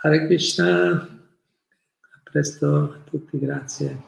Hare 0.00 0.24
Krishna, 0.24 0.90
a 0.92 2.20
presto 2.22 2.92
a 2.94 2.98
tutti, 3.04 3.38
grazie. 3.38 4.02